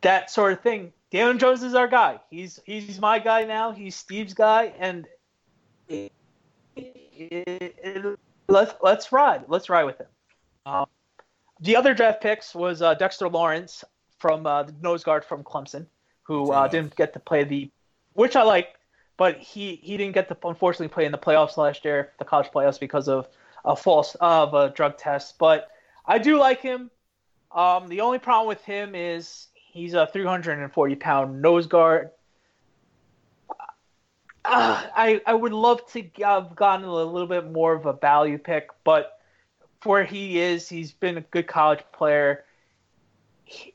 that 0.00 0.30
sort 0.30 0.52
of 0.52 0.60
thing. 0.60 0.92
Daniel 1.10 1.34
Jones 1.34 1.62
is 1.62 1.74
our 1.74 1.88
guy. 1.88 2.20
He's 2.30 2.60
he's 2.64 2.98
my 3.00 3.18
guy 3.18 3.44
now. 3.44 3.72
He's 3.72 3.94
Steve's 3.94 4.34
guy, 4.34 4.72
and 4.78 5.06
it, 5.88 6.12
it, 6.76 7.74
it- 7.82 8.18
let's 8.48 8.74
let's 8.82 9.12
ride. 9.12 9.44
Let's 9.48 9.68
ride 9.68 9.84
with 9.84 9.98
him. 9.98 10.06
Um, 10.66 10.86
the 11.60 11.76
other 11.76 11.94
draft 11.94 12.22
picks 12.22 12.54
was 12.54 12.82
uh, 12.82 12.94
Dexter 12.94 13.28
Lawrence 13.28 13.84
from 14.18 14.46
uh, 14.46 14.64
the 14.64 14.74
nose 14.80 15.04
guard 15.04 15.24
from 15.24 15.44
Clemson, 15.44 15.86
who 16.22 16.52
uh, 16.52 16.68
didn't 16.68 16.96
get 16.96 17.12
to 17.14 17.20
play 17.20 17.44
the, 17.44 17.70
which 18.14 18.36
I 18.36 18.42
like, 18.42 18.68
but 19.16 19.38
he 19.38 19.76
he 19.76 19.96
didn't 19.96 20.14
get 20.14 20.28
to 20.28 20.48
unfortunately 20.48 20.88
play 20.88 21.04
in 21.04 21.12
the 21.12 21.18
playoffs 21.18 21.56
last 21.56 21.84
year, 21.84 22.12
the 22.18 22.24
college 22.24 22.48
playoffs, 22.48 22.80
because 22.80 23.08
of 23.08 23.28
a 23.64 23.76
false 23.76 24.16
of 24.20 24.54
a 24.54 24.70
drug 24.70 24.98
test. 24.98 25.38
But 25.38 25.68
I 26.06 26.18
do 26.18 26.38
like 26.38 26.60
him. 26.60 26.90
Um, 27.50 27.88
the 27.88 28.00
only 28.00 28.18
problem 28.18 28.48
with 28.48 28.62
him 28.64 28.94
is 28.94 29.48
he's 29.54 29.94
a 29.94 30.06
340 30.06 30.96
pound 30.96 31.42
nose 31.42 31.66
guard. 31.66 32.10
Uh, 34.44 34.82
I 34.96 35.20
I 35.26 35.34
would 35.34 35.52
love 35.52 35.86
to 35.92 36.02
have 36.22 36.56
gotten 36.56 36.86
a 36.86 36.92
little 36.92 37.28
bit 37.28 37.50
more 37.50 37.74
of 37.74 37.86
a 37.86 37.92
value 37.92 38.38
pick, 38.38 38.68
but 38.84 39.18
for 39.80 39.90
where 39.90 40.04
he 40.04 40.40
is, 40.40 40.68
he's 40.68 40.92
been 40.92 41.18
a 41.18 41.20
good 41.20 41.46
college 41.46 41.80
player. 41.92 42.44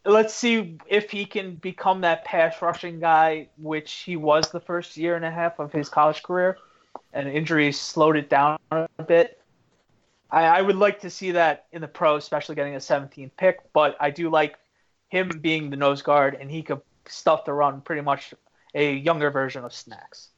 Let's 0.06 0.34
see 0.34 0.78
if 0.88 1.12
he 1.12 1.26
can 1.26 1.56
become 1.56 2.02
that 2.02 2.26
pass 2.26 2.62
rushing 2.62 3.00
guy, 3.00 3.50
which 3.58 3.92
he 3.94 4.16
was 4.16 4.50
the 4.50 4.60
first 4.60 4.98
year 4.98 5.16
and 5.16 5.26
a 5.26 5.32
half 5.32 5.60
of 5.60 5.72
his 5.72 5.90
college 5.90 6.24
career, 6.24 6.58
and 7.14 7.28
injuries 7.28 7.80
slowed 7.80 8.18
it 8.18 8.30
down 8.30 8.58
a 8.72 8.88
bit. 9.06 9.42
I, 10.32 10.46
I 10.46 10.62
would 10.62 10.76
like 10.76 11.02
to 11.02 11.10
see 11.10 11.32
that 11.32 11.66
in 11.72 11.82
the 11.82 11.88
pro, 11.88 12.16
especially 12.16 12.56
getting 12.56 12.76
a 12.76 12.80
17th 12.80 13.32
pick. 13.38 13.60
But 13.74 13.96
I 14.00 14.10
do 14.10 14.30
like 14.30 14.58
him 15.10 15.30
being 15.42 15.70
the 15.70 15.78
nose 15.78 16.02
guard, 16.02 16.38
and 16.40 16.50
he 16.50 16.64
could 16.64 16.82
stuff 17.06 17.46
the 17.46 17.54
run 17.54 17.82
pretty 17.82 18.02
much 18.02 18.34
a 18.74 18.94
younger 18.94 19.32
version 19.32 19.64
of 19.64 19.74
Snacks. 19.74 20.30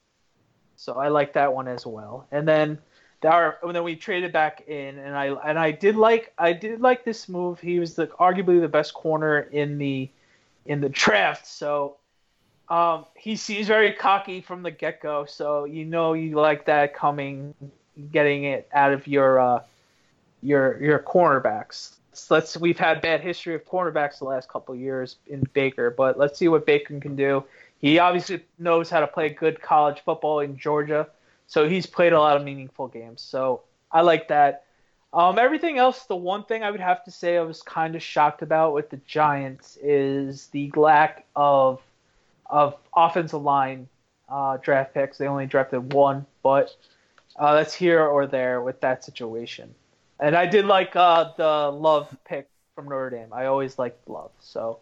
So 0.75 0.97
I 0.97 1.09
like 1.09 1.33
that 1.33 1.53
one 1.53 1.67
as 1.67 1.85
well. 1.85 2.27
And 2.31 2.47
then 2.47 2.79
our 3.25 3.57
and 3.63 3.75
then 3.75 3.83
we 3.83 3.95
traded 3.95 4.31
back 4.31 4.63
in, 4.67 4.97
and 4.97 5.15
I 5.15 5.27
and 5.27 5.59
I 5.59 5.71
did 5.71 5.95
like 5.95 6.33
I 6.37 6.53
did 6.53 6.81
like 6.81 7.03
this 7.03 7.27
move. 7.27 7.59
He 7.59 7.79
was 7.79 7.95
the 7.95 8.07
arguably 8.07 8.61
the 8.61 8.67
best 8.67 8.93
corner 8.93 9.39
in 9.39 9.77
the 9.77 10.09
in 10.65 10.81
the 10.81 10.89
draft. 10.89 11.47
So 11.47 11.97
um, 12.69 13.05
he 13.15 13.35
seems 13.35 13.67
very 13.67 13.93
cocky 13.93 14.41
from 14.41 14.63
the 14.63 14.71
get 14.71 15.01
go. 15.01 15.25
So 15.25 15.65
you 15.65 15.85
know 15.85 16.13
you 16.13 16.35
like 16.35 16.65
that 16.65 16.93
coming, 16.93 17.53
getting 18.11 18.45
it 18.45 18.69
out 18.73 18.93
of 18.93 19.07
your 19.07 19.39
uh, 19.39 19.63
your 20.41 20.81
your 20.81 20.99
cornerbacks. 20.99 21.95
So 22.13 22.35
let's 22.35 22.57
we've 22.57 22.79
had 22.79 23.01
bad 23.01 23.21
history 23.21 23.55
of 23.55 23.65
cornerbacks 23.65 24.19
the 24.19 24.25
last 24.25 24.49
couple 24.49 24.75
years 24.75 25.17
in 25.27 25.43
Baker, 25.53 25.89
but 25.89 26.17
let's 26.17 26.37
see 26.37 26.47
what 26.47 26.65
Baker 26.65 26.99
can 26.99 27.15
do. 27.15 27.43
He 27.79 27.97
obviously 27.97 28.43
knows 28.57 28.89
how 28.89 28.99
to 28.99 29.07
play 29.07 29.29
good 29.29 29.61
college 29.61 30.01
football 30.03 30.41
in 30.41 30.57
Georgia, 30.57 31.07
so 31.49 31.67
he's 31.67 31.87
played 31.87 32.13
a 32.13 32.19
lot 32.19 32.37
of 32.37 32.43
meaningful 32.43 32.87
games. 32.87 33.21
So 33.21 33.63
I 33.91 34.01
like 34.01 34.27
that. 34.27 34.65
Um, 35.11 35.39
everything 35.39 35.79
else, 35.79 36.05
the 36.05 36.15
one 36.15 36.43
thing 36.45 36.63
I 36.63 36.69
would 36.69 36.79
have 36.79 37.03
to 37.05 37.11
say 37.11 37.37
I 37.37 37.41
was 37.41 37.63
kind 37.63 37.95
of 37.95 38.03
shocked 38.03 38.43
about 38.43 38.75
with 38.75 38.91
the 38.91 38.97
Giants 39.07 39.77
is 39.81 40.47
the 40.47 40.71
lack 40.75 41.25
of 41.35 41.81
of 42.45 42.75
offensive 42.95 43.41
line 43.41 43.87
uh, 44.29 44.57
draft 44.57 44.93
picks. 44.93 45.17
They 45.17 45.27
only 45.27 45.47
drafted 45.47 45.91
one, 45.91 46.27
but 46.43 46.75
uh, 47.35 47.55
that's 47.55 47.73
here 47.73 48.05
or 48.05 48.27
there 48.27 48.61
with 48.61 48.79
that 48.81 49.03
situation. 49.03 49.73
And 50.19 50.35
I 50.35 50.45
did 50.45 50.65
like 50.65 50.95
uh, 50.95 51.31
the 51.35 51.71
Love 51.71 52.15
pick 52.25 52.47
from 52.75 52.85
Notre 52.85 53.09
Dame. 53.09 53.33
I 53.33 53.47
always 53.47 53.79
liked 53.79 54.07
Love, 54.07 54.31
so 54.39 54.77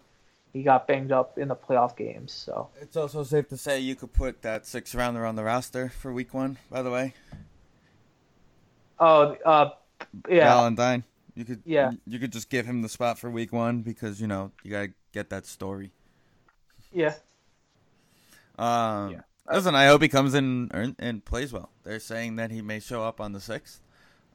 he 0.54 0.64
got 0.64 0.88
banged 0.88 1.12
up 1.12 1.38
in 1.38 1.48
the 1.48 1.56
playoff 1.56 1.96
games. 1.96 2.32
So 2.32 2.70
it's 2.82 2.96
also 2.96 3.24
safe 3.24 3.48
to 3.50 3.58
say 3.58 3.80
you 3.80 3.96
could 3.96 4.14
put 4.14 4.42
that 4.42 4.66
six 4.66 4.96
rounder 4.96 5.26
on 5.26 5.36
the 5.36 5.44
roster 5.44 5.90
for 5.90 6.12
Week 6.14 6.34
One. 6.34 6.58
By 6.70 6.82
the 6.82 6.92
way. 6.92 7.14
Oh, 9.00 9.36
uh, 9.46 9.70
yeah. 10.30 10.52
Ballentine. 10.52 11.04
You 11.36 11.46
could 11.46 11.62
yeah. 11.66 11.92
You 12.08 12.18
could 12.18 12.32
just 12.32 12.50
give 12.50 12.66
him 12.66 12.82
the 12.82 12.90
spot 12.90 13.20
for 13.20 13.30
Week 13.30 13.54
One 13.54 13.82
because 13.82 14.20
you 14.20 14.28
know 14.28 14.52
you 14.64 14.72
gotta 14.72 14.94
get 15.14 15.30
that 15.30 15.46
story. 15.46 15.92
Yeah. 16.92 17.14
Um, 18.58 19.12
yeah. 19.12 19.22
Listen, 19.52 19.76
I 19.76 19.86
hope 19.86 20.02
he 20.02 20.08
comes 20.10 20.34
in 20.34 20.72
and 21.00 21.24
plays 21.24 21.54
well. 21.54 21.70
They're 21.84 22.00
saying 22.00 22.38
that 22.38 22.52
he 22.52 22.62
may 22.62 22.80
show 22.80 23.04
up 23.04 23.22
on 23.22 23.34
the 23.34 23.40
sixth. 23.40 23.82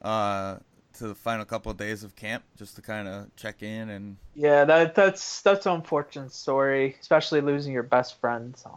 Uh, 0.01 0.57
to 0.93 1.07
the 1.07 1.15
final 1.15 1.45
couple 1.45 1.71
of 1.71 1.77
days 1.77 2.03
of 2.03 2.15
camp 2.15 2.43
just 2.57 2.75
to 2.75 2.81
kind 2.81 3.07
of 3.07 3.35
check 3.35 3.63
in 3.63 3.89
and 3.89 4.17
yeah 4.35 4.63
that 4.63 4.95
that's 4.95 5.41
that's 5.41 5.65
an 5.65 5.73
unfortunate 5.73 6.31
story 6.31 6.95
especially 7.01 7.41
losing 7.41 7.73
your 7.73 7.83
best 7.83 8.19
friend 8.19 8.55
uh, 8.65 8.69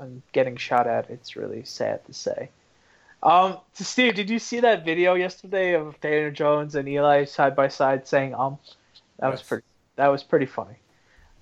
and 0.00 0.22
getting 0.32 0.56
shot 0.56 0.86
at 0.86 1.10
it's 1.10 1.36
really 1.36 1.64
sad 1.64 2.04
to 2.06 2.12
say. 2.12 2.50
Um 3.22 3.58
to 3.74 3.84
steve 3.84 4.14
did 4.14 4.30
you 4.30 4.38
see 4.38 4.60
that 4.60 4.84
video 4.84 5.14
yesterday 5.14 5.74
of 5.74 6.00
daniel 6.00 6.30
jones 6.30 6.74
and 6.74 6.88
eli 6.88 7.24
side 7.24 7.56
by 7.56 7.68
side 7.68 8.06
saying 8.06 8.34
um 8.34 8.58
that 9.18 9.28
yes. 9.28 9.40
was 9.40 9.42
pretty 9.42 9.64
that 9.96 10.08
was 10.08 10.22
pretty 10.22 10.46
funny. 10.46 10.76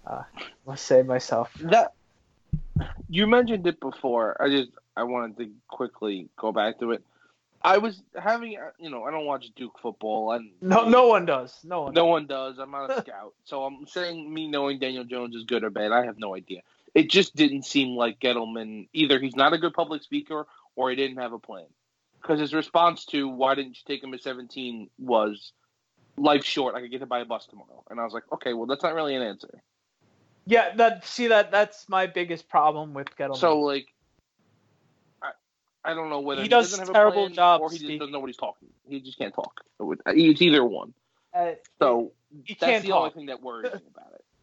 Uh 0.07 0.23
must 0.67 0.87
say 0.87 1.03
myself. 1.03 1.53
That 1.61 1.93
you 3.09 3.27
mentioned 3.27 3.67
it 3.67 3.81
before 3.81 4.37
i 4.41 4.49
just 4.49 4.71
i 4.97 5.03
wanted 5.03 5.37
to 5.39 5.51
quickly 5.69 6.29
go 6.37 6.53
back 6.53 6.79
to 6.79 6.93
it 6.93 7.03
I 7.67 7.79
was 7.79 8.01
having, 8.17 8.57
uh, 8.57 8.71
you 8.79 8.91
know, 8.91 9.03
I 9.03 9.11
don't 9.11 9.27
watch 9.27 9.51
Duke 9.57 9.81
football, 9.81 10.31
and 10.31 10.53
no, 10.61 10.89
no 10.89 11.09
one 11.09 11.27
does. 11.27 11.59
No 11.65 11.83
one. 11.83 11.95
No 11.95 12.03
does. 12.03 12.11
one 12.11 12.27
does. 12.27 12.59
I'm 12.61 12.71
not 12.71 12.91
a 12.91 13.01
scout, 13.03 13.35
so 13.43 13.65
I'm 13.65 13.89
saying 13.89 14.33
me 14.33 14.47
knowing 14.47 14.79
Daniel 14.79 15.03
Jones 15.03 15.35
is 15.35 15.43
good 15.43 15.65
or 15.65 15.71
bad. 15.71 15.91
I 15.91 16.05
have 16.05 16.17
no 16.17 16.37
idea. 16.37 16.61
It 16.95 17.11
just 17.11 17.35
didn't 17.35 17.65
seem 17.65 17.97
like 17.97 18.21
Gettleman. 18.21 18.89
Either 18.93 19.19
he's 19.19 19.35
not 19.35 19.53
a 19.53 19.59
good 19.59 19.75
public 19.75 20.05
speaker, 20.05 20.47
or 20.77 20.91
he 20.91 20.97
didn't 20.97 21.17
have 21.17 21.33
a 21.33 21.41
plan. 21.41 21.67
Because 22.23 22.39
his 22.39 22.55
response 22.55 23.05
to 23.07 23.29
"Why 23.29 23.57
didn't 23.57 23.79
you 23.79 23.83
take 23.85 24.03
him 24.03 24.15
at 24.15 24.23
17?" 24.23 24.89
was, 25.01 25.53
"Life 26.17 26.45
short. 26.45 26.77
I 26.77 26.81
could 26.81 26.93
get 26.93 27.01
hit 27.01 27.09
by 27.09 27.19
a 27.19 27.25
bus 27.25 27.47
tomorrow." 27.47 27.83
And 27.91 27.99
I 27.99 28.05
was 28.05 28.13
like, 28.13 28.31
"Okay, 28.33 28.53
well, 28.53 28.67
that's 28.67 28.85
not 28.85 28.95
really 28.95 29.17
an 29.17 29.23
answer." 29.23 29.61
Yeah, 30.47 30.73
that 30.77 31.05
see 31.05 31.27
that 31.27 31.51
that's 31.51 31.89
my 31.89 32.07
biggest 32.07 32.49
problem 32.49 32.95
with 32.95 33.09
Gettleman. 33.17 33.39
So 33.39 33.59
like, 33.59 33.89
I 35.87 35.95
don't 35.95 36.11
know 36.11 36.21
whether 36.21 36.41
he, 36.41 36.47
he 36.47 36.49
does 36.49 36.77
a 36.77 36.85
terrible 36.85 37.29
job 37.29 37.61
or 37.61 37.71
he 37.71 37.79
just 37.79 37.99
doesn't 38.01 38.13
know 38.13 38.19
what 38.19 38.27
he's 38.27 38.37
talking. 38.37 38.69
He 38.89 39.01
just 39.01 39.19
can't 39.19 39.33
talk. 39.33 39.61
It's 40.07 40.43
either 40.43 40.65
one. 40.65 40.93
Uh, 41.33 41.53
so 41.79 42.13
he 42.45 42.57
that's 42.59 42.83
the 42.83 42.89
talk. 42.89 42.99
only 42.99 43.11
thing 43.11 43.27
that 43.27 43.41
worries 43.43 43.73
me 43.73 43.81
about 43.95 44.13
it. 44.15 44.25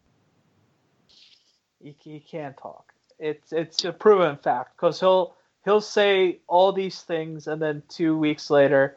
He, 1.83 1.97
he 1.99 2.21
can't 2.21 2.55
talk. 2.55 2.93
It's 3.19 3.51
it's 3.51 3.83
a 3.83 3.91
proven 3.91 4.37
fact 4.37 4.77
because 4.77 5.01
he'll 5.01 5.35
he'll 5.65 5.81
say 5.81 6.39
all 6.47 6.71
these 6.71 7.01
things 7.01 7.47
and 7.47 7.61
then 7.61 7.83
two 7.89 8.17
weeks 8.17 8.49
later, 8.49 8.95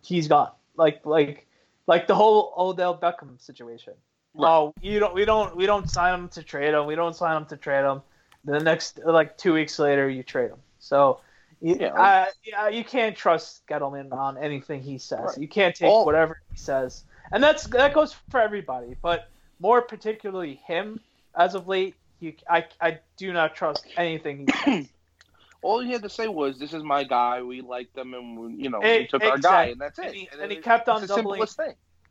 he's 0.00 0.26
gone. 0.26 0.52
Like 0.76 1.04
like 1.04 1.46
like 1.86 2.06
the 2.06 2.14
whole 2.14 2.54
Odell 2.56 2.96
Beckham 2.96 3.38
situation. 3.38 3.92
Right. 4.32 4.48
Oh, 4.48 4.74
you 4.80 4.98
don't 4.98 5.12
we 5.12 5.26
don't 5.26 5.54
we 5.54 5.66
don't 5.66 5.90
sign 5.90 6.14
him 6.14 6.28
to 6.30 6.42
trade 6.42 6.72
him. 6.72 6.86
We 6.86 6.94
don't 6.94 7.14
sign 7.14 7.36
him 7.36 7.44
to 7.46 7.58
trade 7.58 7.84
him. 7.84 8.00
The 8.44 8.60
next 8.60 9.00
like 9.04 9.36
two 9.36 9.52
weeks 9.52 9.78
later, 9.78 10.08
you 10.08 10.22
trade 10.22 10.50
him. 10.52 10.62
So 10.78 11.20
yeah, 11.60 11.88
uh, 11.88 12.26
yeah, 12.42 12.68
you 12.68 12.84
can't 12.84 13.16
trust 13.16 13.66
Gettleman 13.66 14.12
on 14.12 14.38
anything 14.38 14.82
he 14.82 14.98
says. 14.98 15.20
Right. 15.20 15.38
You 15.38 15.48
can't 15.48 15.74
take 15.74 15.88
All, 15.88 16.06
whatever 16.06 16.40
he 16.50 16.56
says, 16.56 17.04
and 17.32 17.42
that's 17.42 17.64
that 17.68 17.92
goes 17.92 18.14
for 18.30 18.40
everybody, 18.40 18.96
but 19.02 19.30
more 19.58 19.82
particularly 19.82 20.54
him. 20.66 21.00
As 21.36 21.54
of 21.54 21.68
late, 21.68 21.94
you, 22.18 22.34
I 22.48 22.64
I 22.80 22.98
do 23.16 23.32
not 23.32 23.54
trust 23.54 23.86
anything 23.96 24.48
he 24.64 24.72
says. 24.72 24.88
All 25.62 25.80
he 25.80 25.92
had 25.92 26.02
to 26.02 26.08
say 26.08 26.26
was, 26.26 26.58
"This 26.58 26.72
is 26.72 26.82
my 26.82 27.04
guy. 27.04 27.42
We 27.42 27.60
like 27.60 27.92
them, 27.92 28.14
and 28.14 28.38
we, 28.38 28.54
you 28.54 28.70
know, 28.70 28.80
we 28.80 29.06
took 29.06 29.22
exactly. 29.22 29.26
our 29.26 29.38
guy, 29.38 29.64
and 29.66 29.80
that's 29.80 29.98
it." 29.98 30.06
And 30.06 30.14
he, 30.14 30.28
and 30.32 30.40
and 30.40 30.50
he 30.52 30.58
kept 30.58 30.88
on 30.88 31.06
doubling. 31.06 31.46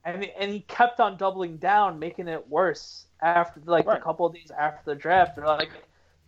And 0.06 0.24
he, 0.24 0.32
and 0.39 0.52
he 0.52 0.62
kept 0.62 1.00
on 1.02 1.18
doubling 1.18 1.58
down, 1.58 2.00
making 2.00 2.30
it 2.30 2.47
worse 2.47 3.06
after 3.22 3.60
like 3.66 3.86
right. 3.86 3.97
a 3.97 4.02
couple 4.02 4.26
of 4.26 4.34
days 4.34 4.52
after 4.58 4.82
the 4.86 4.95
draft. 4.95 5.36
They're 5.36 5.45
like, 5.45 5.72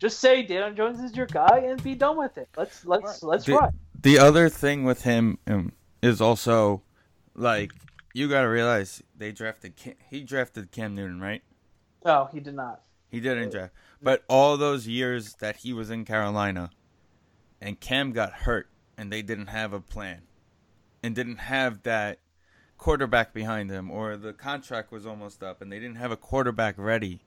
just 0.01 0.19
say 0.19 0.41
Daniel 0.41 0.73
Jones 0.73 0.99
is 0.99 1.15
your 1.15 1.27
guy 1.27 1.63
and 1.67 1.81
be 1.83 1.93
done 1.93 2.17
with 2.17 2.39
it. 2.39 2.49
Let's 2.57 2.83
let's 2.85 3.03
right. 3.03 3.23
let's 3.23 3.45
the, 3.45 3.53
run. 3.53 3.71
The 4.01 4.17
other 4.17 4.49
thing 4.49 4.83
with 4.83 5.03
him 5.03 5.37
um, 5.45 5.73
is 6.01 6.19
also 6.19 6.81
like 7.35 7.71
you 8.15 8.27
got 8.27 8.41
to 8.41 8.47
realize 8.47 9.03
they 9.15 9.31
drafted 9.31 9.75
Cam, 9.75 9.93
he 10.09 10.23
drafted 10.23 10.71
Cam 10.71 10.95
Newton, 10.95 11.21
right? 11.21 11.43
No, 12.03 12.27
he 12.33 12.39
did 12.39 12.55
not. 12.55 12.81
He 13.09 13.19
didn't 13.19 13.51
draft. 13.51 13.73
But 14.01 14.23
all 14.27 14.57
those 14.57 14.87
years 14.87 15.35
that 15.35 15.57
he 15.57 15.71
was 15.71 15.91
in 15.91 16.03
Carolina 16.03 16.71
and 17.61 17.79
Cam 17.79 18.11
got 18.11 18.33
hurt 18.33 18.69
and 18.97 19.11
they 19.11 19.21
didn't 19.21 19.47
have 19.47 19.71
a 19.71 19.79
plan 19.79 20.21
and 21.03 21.13
didn't 21.13 21.37
have 21.37 21.83
that 21.83 22.17
quarterback 22.77 23.33
behind 23.33 23.69
him 23.69 23.91
or 23.91 24.17
the 24.17 24.33
contract 24.33 24.91
was 24.91 25.05
almost 25.05 25.43
up 25.43 25.61
and 25.61 25.71
they 25.71 25.77
didn't 25.77 25.97
have 25.97 26.09
a 26.09 26.17
quarterback 26.17 26.73
ready, 26.77 27.21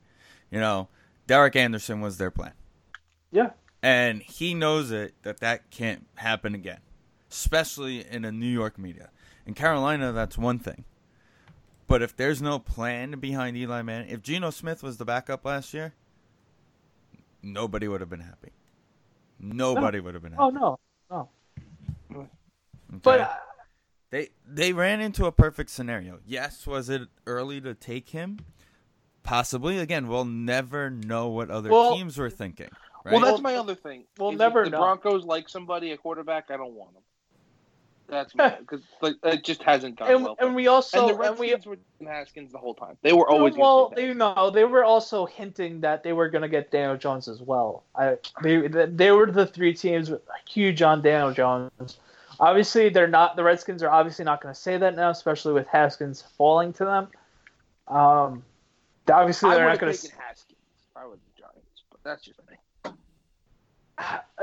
you 0.50 0.58
know, 0.58 0.88
Derek 1.28 1.54
Anderson 1.54 2.00
was 2.00 2.18
their 2.18 2.32
plan. 2.32 2.54
Yeah. 3.34 3.50
And 3.82 4.22
he 4.22 4.54
knows 4.54 4.90
it 4.92 5.14
that 5.24 5.40
that 5.40 5.70
can't 5.70 6.06
happen 6.14 6.54
again, 6.54 6.80
especially 7.30 8.06
in 8.08 8.24
a 8.24 8.32
New 8.32 8.46
York 8.46 8.78
media. 8.78 9.10
In 9.44 9.54
Carolina, 9.54 10.12
that's 10.12 10.38
one 10.38 10.58
thing. 10.58 10.84
But 11.86 12.00
if 12.00 12.16
there's 12.16 12.40
no 12.40 12.58
plan 12.58 13.18
behind 13.18 13.56
Eli 13.56 13.82
Manning, 13.82 14.08
if 14.08 14.22
Geno 14.22 14.50
Smith 14.50 14.82
was 14.82 14.96
the 14.96 15.04
backup 15.04 15.44
last 15.44 15.74
year, 15.74 15.92
nobody 17.42 17.88
would 17.88 18.00
have 18.00 18.08
been 18.08 18.20
happy. 18.20 18.52
Nobody 19.38 19.98
no. 19.98 20.04
would 20.04 20.14
have 20.14 20.22
been 20.22 20.34
oh, 20.38 20.50
happy. 20.50 20.56
Oh 20.62 20.78
no, 21.10 21.28
no. 22.10 22.18
Okay? 22.18 22.28
But 23.02 23.20
uh, 23.20 23.28
they 24.10 24.28
they 24.46 24.72
ran 24.72 25.00
into 25.00 25.26
a 25.26 25.32
perfect 25.32 25.70
scenario. 25.70 26.20
Yes, 26.24 26.66
was 26.66 26.88
it 26.88 27.08
early 27.26 27.60
to 27.60 27.74
take 27.74 28.10
him? 28.10 28.38
Possibly. 29.24 29.78
Again, 29.78 30.06
we'll 30.06 30.24
never 30.24 30.88
know 30.88 31.28
what 31.28 31.50
other 31.50 31.70
well, 31.70 31.94
teams 31.94 32.16
were 32.16 32.30
thinking. 32.30 32.70
Right? 33.04 33.12
Well, 33.12 33.20
that's 33.20 33.42
my 33.42 33.56
other 33.56 33.74
thing. 33.74 34.04
We'll 34.18 34.32
Is 34.32 34.38
never 34.38 34.64
the 34.64 34.70
know. 34.70 34.78
Broncos 34.78 35.24
like 35.24 35.48
somebody 35.48 35.92
a 35.92 35.96
quarterback. 35.96 36.50
I 36.50 36.56
don't 36.56 36.72
want 36.72 36.94
them. 36.94 37.02
That's 38.06 38.32
because 38.60 38.82
like 39.00 39.16
it 39.22 39.44
just 39.44 39.62
hasn't 39.62 39.96
gone 39.96 40.10
and, 40.10 40.24
well. 40.24 40.36
And 40.38 40.54
we 40.54 40.66
also 40.66 41.00
and 41.00 41.14
the 41.14 41.18
Redskins 41.18 41.66
we, 41.66 41.76
were 42.04 42.10
Haskins 42.10 42.52
the 42.52 42.58
whole 42.58 42.74
time. 42.74 42.96
They 43.02 43.12
were 43.12 43.28
always 43.28 43.54
well. 43.54 43.92
They 43.94 44.12
know 44.12 44.50
they 44.50 44.64
were 44.64 44.84
also 44.84 45.26
hinting 45.26 45.80
that 45.80 46.02
they 46.02 46.12
were 46.12 46.28
going 46.28 46.42
to 46.42 46.48
get 46.48 46.70
Daniel 46.70 46.96
Jones 46.96 47.28
as 47.28 47.40
well. 47.40 47.84
I 47.94 48.16
they 48.42 48.66
they 48.68 49.10
were 49.10 49.30
the 49.30 49.46
three 49.46 49.74
teams 49.74 50.10
huge 50.48 50.82
on 50.82 51.02
Daniel 51.02 51.32
Jones. 51.32 51.98
Obviously, 52.40 52.88
they're 52.88 53.06
not. 53.06 53.36
The 53.36 53.44
Redskins 53.44 53.82
are 53.82 53.90
obviously 53.90 54.24
not 54.24 54.40
going 54.40 54.54
to 54.54 54.60
say 54.60 54.76
that 54.76 54.96
now, 54.96 55.10
especially 55.10 55.52
with 55.52 55.66
Haskins 55.66 56.22
falling 56.36 56.72
to 56.74 56.84
them. 56.84 57.08
Um, 57.88 58.42
obviously 59.10 59.50
they're 59.50 59.68
not 59.68 59.78
going 59.78 59.94
to. 59.94 60.10
Haskins. 60.18 60.58
I 60.96 61.06
would 61.06 61.18
Giants, 61.38 61.82
but 61.90 62.00
that's 62.02 62.22
just 62.22 62.38
me. 62.38 62.43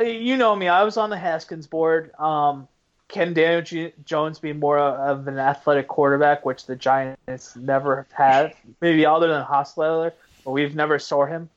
You 0.02 0.38
know 0.38 0.56
me. 0.56 0.68
I 0.68 0.84
was 0.84 0.98
on 0.98 1.10
the 1.10 1.18
Haskins 1.18 1.68
board. 1.68 2.12
Um, 2.20 2.68
can 3.08 3.34
Daniel 3.34 3.62
G- 3.62 3.94
Jones 4.06 4.40
be 4.40 4.54
more 4.54 4.80
of 4.80 5.28
an 5.28 5.38
athletic 5.38 5.88
quarterback, 5.88 6.46
which 6.46 6.66
the 6.66 6.76
Giants 6.76 7.56
never 7.56 7.98
have 7.98 8.12
had? 8.12 8.54
Maybe 8.80 9.06
other 9.06 9.28
than 9.28 9.44
Hostetler, 9.44 10.14
but 10.46 10.52
we've 10.52 10.76
never 10.76 10.98
saw 10.98 11.26
him 11.26 11.50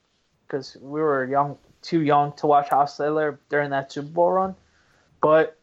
because 0.46 0.76
we 0.80 1.00
were 1.00 1.24
young 1.24 1.56
too 1.82 2.00
young 2.00 2.32
to 2.32 2.46
watch 2.46 2.70
Osweiler 2.70 3.38
during 3.50 3.70
that 3.70 3.92
Super 3.92 4.08
Bowl 4.08 4.32
run, 4.32 4.54
but 5.20 5.56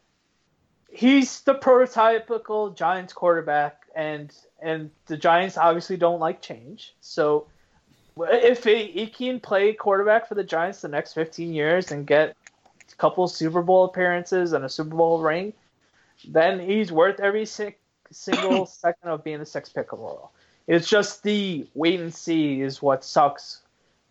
he's 0.88 1.40
the 1.42 1.54
prototypical 1.54 2.74
Giants 2.74 3.12
quarterback, 3.12 3.82
and 3.94 4.32
and 4.60 4.90
the 5.06 5.16
Giants 5.16 5.58
obviously 5.58 5.96
don't 5.96 6.20
like 6.20 6.40
change. 6.40 6.94
So 7.00 7.46
if 8.18 8.64
he, 8.64 8.86
he 8.86 9.06
can 9.06 9.40
play 9.40 9.72
quarterback 9.72 10.28
for 10.28 10.34
the 10.34 10.44
Giants 10.44 10.82
the 10.82 10.88
next 10.88 11.14
15 11.14 11.52
years 11.52 11.90
and 11.92 12.06
get 12.06 12.36
a 12.90 12.94
couple 12.96 13.26
Super 13.28 13.62
Bowl 13.62 13.84
appearances 13.84 14.52
and 14.52 14.64
a 14.64 14.68
Super 14.68 14.96
Bowl 14.96 15.20
ring, 15.20 15.52
then 16.28 16.60
he's 16.60 16.92
worth 16.92 17.20
every 17.20 17.46
si- 17.46 17.76
single 18.10 18.66
second 18.66 19.08
of 19.10 19.24
being 19.24 19.38
the 19.38 19.46
sixth 19.46 19.74
pick 19.74 19.92
overall. 19.92 20.32
It's 20.66 20.88
just 20.88 21.22
the 21.22 21.66
wait 21.74 22.00
and 22.00 22.14
see 22.14 22.60
is 22.60 22.80
what 22.80 23.04
sucks 23.04 23.62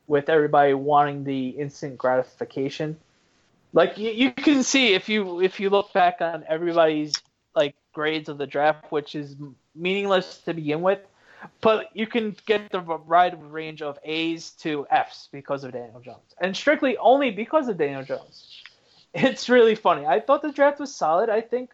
with 0.07 0.29
everybody 0.29 0.73
wanting 0.73 1.23
the 1.23 1.49
instant 1.49 1.97
gratification. 1.97 2.97
Like 3.73 3.97
you, 3.97 4.11
you 4.11 4.31
can 4.31 4.63
see 4.63 4.93
if 4.93 5.07
you 5.07 5.41
if 5.41 5.59
you 5.59 5.69
look 5.69 5.93
back 5.93 6.17
on 6.19 6.43
everybody's 6.49 7.13
like 7.55 7.75
grades 7.93 8.27
of 8.27 8.37
the 8.37 8.47
draft, 8.47 8.91
which 8.91 9.15
is 9.15 9.35
meaningless 9.75 10.39
to 10.39 10.53
begin 10.53 10.81
with, 10.81 10.99
but 11.61 11.89
you 11.93 12.07
can 12.07 12.35
get 12.45 12.71
the 12.71 12.79
wide 12.79 13.41
range 13.43 13.81
of 13.81 13.99
A's 14.03 14.51
to 14.61 14.85
F's 14.89 15.29
because 15.31 15.63
of 15.63 15.73
Daniel 15.73 15.99
Jones, 15.99 16.35
and 16.39 16.55
strictly 16.55 16.97
only 16.97 17.31
because 17.31 17.67
of 17.67 17.77
Daniel 17.77 18.03
Jones. 18.03 18.63
It's 19.13 19.49
really 19.49 19.75
funny. 19.75 20.05
I 20.05 20.21
thought 20.21 20.41
the 20.41 20.53
draft 20.53 20.79
was 20.79 20.95
solid. 20.95 21.29
I 21.29 21.41
think 21.41 21.71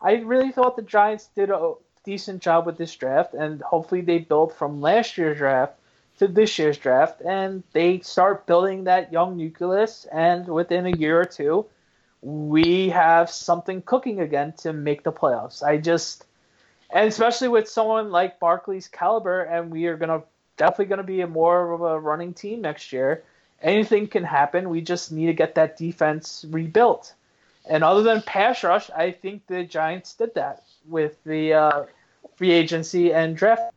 I 0.00 0.14
really 0.14 0.50
thought 0.50 0.76
the 0.76 0.82
Giants 0.82 1.28
did 1.34 1.50
a 1.50 1.74
decent 2.04 2.42
job 2.42 2.66
with 2.66 2.78
this 2.78 2.94
draft, 2.94 3.34
and 3.34 3.60
hopefully 3.62 4.00
they 4.00 4.18
build 4.18 4.54
from 4.54 4.80
last 4.80 5.18
year's 5.18 5.38
draft 5.38 5.74
to 6.18 6.28
this 6.28 6.58
year's 6.58 6.78
draft, 6.78 7.20
and 7.22 7.62
they 7.72 8.00
start 8.00 8.46
building 8.46 8.84
that 8.84 9.12
young 9.12 9.36
nucleus, 9.36 10.06
and 10.12 10.46
within 10.46 10.86
a 10.86 10.96
year 10.96 11.20
or 11.20 11.24
two, 11.24 11.66
we 12.22 12.88
have 12.90 13.30
something 13.30 13.82
cooking 13.82 14.20
again 14.20 14.52
to 14.58 14.72
make 14.72 15.02
the 15.02 15.12
playoffs. 15.12 15.62
I 15.62 15.76
just, 15.78 16.24
and 16.90 17.08
especially 17.08 17.48
with 17.48 17.68
someone 17.68 18.10
like 18.10 18.40
Barkley's 18.40 18.88
caliber, 18.88 19.42
and 19.42 19.70
we 19.70 19.86
are 19.86 19.96
gonna 19.96 20.22
definitely 20.56 20.86
gonna 20.86 21.02
be 21.02 21.20
a 21.20 21.26
more 21.26 21.72
of 21.72 21.82
a 21.82 21.98
running 21.98 22.32
team 22.32 22.60
next 22.60 22.92
year. 22.92 23.24
Anything 23.62 24.06
can 24.08 24.24
happen. 24.24 24.68
We 24.68 24.80
just 24.80 25.10
need 25.10 25.26
to 25.26 25.32
get 25.32 25.54
that 25.54 25.76
defense 25.76 26.44
rebuilt. 26.48 27.14
And 27.66 27.82
other 27.82 28.02
than 28.02 28.20
pass 28.22 28.62
rush, 28.62 28.90
I 28.90 29.10
think 29.10 29.46
the 29.46 29.64
Giants 29.64 30.14
did 30.14 30.34
that 30.34 30.64
with 30.86 31.22
the 31.24 31.54
uh, 31.54 31.84
free 32.36 32.50
agency 32.50 33.12
and 33.12 33.36
draft. 33.36 33.72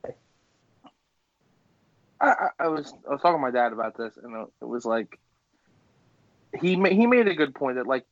I, 2.19 2.49
I, 2.59 2.67
was 2.67 2.93
I 3.07 3.11
was 3.11 3.21
talking 3.21 3.37
to 3.37 3.41
my 3.41 3.51
dad 3.51 3.73
about 3.73 3.95
this, 3.95 4.17
and 4.21 4.47
it 4.61 4.65
was 4.65 4.85
like 4.85 5.19
he 6.59 6.75
ma- 6.75 6.89
he 6.89 7.05
made 7.05 7.27
a 7.27 7.35
good 7.35 7.53
point 7.53 7.75
that 7.75 7.87
like 7.87 8.05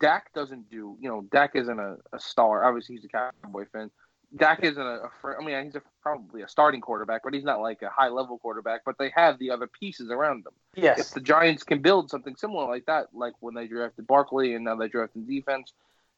Dak 0.00 0.32
doesn't 0.34 0.70
do 0.70 0.96
you 1.00 1.08
know 1.08 1.22
Dak 1.30 1.52
isn't 1.54 1.78
a, 1.78 1.96
a 2.12 2.18
star. 2.18 2.64
Obviously, 2.64 2.96
he's 2.96 3.04
a 3.04 3.08
Cowboy 3.08 3.64
fan. 3.72 3.90
Dak 4.36 4.64
isn't 4.64 4.82
a, 4.82 5.02
a 5.04 5.10
I 5.40 5.44
mean, 5.44 5.64
he's 5.64 5.76
a, 5.76 5.82
probably 6.02 6.42
a 6.42 6.48
starting 6.48 6.80
quarterback, 6.80 7.22
but 7.22 7.34
he's 7.34 7.44
not 7.44 7.60
like 7.60 7.82
a 7.82 7.88
high 7.88 8.08
level 8.08 8.38
quarterback. 8.38 8.82
But 8.84 8.98
they 8.98 9.12
have 9.14 9.38
the 9.38 9.50
other 9.50 9.66
pieces 9.66 10.10
around 10.10 10.44
them. 10.44 10.54
Yes. 10.74 10.98
If 10.98 11.10
the 11.10 11.20
Giants 11.20 11.62
can 11.62 11.80
build 11.80 12.10
something 12.10 12.36
similar 12.36 12.66
like 12.66 12.86
that, 12.86 13.08
like 13.12 13.34
when 13.40 13.54
they 13.54 13.66
drafted 13.66 14.06
Barkley 14.06 14.54
and 14.54 14.64
now 14.64 14.76
they 14.76 14.88
drafted 14.88 15.28
defense, 15.28 15.72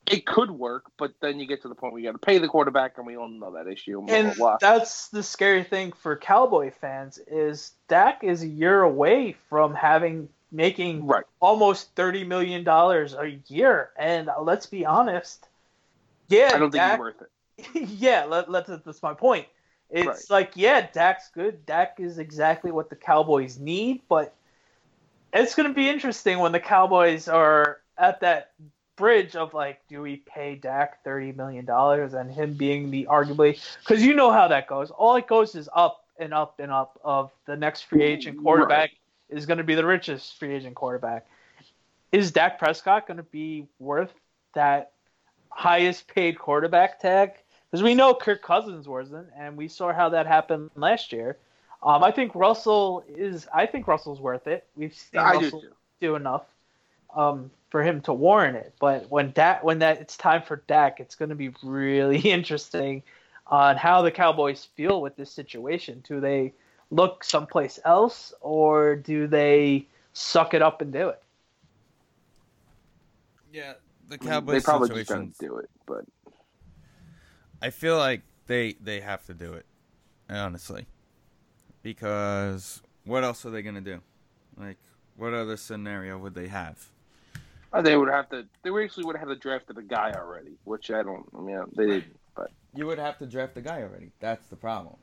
it 0.07 0.25
could 0.25 0.51
work. 0.51 0.91
But 0.97 1.14
then 1.21 1.39
you 1.39 1.47
get 1.47 1.62
to 1.62 1.69
the 1.69 1.75
point 1.75 1.93
where 1.93 2.01
you 2.01 2.09
got 2.09 2.21
to 2.21 2.27
pay 2.27 2.39
the 2.39 2.49
quarterback, 2.49 2.97
and 2.97 3.07
we 3.07 3.17
all 3.17 3.29
know 3.29 3.53
that 3.53 3.67
issue. 3.67 4.01
Blah, 4.03 4.14
and 4.14 4.37
blah, 4.37 4.57
blah. 4.57 4.57
that's 4.61 5.09
the 5.09 5.23
scary 5.23 5.64
thing 5.64 5.93
for 5.93 6.17
Cowboy 6.17 6.71
fans 6.71 7.19
is 7.27 7.73
Dak 7.89 8.25
is 8.25 8.43
a 8.43 8.49
year 8.49 8.83
away 8.83 9.37
from 9.49 9.75
having 9.75 10.29
making 10.53 11.07
right. 11.07 11.25
almost 11.41 11.95
thirty 11.97 12.25
million 12.25 12.64
dollars 12.64 13.14
a 13.14 13.39
year. 13.49 13.91
And 13.99 14.31
let's 14.41 14.67
be 14.67 14.87
honest, 14.87 15.47
yeah, 16.29 16.53
I 16.55 16.59
don't 16.59 16.71
think 16.71 16.75
Dak, 16.75 16.93
he's 16.93 17.01
worth 17.01 17.21
it. 17.21 17.31
yeah, 17.75 18.25
let, 18.25 18.51
let, 18.51 18.67
that's 18.85 19.03
my 19.03 19.15
point. 19.15 19.47
It's 19.91 20.07
Right. 20.07 20.31
like, 20.31 20.53
yeah, 20.55 20.89
Dak's 20.93 21.31
good. 21.33 21.65
Dak 21.65 21.97
is 21.99 22.19
exactly 22.19 22.73
what 22.73 22.91
the 22.91 22.97
Cowboys 22.97 23.59
need, 23.59 24.03
but 24.09 24.35
it's 25.33 25.55
going 25.55 25.69
to 25.69 25.75
be 25.75 25.89
interesting 25.89 26.39
when 26.39 26.53
the 26.53 26.61
Cowboys 26.61 27.29
are 27.29 27.81
at 27.97 28.21
that 28.21 28.53
bridge 28.97 29.37
of 29.37 29.55
like, 29.55 29.81
do 29.89 30.03
we 30.03 30.17
pay 30.17 30.55
Dak 30.57 31.05
thirty 31.05 31.33
million 31.33 31.65
dollars 31.65 32.15
and 32.15 32.33
him 32.33 32.55
being 32.55 32.91
the 32.91 33.07
arguably 33.11 33.61
because 33.81 34.03
you 34.03 34.15
know 34.15 34.33
how 34.33 34.49
that 34.49 34.67
goes. 34.67 34.91
All 34.91 35.17
it 35.17 35.27
goes 35.27 35.55
is 35.55 35.69
up 35.75 36.05
and 36.19 36.33
up 36.35 36.59
and 36.59 36.73
up. 36.73 36.99
Of 37.05 37.31
the 37.47 37.57
next 37.57 37.83
free 37.83 38.03
agent 38.03 38.43
quarterback 38.43 38.91
is 39.29 39.47
going 39.47 39.59
to 39.59 39.65
be 39.65 39.75
the 39.75 39.85
richest 39.85 40.39
free 40.39 40.55
agent 40.55 40.75
quarterback. 40.75 41.27
Is 42.13 42.33
Dak 42.33 42.59
Prescott 42.59 43.07
going 43.07 43.19
to 43.19 43.23
be 43.23 43.67
worth 43.79 44.13
that 44.55 44.93
highest 45.51 46.09
paid 46.09 46.39
quarterback 46.39 47.01
tag? 47.01 47.33
Because 47.77 47.85
we 47.85 47.95
know 47.95 48.14
Kirk 48.14 48.41
Cousins 48.41 48.89
wasn't, 48.89 49.29
and 49.37 49.55
we 49.55 49.68
saw 49.68 49.93
how 49.93 50.09
that 50.09 50.27
happened 50.27 50.70
last 50.77 51.12
year. 51.12 51.37
Um, 51.83 52.03
I 52.03 52.11
think 52.11 52.35
Russell 52.35 53.05
is. 53.07 53.47
I 53.53 53.66
think 53.66 53.87
Russell's 53.87 54.18
worth 54.18 54.47
it. 54.47 54.64
We've 54.77 54.95
seen 54.95 55.20
I 55.20 55.35
Russell 55.35 55.61
too. 55.61 55.72
do 56.01 56.14
enough 56.14 56.47
um, 57.14 57.51
for 57.68 57.83
him 57.83 58.01
to 58.03 58.14
warrant 58.14 58.57
it. 58.57 58.72
But 58.81 59.11
when 59.11 59.33
that 59.33 59.62
when 59.62 59.81
that 59.81 60.01
it's 60.01 60.16
time 60.16 60.41
for 60.41 60.62
Dak, 60.66 61.01
it's 61.01 61.16
going 61.16 61.29
to 61.29 61.35
be 61.35 61.51
really 61.62 62.18
interesting 62.31 63.03
on 63.47 63.77
how 63.77 64.01
the 64.01 64.11
Cowboys 64.11 64.68
feel 64.74 65.03
with 65.03 65.14
this 65.16 65.31
situation. 65.31 66.03
Do 66.09 66.18
they 66.18 66.55
look 66.91 67.24
someplace 67.24 67.79
else, 67.85 68.33
or 68.41 68.97
do 68.97 69.27
they 69.27 69.85
suck 70.14 70.55
it 70.55 70.62
up 70.62 70.81
and 70.81 70.95
do 70.95 71.11
it? 71.11 71.22
Yeah, 73.53 73.74
the 74.09 74.16
I 74.18 74.24
mean, 74.24 74.29
Cowboys 74.31 74.62
they 74.62 74.64
probably 74.64 75.01
just 75.01 75.11
don't 75.11 75.37
do 75.37 75.59
it, 75.59 75.68
but 75.85 76.07
I 77.63 77.71
feel 77.71 77.99
like 77.99 78.23
they 78.47 78.75
they 78.81 79.01
have 79.01 79.25
to 79.27 79.35
do 79.35 79.55
it, 79.55 79.67
honestly, 80.29 80.87
because 81.83 82.83
what 83.05 83.25
else 83.25 83.45
are 83.47 83.51
they 83.51 83.63
gonna 83.63 83.81
do? 83.81 84.01
Like, 84.57 84.79
what 85.17 85.35
other 85.35 85.57
scenario 85.57 86.19
would 86.19 86.35
they 86.35 86.49
have? 86.49 86.89
uh, 87.73 87.83
they 87.83 87.97
would 87.97 88.09
have 88.09 88.29
to. 88.31 88.47
They 88.63 88.71
actually 88.83 89.05
would 89.05 89.17
have 89.17 89.29
to 89.29 89.37
draft 89.37 89.75
the 89.75 89.83
guy 89.83 90.13
already, 90.13 90.59
which 90.65 90.91
I 90.91 91.03
don't. 91.03 91.27
I 91.37 91.41
mean, 91.41 91.63
they 91.77 91.87
didn't. 91.87 92.19
But 92.35 92.51
You 92.75 92.87
would 92.87 92.99
have 92.99 93.19
to 93.19 93.27
draft 93.27 93.55
the 93.55 93.63
guy 93.63 93.83
already. 93.83 94.13
That's 94.21 94.47
the 94.49 94.57
problem. 94.57 94.97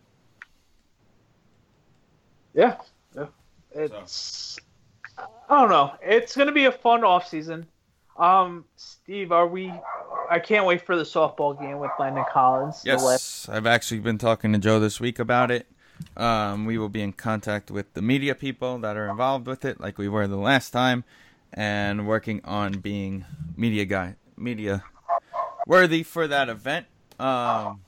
Yeah, 2.53 2.77
yeah. 3.15 3.27
It's 3.71 4.57
I 5.17 5.61
don't 5.61 5.69
know. 5.69 5.93
It's 6.01 6.35
gonna 6.35 6.51
be 6.51 6.65
a 6.65 6.71
fun 6.71 7.03
off 7.03 7.27
season. 7.27 7.67
Um, 8.17 8.65
Steve, 8.75 9.31
are 9.31 9.47
we? 9.47 9.73
I 10.29 10.39
can't 10.39 10.65
wait 10.65 10.81
for 10.81 10.95
the 10.95 11.03
softball 11.03 11.59
game 11.59 11.79
with 11.79 11.91
Landon 11.99 12.25
Collins. 12.31 12.83
Yes, 12.85 13.49
I've 13.49 13.65
actually 13.65 13.99
been 13.99 14.17
talking 14.17 14.53
to 14.53 14.59
Joe 14.59 14.79
this 14.79 14.99
week 14.99 15.19
about 15.19 15.51
it. 15.51 15.67
Um, 16.17 16.65
we 16.65 16.77
will 16.77 16.89
be 16.89 17.01
in 17.01 17.13
contact 17.13 17.71
with 17.71 17.93
the 17.93 18.01
media 18.01 18.35
people 18.35 18.77
that 18.79 18.97
are 18.97 19.09
involved 19.09 19.47
with 19.47 19.65
it, 19.65 19.79
like 19.79 19.97
we 19.97 20.07
were 20.07 20.27
the 20.27 20.37
last 20.37 20.71
time, 20.71 21.03
and 21.51 22.07
working 22.07 22.41
on 22.43 22.73
being 22.73 23.25
media 23.55 23.85
guy, 23.85 24.15
media 24.37 24.83
worthy 25.67 26.03
for 26.03 26.27
that 26.27 26.49
event. 26.49 26.87
Um, 27.19 27.81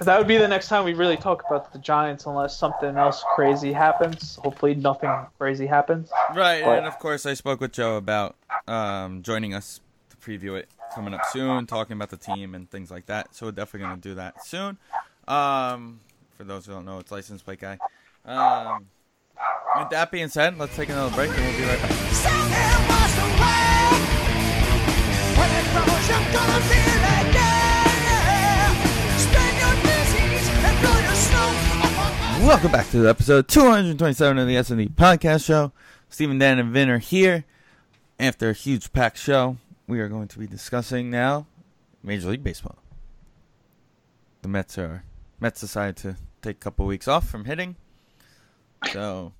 That 0.00 0.18
would 0.18 0.28
be 0.28 0.36
the 0.36 0.48
next 0.48 0.68
time 0.68 0.84
we 0.84 0.94
really 0.94 1.16
talk 1.16 1.42
about 1.46 1.72
the 1.72 1.78
Giants, 1.78 2.26
unless 2.26 2.56
something 2.56 2.96
else 2.96 3.24
crazy 3.34 3.72
happens. 3.72 4.36
Hopefully, 4.36 4.74
nothing 4.74 5.10
crazy 5.38 5.66
happens. 5.66 6.10
right, 6.34 6.62
But- 6.64 6.78
and 6.78 6.86
of 6.86 6.98
course, 6.98 7.24
I 7.26 7.34
spoke 7.34 7.60
with 7.60 7.72
Joe 7.72 7.96
about 7.96 8.36
um, 8.68 9.22
joining 9.22 9.54
us 9.54 9.80
to 10.10 10.16
preview 10.16 10.56
it 10.58 10.68
coming 10.94 11.14
up 11.14 11.22
soon, 11.30 11.66
talking 11.66 11.94
about 11.96 12.10
the 12.10 12.16
team 12.16 12.54
and 12.54 12.70
things 12.70 12.90
like 12.90 13.06
that. 13.06 13.34
So 13.34 13.46
we're 13.46 13.52
definitely 13.52 13.88
gonna 13.88 14.00
do 14.00 14.14
that 14.16 14.44
soon. 14.44 14.78
Um, 15.28 16.00
for 16.36 16.44
those 16.44 16.66
who 16.66 16.72
don't 16.72 16.84
know, 16.84 16.98
it's 16.98 17.10
licensed 17.10 17.44
plate 17.44 17.60
guy. 17.60 17.78
Um, 18.24 18.86
with 19.78 19.90
that 19.90 20.10
being 20.10 20.28
said, 20.28 20.58
let's 20.58 20.74
take 20.76 20.88
another 20.88 21.14
break 21.14 21.30
and 21.30 21.38
we'll 21.38 21.56
be 21.58 21.64
right 21.64 21.80
back. 21.82 23.72
Welcome 32.46 32.70
back 32.70 32.88
to 32.90 33.08
episode 33.08 33.48
227 33.48 34.38
of 34.38 34.46
the 34.46 34.56
S&D 34.56 34.90
Podcast 34.90 35.44
Show. 35.44 35.72
Stephen, 36.08 36.38
Dan, 36.38 36.60
and 36.60 36.72
Vin 36.72 36.88
are 36.88 36.98
here. 36.98 37.44
After 38.20 38.50
a 38.50 38.52
huge 38.52 38.92
packed 38.92 39.18
show, 39.18 39.56
we 39.88 39.98
are 39.98 40.08
going 40.08 40.28
to 40.28 40.38
be 40.38 40.46
discussing 40.46 41.10
now 41.10 41.48
Major 42.04 42.28
League 42.30 42.44
Baseball. 42.44 42.78
The 44.42 44.48
Mets 44.48 44.78
are 44.78 45.02
Mets 45.40 45.60
decided 45.60 45.96
to 45.96 46.16
take 46.40 46.58
a 46.58 46.60
couple 46.60 46.86
weeks 46.86 47.08
off 47.08 47.28
from 47.28 47.46
hitting, 47.46 47.74
so 48.92 49.32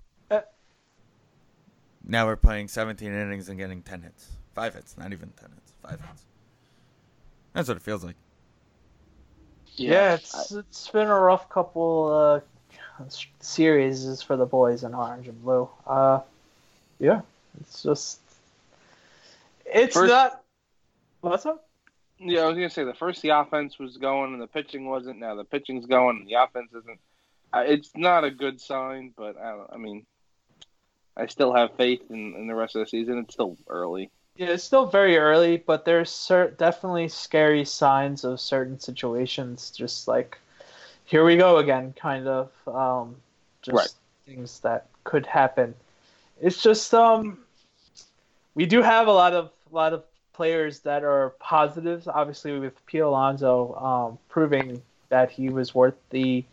now 2.04 2.26
we're 2.26 2.34
playing 2.34 2.66
17 2.66 3.06
innings 3.06 3.48
and 3.48 3.56
getting 3.56 3.82
10 3.82 4.02
hits, 4.02 4.32
five 4.52 4.74
hits, 4.74 4.98
not 4.98 5.12
even 5.12 5.30
10 5.40 5.50
hits, 5.54 5.72
five 5.80 6.00
hits. 6.00 6.26
That's 7.52 7.68
what 7.68 7.76
it 7.76 7.84
feels 7.84 8.02
like. 8.02 8.16
Yeah, 9.76 10.14
it's 10.14 10.50
it's 10.50 10.88
been 10.88 11.06
a 11.06 11.20
rough 11.20 11.48
couple 11.48 12.12
uh, 12.12 12.40
series 13.40 14.04
is 14.04 14.22
for 14.22 14.36
the 14.36 14.46
boys 14.46 14.84
in 14.84 14.94
orange 14.94 15.28
and 15.28 15.42
blue. 15.42 15.68
Uh, 15.86 16.20
yeah, 16.98 17.20
It's 17.60 17.82
just, 17.82 18.20
it's 19.64 19.94
First- 19.94 20.10
not. 20.10 20.42
What's 21.20 21.46
up? 21.46 21.66
Yeah, 22.18 22.42
I 22.42 22.46
was 22.46 22.54
gonna 22.54 22.70
say 22.70 22.84
the 22.84 22.94
first 22.94 23.20
the 23.20 23.28
offense 23.30 23.78
was 23.78 23.96
going 23.98 24.32
and 24.32 24.40
the 24.40 24.46
pitching 24.46 24.86
wasn't. 24.86 25.18
Now 25.18 25.34
the 25.34 25.44
pitching's 25.44 25.84
going 25.86 26.18
and 26.18 26.26
the 26.26 26.34
offense 26.34 26.70
isn't. 26.72 26.98
Uh, 27.52 27.64
it's 27.66 27.90
not 27.94 28.24
a 28.24 28.30
good 28.30 28.60
sign, 28.60 29.12
but 29.16 29.36
I, 29.38 29.50
don't, 29.50 29.70
I 29.72 29.76
mean, 29.76 30.06
I 31.16 31.26
still 31.26 31.52
have 31.54 31.76
faith 31.76 32.02
in, 32.10 32.34
in 32.34 32.46
the 32.46 32.54
rest 32.54 32.74
of 32.76 32.80
the 32.80 32.86
season. 32.88 33.18
It's 33.18 33.34
still 33.34 33.56
early. 33.68 34.10
Yeah, 34.36 34.48
it's 34.48 34.64
still 34.64 34.86
very 34.86 35.16
early, 35.18 35.56
but 35.58 35.84
there's 35.84 36.10
cer- 36.10 36.50
definitely 36.50 37.08
scary 37.08 37.64
signs 37.64 38.24
of 38.24 38.40
certain 38.40 38.78
situations. 38.80 39.70
Just 39.70 40.08
like, 40.08 40.38
here 41.06 41.24
we 41.24 41.36
go 41.36 41.58
again, 41.58 41.94
kind 41.98 42.28
of. 42.28 42.50
Um, 42.66 43.16
just 43.62 43.76
Right. 43.76 43.88
things 44.26 44.60
that 44.60 44.86
could 45.04 45.26
happen. 45.26 45.74
It's 46.40 46.62
just 46.62 46.92
um, 46.92 47.38
we 48.54 48.66
do 48.66 48.82
have 48.82 49.08
a 49.08 49.12
lot 49.12 49.32
of 49.32 49.50
a 49.70 49.74
lot 49.74 49.92
of 49.92 50.04
players 50.34 50.80
that 50.80 51.02
are 51.02 51.30
positives. 51.40 52.06
Obviously, 52.06 52.58
with 52.58 52.84
P. 52.86 52.98
Alonso 52.98 53.74
um, 53.74 54.18
proving 54.28 54.82
that 55.08 55.30
he 55.30 55.48
was 55.48 55.74
worth 55.74 55.96
the 56.10 56.44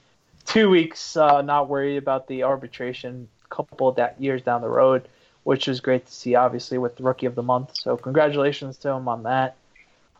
two 0.45 0.69
weeks, 0.69 1.17
uh, 1.17 1.41
not 1.41 1.67
worried 1.67 1.97
about 1.97 2.27
the 2.27 2.43
arbitration, 2.43 3.27
couple 3.49 3.89
of 3.89 3.95
that 3.97 4.19
years 4.19 4.41
down 4.41 4.61
the 4.61 4.69
road 4.69 5.07
which 5.43 5.67
is 5.67 5.79
great 5.81 6.05
to 6.05 6.11
see, 6.11 6.35
obviously, 6.35 6.77
with 6.77 6.95
the 6.95 7.03
Rookie 7.03 7.25
of 7.25 7.35
the 7.35 7.43
Month. 7.43 7.71
So, 7.75 7.97
congratulations 7.97 8.77
to 8.77 8.89
him 8.89 9.07
on 9.07 9.23
that. 9.23 9.55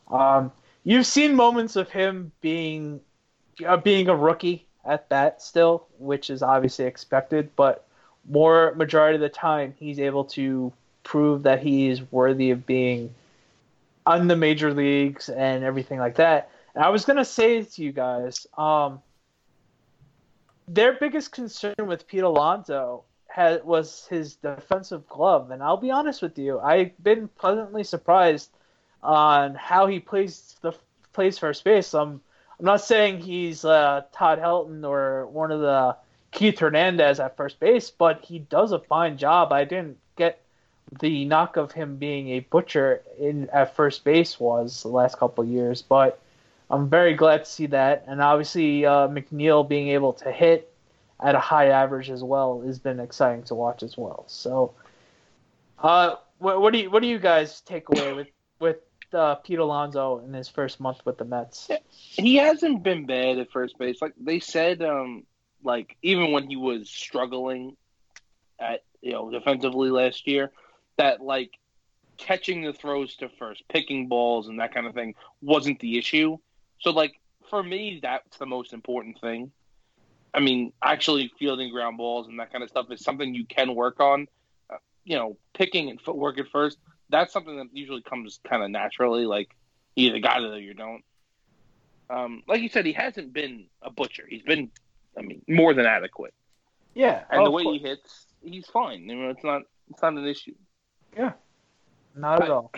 Um, 0.10 0.52
you've 0.84 1.06
seen 1.06 1.36
moments 1.36 1.76
of 1.76 1.90
him 1.90 2.32
being 2.42 3.00
uh, 3.66 3.78
being 3.78 4.10
a 4.10 4.16
rookie 4.16 4.66
at 4.86 5.10
that 5.10 5.42
still, 5.42 5.88
which 5.98 6.30
is 6.30 6.42
obviously 6.42 6.86
expected, 6.86 7.50
but 7.56 7.86
more 8.30 8.74
majority 8.76 9.16
of 9.16 9.22
the 9.22 9.30
time, 9.30 9.74
he's 9.78 10.00
able 10.00 10.26
to 10.26 10.72
prove 11.04 11.44
that 11.44 11.62
he 11.62 11.90
is 11.90 12.02
worthy 12.12 12.52
of 12.52 12.66
being 12.66 13.14
on 14.06 14.28
the 14.28 14.36
major 14.36 14.74
leagues 14.74 15.30
and 15.30 15.64
everything 15.64 16.00
like 16.00 16.16
that. 16.16 16.50
And 16.76 16.84
I 16.84 16.90
was 16.90 17.06
gonna 17.06 17.26
say 17.26 17.62
to 17.64 17.84
you 17.84 17.92
guys, 17.92 18.48
um, 18.58 19.02
their 20.68 20.94
biggest 20.94 21.32
concern 21.32 21.76
with 21.86 22.08
Pete 22.08 22.24
Alonso 22.24 23.04
had 23.28 23.64
was 23.64 24.08
his 24.10 24.36
defensive 24.36 25.08
glove, 25.08 25.52
and 25.52 25.62
I'll 25.62 25.78
be 25.78 25.92
honest 25.92 26.22
with 26.22 26.38
you, 26.38 26.60
I've 26.60 26.92
been 27.04 27.28
pleasantly 27.28 27.84
surprised 27.84 28.50
on 29.02 29.56
how 29.56 29.88
he 29.88 30.00
plays 30.00 30.56
the 30.62 30.74
plays 31.12 31.38
first 31.38 31.64
base. 31.64 31.94
I'm 31.94 32.22
I'm 32.60 32.66
not 32.66 32.82
saying 32.82 33.20
he's 33.20 33.66
uh, 33.66 34.04
Todd 34.14 34.40
Helton 34.40 34.88
or 34.88 35.28
one 35.28 35.52
of 35.52 35.62
the 35.62 35.98
Keith 36.32 36.60
Hernandez 36.60 37.20
at 37.20 37.38
first 37.38 37.60
base, 37.60 37.92
but 37.92 38.24
he 38.24 38.40
does 38.40 38.72
a 38.72 38.80
fine 38.80 39.18
job. 39.18 39.52
I 39.52 39.64
didn't 39.64 39.98
get 40.16 40.42
the 41.00 41.26
knock 41.26 41.58
of 41.58 41.72
him 41.72 41.98
being 41.98 42.30
a 42.30 42.40
butcher 42.42 43.02
in 43.20 43.50
at 43.50 43.76
first 43.76 44.04
base 44.04 44.40
was 44.40 44.84
the 44.84 44.90
last 44.90 45.18
couple 45.18 45.44
years, 45.46 45.82
but 45.82 46.20
I'm 46.70 46.90
very 46.90 47.14
glad 47.14 47.46
to 47.46 47.50
see 47.50 47.68
that. 47.68 48.06
And 48.08 48.22
obviously, 48.22 48.86
uh, 48.86 49.08
McNeil 49.08 49.68
being 49.68 49.90
able 49.90 50.14
to 50.14 50.32
hit 50.32 50.74
at 51.20 51.36
a 51.36 51.40
high 51.40 51.68
average 51.68 52.10
as 52.10 52.24
well 52.24 52.62
has 52.62 52.80
been 52.80 53.00
exciting 53.00 53.44
to 53.44 53.56
watch 53.56 53.84
as 53.84 53.98
well. 53.98 54.26
So, 54.28 54.74
uh, 55.80 56.16
what, 56.40 56.62
what 56.62 56.74
do 56.74 56.80
you 56.80 56.92
what 56.92 57.02
do 57.02 57.08
you 57.08 57.20
guys 57.20 57.62
take 57.62 57.90
away 57.90 58.14
with 58.14 58.28
with 58.60 58.78
uh, 59.14 59.36
Pete 59.36 59.60
Alonso 59.60 60.20
in 60.20 60.34
his 60.34 60.50
first 60.50 60.80
month 60.80 61.06
with 61.06 61.18
the 61.18 61.26
Mets? 61.26 61.70
He 61.90 62.36
hasn't 62.36 62.84
been 62.84 63.06
bad 63.06 63.40
at 63.40 63.52
first 63.52 63.78
base. 63.78 64.02
Like 64.02 64.14
they 64.20 64.40
said, 64.40 64.82
um, 64.82 65.24
like 65.64 65.98
even 66.02 66.32
when 66.32 66.48
he 66.48 66.56
was 66.56 66.90
struggling 66.90 67.76
at 68.60 68.84
you 69.02 69.12
know 69.12 69.30
defensively 69.30 69.90
last 69.90 70.28
year, 70.28 70.52
that 70.98 71.22
like 71.22 71.52
catching 72.18 72.64
the 72.64 72.74
throws 72.74 73.16
to 73.18 73.30
first, 73.40 73.64
picking 73.70 74.08
balls, 74.08 74.48
and 74.48 74.60
that 74.60 74.74
kind 74.74 74.88
of 74.88 74.94
thing 74.94 75.16
wasn't 75.42 75.80
the 75.80 75.98
issue. 75.98 76.38
So 76.80 76.92
like 76.92 77.20
for 77.50 77.64
me, 77.64 78.00
that's 78.02 78.38
the 78.38 78.46
most 78.46 78.74
important 78.74 79.20
thing. 79.20 79.52
I 80.34 80.40
mean, 80.40 80.74
actually 80.82 81.32
fielding 81.38 81.72
ground 81.72 81.98
balls 81.98 82.28
and 82.28 82.40
that 82.40 82.52
kind 82.52 82.64
of 82.64 82.70
stuff 82.70 82.88
is 82.90 83.04
something 83.04 83.34
you 83.34 83.46
can 83.46 83.76
work 83.76 84.00
on. 84.00 84.28
Uh, 84.70 84.78
you 85.04 85.16
know, 85.16 85.38
picking 85.54 85.90
and 85.90 86.02
footwork 86.02 86.40
at 86.40 86.48
first, 86.48 86.80
that's 87.14 87.32
something 87.32 87.58
that 87.58 87.68
usually 87.72 88.02
comes 88.02 88.40
kind 88.44 88.64
of 88.64 88.70
naturally. 88.72 89.26
Like 89.26 89.56
you 89.96 90.10
either 90.10 90.20
got 90.20 90.44
it 90.44 90.52
or 90.52 90.60
you 90.60 90.74
don't. 90.74 91.04
Um, 92.10 92.44
like 92.48 92.62
you 92.62 92.70
said, 92.70 92.86
he 92.86 92.94
hasn't 92.94 93.32
been 93.34 93.66
a 93.82 93.90
butcher. 93.90 94.26
He's 94.28 94.42
been, 94.44 94.70
I 95.18 95.22
mean, 95.22 95.42
more 95.48 95.74
than 95.74 95.86
adequate. 95.86 96.34
Yeah, 96.94 97.24
And 97.32 97.42
oh, 97.42 97.46
the 97.46 97.52
way 97.52 97.64
he 97.64 97.80
hits, 97.80 98.28
he's 98.44 98.68
fine. 98.68 99.04
You 99.10 99.16
know, 99.16 99.30
it's 99.30 99.44
not, 99.44 99.64
it's 99.90 100.02
not 100.02 100.14
an 100.14 100.26
issue. 100.28 100.54
Yeah, 101.18 101.32
not 102.16 102.44
at 102.44 102.50
all. 102.52 102.72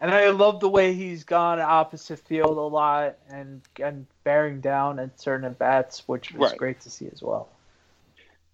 And 0.00 0.10
I 0.12 0.30
love 0.30 0.60
the 0.60 0.68
way 0.68 0.92
he's 0.92 1.24
gone 1.24 1.60
opposite 1.60 2.18
field 2.18 2.58
a 2.58 2.60
lot 2.60 3.16
and 3.28 3.62
and 3.80 4.06
bearing 4.24 4.60
down 4.60 4.98
at 4.98 5.20
certain 5.20 5.46
at 5.46 5.58
bats, 5.58 6.06
which 6.08 6.32
was 6.32 6.50
Right. 6.50 6.58
great 6.58 6.80
to 6.80 6.90
see 6.90 7.08
as 7.12 7.22
well. 7.22 7.48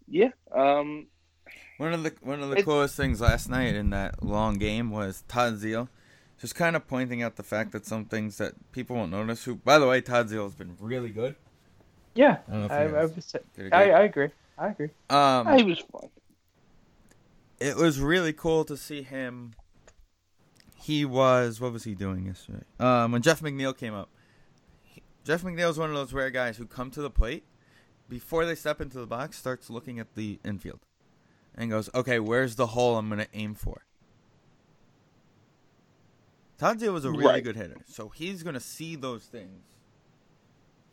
Yeah. 0.06 0.30
Um, 0.52 1.06
One 1.80 1.94
of 1.94 2.02
the 2.02 2.12
one 2.20 2.42
of 2.42 2.48
the 2.50 2.56
It's- 2.56 2.66
coolest 2.66 2.94
things 2.94 3.22
last 3.22 3.48
night 3.48 3.74
in 3.74 3.88
that 3.88 4.22
long 4.22 4.58
game 4.58 4.90
was 4.90 5.24
Todd 5.28 5.54
Zeile, 5.54 5.88
just 6.38 6.54
kind 6.54 6.76
of 6.76 6.86
pointing 6.86 7.22
out 7.22 7.36
the 7.36 7.42
fact 7.42 7.72
that 7.72 7.86
some 7.86 8.04
things 8.04 8.36
that 8.36 8.52
people 8.70 8.96
won't 8.96 9.10
notice. 9.10 9.44
Who, 9.44 9.54
by 9.54 9.78
the 9.78 9.86
way, 9.86 10.02
Todd 10.02 10.28
Zeile 10.28 10.42
has 10.42 10.54
been 10.54 10.76
really 10.78 11.08
good. 11.08 11.36
Yeah, 12.14 12.40
I 12.46 12.50
don't 12.52 12.60
know 12.60 12.64
if 12.66 12.70
I, 12.72 12.74
I, 12.84 13.04
was- 13.06 13.34
I, 13.34 13.38
agree. 13.62 13.70
I 13.72 14.02
agree. 14.02 14.28
I 14.58 14.68
agree. 14.68 14.90
Um, 15.08 15.56
he 15.56 15.64
was 15.64 15.78
fine. 15.90 16.10
it 17.58 17.76
was 17.76 17.98
really 17.98 18.34
cool 18.34 18.66
to 18.66 18.76
see 18.76 19.00
him. 19.00 19.54
He 20.74 21.06
was 21.06 21.62
what 21.62 21.72
was 21.72 21.84
he 21.84 21.94
doing 21.94 22.26
yesterday? 22.26 22.64
Um, 22.78 23.12
when 23.12 23.22
Jeff 23.22 23.40
McNeil 23.40 23.74
came 23.74 23.94
up, 23.94 24.10
he, 24.82 25.02
Jeff 25.24 25.40
McNeil 25.42 25.70
is 25.70 25.78
one 25.78 25.88
of 25.88 25.96
those 25.96 26.12
rare 26.12 26.28
guys 26.30 26.58
who 26.58 26.66
come 26.66 26.90
to 26.90 27.00
the 27.00 27.08
plate 27.10 27.44
before 28.06 28.44
they 28.44 28.54
step 28.54 28.82
into 28.82 28.98
the 28.98 29.06
box, 29.06 29.38
starts 29.38 29.70
looking 29.70 29.98
at 29.98 30.14
the 30.14 30.40
infield, 30.44 30.80
and 31.60 31.70
goes, 31.70 31.90
"Okay, 31.94 32.18
where's 32.18 32.56
the 32.56 32.68
hole 32.68 32.96
I'm 32.96 33.08
going 33.08 33.20
to 33.20 33.28
aim 33.34 33.54
for?" 33.54 33.84
Todd 36.58 36.80
was 36.82 37.04
a 37.04 37.10
really 37.10 37.24
Right. 37.24 37.44
good 37.44 37.56
hitter, 37.56 37.76
so 37.86 38.08
he's 38.08 38.42
going 38.42 38.54
to 38.54 38.60
see 38.60 38.96
those 38.96 39.24
things 39.24 39.64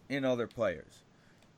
in 0.10 0.24
other 0.24 0.48
players. 0.48 1.04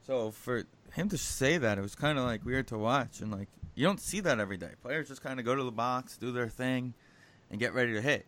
So 0.01 0.31
for 0.31 0.63
him 0.93 1.09
to 1.09 1.17
say 1.17 1.57
that, 1.57 1.77
it 1.77 1.81
was 1.81 1.95
kind 1.95 2.17
of 2.17 2.25
like 2.25 2.45
weird 2.45 2.67
to 2.67 2.77
watch, 2.77 3.19
and 3.21 3.31
like 3.31 3.49
you 3.75 3.85
don't 3.85 3.99
see 3.99 4.19
that 4.21 4.39
every 4.39 4.57
day. 4.57 4.71
Players 4.81 5.07
just 5.07 5.21
kind 5.21 5.39
of 5.39 5.45
go 5.45 5.55
to 5.55 5.63
the 5.63 5.71
box, 5.71 6.17
do 6.17 6.31
their 6.31 6.49
thing, 6.49 6.93
and 7.49 7.59
get 7.59 7.73
ready 7.73 7.93
to 7.93 8.01
hit. 8.01 8.25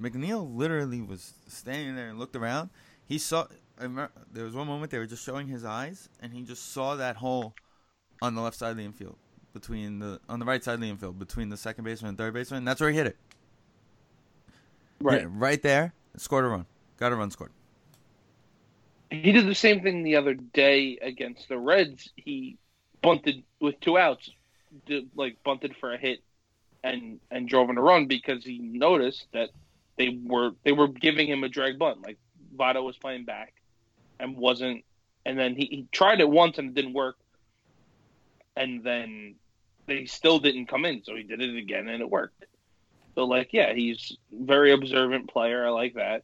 McNeil 0.00 0.52
literally 0.54 1.00
was 1.00 1.34
standing 1.46 1.94
there 1.94 2.08
and 2.08 2.18
looked 2.18 2.36
around. 2.36 2.70
He 3.04 3.18
saw. 3.18 3.46
I 3.78 3.84
remember, 3.84 4.12
there 4.30 4.44
was 4.44 4.54
one 4.54 4.66
moment 4.66 4.90
they 4.90 4.98
were 4.98 5.06
just 5.06 5.24
showing 5.24 5.48
his 5.48 5.64
eyes, 5.64 6.08
and 6.20 6.32
he 6.32 6.42
just 6.42 6.72
saw 6.72 6.96
that 6.96 7.16
hole 7.16 7.54
on 8.20 8.34
the 8.34 8.40
left 8.40 8.56
side 8.56 8.70
of 8.70 8.76
the 8.76 8.84
infield, 8.84 9.16
between 9.52 9.98
the 9.98 10.20
on 10.28 10.38
the 10.38 10.44
right 10.44 10.62
side 10.62 10.74
of 10.74 10.80
the 10.80 10.88
infield, 10.88 11.18
between 11.18 11.48
the 11.48 11.56
second 11.56 11.84
baseman 11.84 12.10
and 12.10 12.18
third 12.18 12.34
baseman. 12.34 12.58
And 12.58 12.68
that's 12.68 12.80
where 12.80 12.90
he 12.90 12.96
hit 12.96 13.06
it. 13.06 13.16
Right. 15.00 15.22
It 15.22 15.26
right 15.26 15.62
there. 15.62 15.94
Scored 16.16 16.44
a 16.44 16.48
run. 16.48 16.66
Got 16.98 17.12
a 17.12 17.16
run 17.16 17.30
scored. 17.30 17.52
He 19.10 19.32
did 19.32 19.46
the 19.46 19.54
same 19.54 19.82
thing 19.82 20.04
the 20.04 20.16
other 20.16 20.34
day 20.34 20.98
against 21.02 21.48
the 21.48 21.58
Reds. 21.58 22.10
He 22.16 22.56
bunted 23.02 23.42
with 23.60 23.78
two 23.80 23.98
outs, 23.98 24.30
did, 24.86 25.10
like 25.14 25.42
bunted 25.44 25.76
for 25.76 25.92
a 25.92 25.98
hit, 25.98 26.22
and 26.82 27.20
and 27.30 27.48
drove 27.48 27.68
in 27.70 27.76
a 27.76 27.82
run 27.82 28.06
because 28.06 28.44
he 28.44 28.58
noticed 28.58 29.26
that 29.32 29.50
they 29.96 30.18
were 30.24 30.52
they 30.64 30.72
were 30.72 30.88
giving 30.88 31.26
him 31.26 31.44
a 31.44 31.48
drag 31.48 31.78
bunt. 31.78 32.02
Like 32.02 32.18
Votto 32.56 32.82
was 32.84 32.96
playing 32.96 33.24
back, 33.24 33.54
and 34.18 34.36
wasn't. 34.36 34.84
And 35.24 35.38
then 35.38 35.54
he, 35.54 35.66
he 35.66 35.86
tried 35.92 36.20
it 36.20 36.28
once 36.28 36.58
and 36.58 36.70
it 36.70 36.74
didn't 36.74 36.94
work, 36.94 37.16
and 38.56 38.82
then 38.82 39.36
they 39.92 40.06
still 40.06 40.38
didn't 40.38 40.66
come 40.66 40.84
in, 40.84 41.02
so 41.04 41.14
he 41.14 41.22
did 41.22 41.40
it 41.40 41.56
again 41.56 41.88
and 41.88 42.00
it 42.00 42.08
worked. 42.10 42.44
So 43.14 43.24
like, 43.24 43.50
yeah, 43.52 43.74
he's 43.74 44.16
very 44.32 44.72
observant 44.72 45.28
player. 45.28 45.66
I 45.66 45.70
like 45.70 45.94
that, 45.94 46.22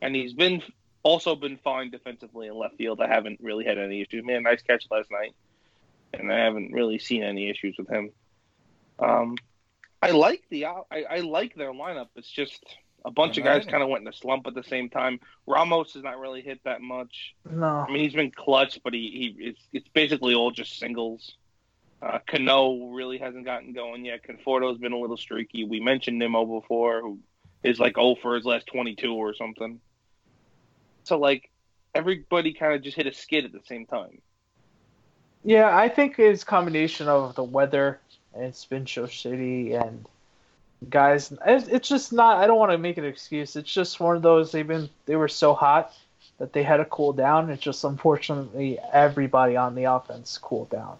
and 0.00 0.14
he's 0.16 0.32
been 0.32 0.62
also 1.02 1.34
been 1.36 1.58
fine 1.58 1.90
defensively 1.90 2.46
in 2.46 2.54
left 2.54 2.76
field. 2.76 3.00
I 3.00 3.08
haven't 3.08 3.40
really 3.42 3.64
had 3.64 3.76
any 3.78 4.00
issues. 4.00 4.24
Man, 4.24 4.42
nice 4.44 4.62
catch 4.62 4.84
last 4.90 5.10
night, 5.10 5.34
and 6.14 6.32
I 6.32 6.38
haven't 6.38 6.72
really 6.72 6.98
seen 6.98 7.22
any 7.22 7.50
issues 7.50 7.76
with 7.78 7.88
him. 7.88 8.10
Um, 8.98 9.36
I 10.00 10.10
like 10.12 10.42
the 10.50 10.66
I, 10.66 10.82
I 10.90 11.20
like 11.20 11.54
their 11.54 11.72
lineup. 11.72 12.08
It's 12.16 12.30
just 12.30 12.64
a 13.04 13.10
bunch 13.10 13.36
of 13.36 13.44
guys 13.44 13.64
Right. 13.64 13.72
kind 13.72 13.82
of 13.82 13.88
went 13.88 14.02
in 14.02 14.08
a 14.08 14.12
slump 14.12 14.46
at 14.46 14.54
the 14.54 14.62
same 14.62 14.88
time. 14.88 15.20
Ramos 15.46 15.92
has 15.94 16.02
not 16.02 16.18
really 16.18 16.40
hit 16.40 16.60
that 16.64 16.80
much. 16.80 17.34
No. 17.50 17.66
I 17.66 17.90
mean, 17.90 18.02
he's 18.04 18.14
been 18.14 18.30
clutch, 18.30 18.80
but 18.82 18.94
he, 18.94 19.34
he 19.38 19.44
it's 19.48 19.60
it's 19.72 19.88
basically 19.88 20.34
all 20.34 20.50
just 20.50 20.78
singles. 20.78 21.34
Uh, 22.02 22.18
Cano 22.26 22.88
really 22.88 23.18
hasn't 23.18 23.44
gotten 23.44 23.72
going 23.72 24.04
yet. 24.04 24.24
Conforto's 24.24 24.78
been 24.78 24.92
a 24.92 24.98
little 24.98 25.16
streaky. 25.16 25.64
We 25.64 25.78
mentioned 25.78 26.18
Nimmo 26.18 26.44
before, 26.44 27.00
who 27.00 27.20
is 27.62 27.78
like 27.78 27.94
0 27.94 28.16
for 28.20 28.34
his 28.34 28.44
last 28.44 28.66
22 28.66 29.14
or 29.14 29.34
something. 29.34 29.80
So 31.04 31.18
like 31.18 31.48
everybody 31.94 32.54
kind 32.54 32.74
of 32.74 32.82
just 32.82 32.96
hit 32.96 33.06
a 33.06 33.12
skid 33.12 33.44
at 33.44 33.52
the 33.52 33.60
same 33.66 33.86
time. 33.86 34.20
Yeah, 35.44 35.76
I 35.76 35.88
think 35.88 36.18
it's 36.18 36.42
combination 36.42 37.08
of 37.08 37.34
the 37.36 37.44
weather 37.44 38.00
and 38.34 38.44
it's 38.44 38.64
been 38.64 38.86
so 38.86 39.04
shitty 39.04 39.80
and 39.80 40.06
guys. 40.88 41.32
It's 41.46 41.88
just 41.88 42.12
not. 42.12 42.38
I 42.38 42.46
don't 42.46 42.58
want 42.58 42.72
to 42.72 42.78
make 42.78 42.98
an 42.98 43.04
excuse. 43.04 43.56
It's 43.56 43.72
just 43.72 44.00
one 44.00 44.16
of 44.16 44.22
those. 44.22 44.50
They've 44.52 44.66
been 44.66 44.88
they 45.06 45.16
were 45.16 45.28
so 45.28 45.54
hot 45.54 45.92
that 46.38 46.52
they 46.52 46.62
had 46.62 46.78
to 46.78 46.84
cool 46.84 47.12
down. 47.12 47.50
It's 47.50 47.62
just 47.62 47.84
unfortunately 47.84 48.78
everybody 48.92 49.56
on 49.56 49.74
the 49.74 49.84
offense 49.84 50.38
cooled 50.38 50.70
down. 50.70 50.96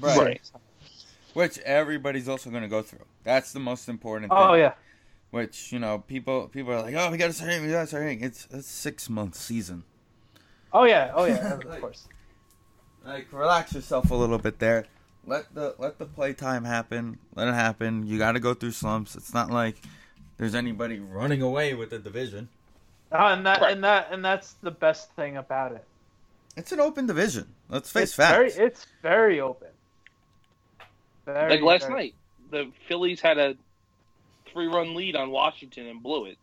Right. 0.00 0.40
Which 1.34 1.58
everybody's 1.60 2.28
also 2.28 2.50
going 2.50 2.62
to 2.62 2.68
go 2.68 2.82
through. 2.82 3.06
That's 3.24 3.52
the 3.52 3.60
most 3.60 3.88
important 3.88 4.32
oh, 4.32 4.36
thing. 4.36 4.46
Oh 4.48 4.54
yeah. 4.54 4.74
Which 5.30 5.72
you 5.72 5.78
know, 5.78 5.98
people 5.98 6.48
people 6.48 6.72
are 6.72 6.82
like, 6.82 6.94
oh, 6.94 7.10
we 7.10 7.16
got 7.16 7.28
to 7.28 7.32
start 7.32 7.50
hitting, 7.50 7.66
we 7.66 7.72
got 7.72 7.82
to 7.82 7.86
start 7.86 8.02
hitting. 8.02 8.22
It's 8.22 8.46
a 8.46 8.62
six 8.62 9.08
month 9.08 9.34
season. 9.34 9.84
Oh 10.72 10.84
yeah. 10.84 11.12
Oh 11.14 11.24
yeah. 11.24 11.54
of 11.54 11.80
course. 11.80 12.06
Like, 13.04 13.32
relax 13.32 13.74
yourself 13.74 14.10
a 14.10 14.14
little 14.14 14.38
bit 14.38 14.58
there. 14.58 14.86
Let 15.26 15.54
the 15.54 15.74
let 15.78 15.98
the 15.98 16.06
play 16.06 16.32
time 16.32 16.64
happen. 16.64 17.18
Let 17.34 17.48
it 17.48 17.54
happen. 17.54 18.06
You 18.06 18.18
got 18.18 18.32
to 18.32 18.40
go 18.40 18.54
through 18.54 18.72
slumps. 18.72 19.14
It's 19.16 19.32
not 19.32 19.50
like 19.50 19.76
there's 20.36 20.54
anybody 20.54 20.98
running 20.98 21.42
away 21.42 21.74
with 21.74 21.90
the 21.90 21.98
division. 21.98 22.48
Oh, 23.12 23.26
and 23.26 23.46
that 23.46 23.60
Right. 23.60 23.72
and 23.72 23.84
that 23.84 24.08
and 24.10 24.24
that's 24.24 24.54
the 24.54 24.70
best 24.70 25.12
thing 25.12 25.36
about 25.36 25.72
it. 25.72 25.84
It's 26.56 26.72
an 26.72 26.80
open 26.80 27.06
division. 27.06 27.54
Let's 27.68 27.90
face 27.90 28.04
it's 28.04 28.14
facts. 28.14 28.56
very 28.56 28.66
it's 28.66 28.86
very 29.02 29.40
open. 29.40 29.68
Very, 31.24 31.52
Like 31.52 31.62
last 31.62 31.82
very- 31.86 31.94
night, 31.94 32.14
the 32.50 32.70
Phillies 32.88 33.20
had 33.20 33.38
a 33.38 33.56
three-run 34.46 34.94
lead 34.94 35.16
on 35.16 35.30
Washington 35.30 35.86
and 35.86 36.02
blew 36.02 36.26
it. 36.26 36.38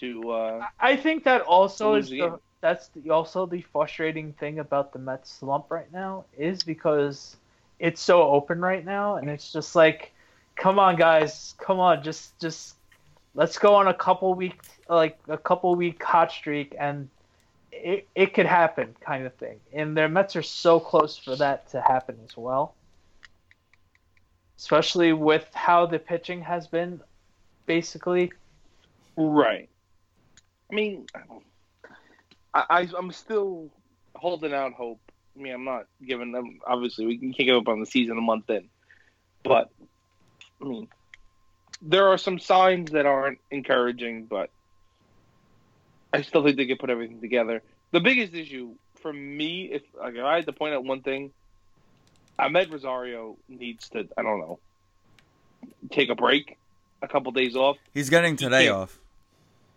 To 0.00 0.30
uh, 0.30 0.66
I 0.80 0.96
think 0.96 1.24
that 1.24 1.42
also 1.42 1.94
is 1.94 2.08
the 2.08 2.20
the 2.20 2.38
that's 2.60 2.88
the, 2.88 3.10
also 3.10 3.44
the 3.44 3.60
frustrating 3.60 4.32
thing 4.32 4.58
about 4.58 4.92
the 4.92 4.98
Mets 4.98 5.30
slump 5.30 5.70
right 5.70 5.92
now 5.92 6.24
is 6.38 6.62
because 6.62 7.36
it's 7.78 8.00
so 8.00 8.22
open 8.22 8.60
right 8.60 8.84
now, 8.84 9.16
and 9.16 9.28
it's 9.28 9.52
just 9.52 9.76
like, 9.76 10.12
come 10.56 10.78
on, 10.78 10.96
guys, 10.96 11.54
come 11.58 11.78
on, 11.78 12.02
just 12.02 12.38
just 12.38 12.76
let's 13.34 13.58
go 13.58 13.74
on 13.74 13.88
a 13.88 13.94
couple 13.94 14.32
week 14.34 14.60
like 14.88 15.18
a 15.28 15.36
couple 15.38 15.74
week 15.74 16.02
hot 16.02 16.32
streak, 16.32 16.74
and 16.78 17.08
it 17.70 18.08
it 18.14 18.32
could 18.32 18.46
happen, 18.46 18.94
kind 19.00 19.26
of 19.26 19.34
thing. 19.34 19.60
And 19.72 19.96
their 19.96 20.08
Mets 20.08 20.36
are 20.36 20.42
so 20.42 20.80
close 20.80 21.18
for 21.18 21.36
that 21.36 21.68
to 21.72 21.80
happen 21.82 22.16
as 22.24 22.36
well, 22.36 22.74
especially 24.62 25.12
with 25.12 25.44
how 25.54 25.86
the 25.86 25.98
pitching 25.98 26.40
has 26.40 26.68
been, 26.68 27.00
basically. 27.66 28.32
right. 29.16 29.68
I 30.70 30.74
mean, 30.74 31.06
I, 32.54 32.64
I 32.70 32.88
I'm 32.96 33.10
still 33.10 33.70
holding 34.14 34.54
out 34.54 34.72
hope. 34.72 35.00
I 35.36 35.42
mean, 35.42 35.52
I'm 35.52 35.64
not 35.64 35.86
giving 36.06 36.30
them. 36.30 36.60
Obviously, 36.64 37.06
we 37.06 37.18
can't 37.18 37.36
give 37.36 37.56
up 37.56 37.66
on 37.66 37.80
the 37.80 37.86
season 37.86 38.16
a 38.16 38.20
month 38.20 38.48
in, 38.50 38.68
but 39.42 39.68
I 40.60 40.64
mean, 40.64 40.88
there 41.82 42.06
are 42.06 42.18
some 42.18 42.38
signs 42.38 42.92
that 42.92 43.04
aren't 43.04 43.40
encouraging, 43.50 44.26
but 44.26 44.48
I 46.12 46.22
still 46.22 46.44
think 46.44 46.56
they 46.56 46.66
can 46.66 46.78
put 46.78 46.88
everything 46.88 47.20
together. 47.20 47.62
The 47.90 48.00
biggest 48.00 48.32
issue 48.32 48.76
for 49.00 49.12
me, 49.12 49.72
if 49.72 49.82
like, 49.98 50.14
if 50.14 50.22
I 50.22 50.36
had 50.36 50.46
to 50.46 50.52
point 50.52 50.74
out 50.74 50.84
one 50.84 51.02
thing, 51.02 51.32
Amed 52.38 52.72
Rosario 52.72 53.36
needs 53.48 53.88
to. 53.90 54.08
I 54.16 54.22
don't 54.22 54.40
know, 54.40 54.58
take 55.90 56.08
a 56.08 56.14
break, 56.14 56.56
a 57.02 57.08
couple 57.08 57.32
days 57.32 57.56
off. 57.56 57.76
He's 57.94 58.10
getting 58.10 58.36
today 58.36 58.64
can't- 58.66 58.76
off. 58.76 58.98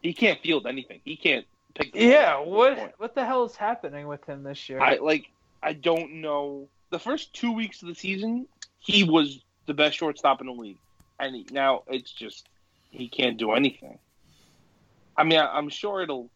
He 0.02 0.14
can't 0.14 0.40
field 0.42 0.68
anything. 0.68 1.02
He 1.04 1.16
can't 1.16 1.46
pick. 1.74 1.94
the 1.94 2.00
Yeah, 2.04 2.36
up 2.36 2.42
at 2.42 2.46
this 2.46 2.54
what 2.54 2.94
what 2.98 3.16
the 3.16 3.26
hell 3.26 3.44
is 3.46 3.56
happening 3.56 4.08
with 4.08 4.24
him 4.26 4.44
this 4.44 4.70
year? 4.70 4.80
I 4.80 4.98
like. 4.98 5.26
I 5.64 5.74
don't 5.74 6.22
know. 6.22 6.68
The 6.92 7.00
first 7.00 7.34
two 7.34 7.52
weeks 7.52 7.82
of 7.82 7.88
the 7.88 7.96
season, 7.96 8.48
he 8.80 9.04
was 9.04 9.40
the 9.66 9.74
best 9.74 9.98
shortstop 9.98 10.42
in 10.42 10.48
the 10.48 10.54
league, 10.54 10.78
and 11.20 11.36
he, 11.36 11.48
now 11.52 11.84
it's 11.88 12.12
just 12.12 12.48
he 12.92 13.08
can't 13.08 13.38
do 13.38 13.54
anything. 13.54 13.98
I 15.18 15.24
mean, 15.24 15.40
I, 15.40 15.58
I'm 15.58 15.70
sure 15.70 16.02
it'll. 16.04 16.30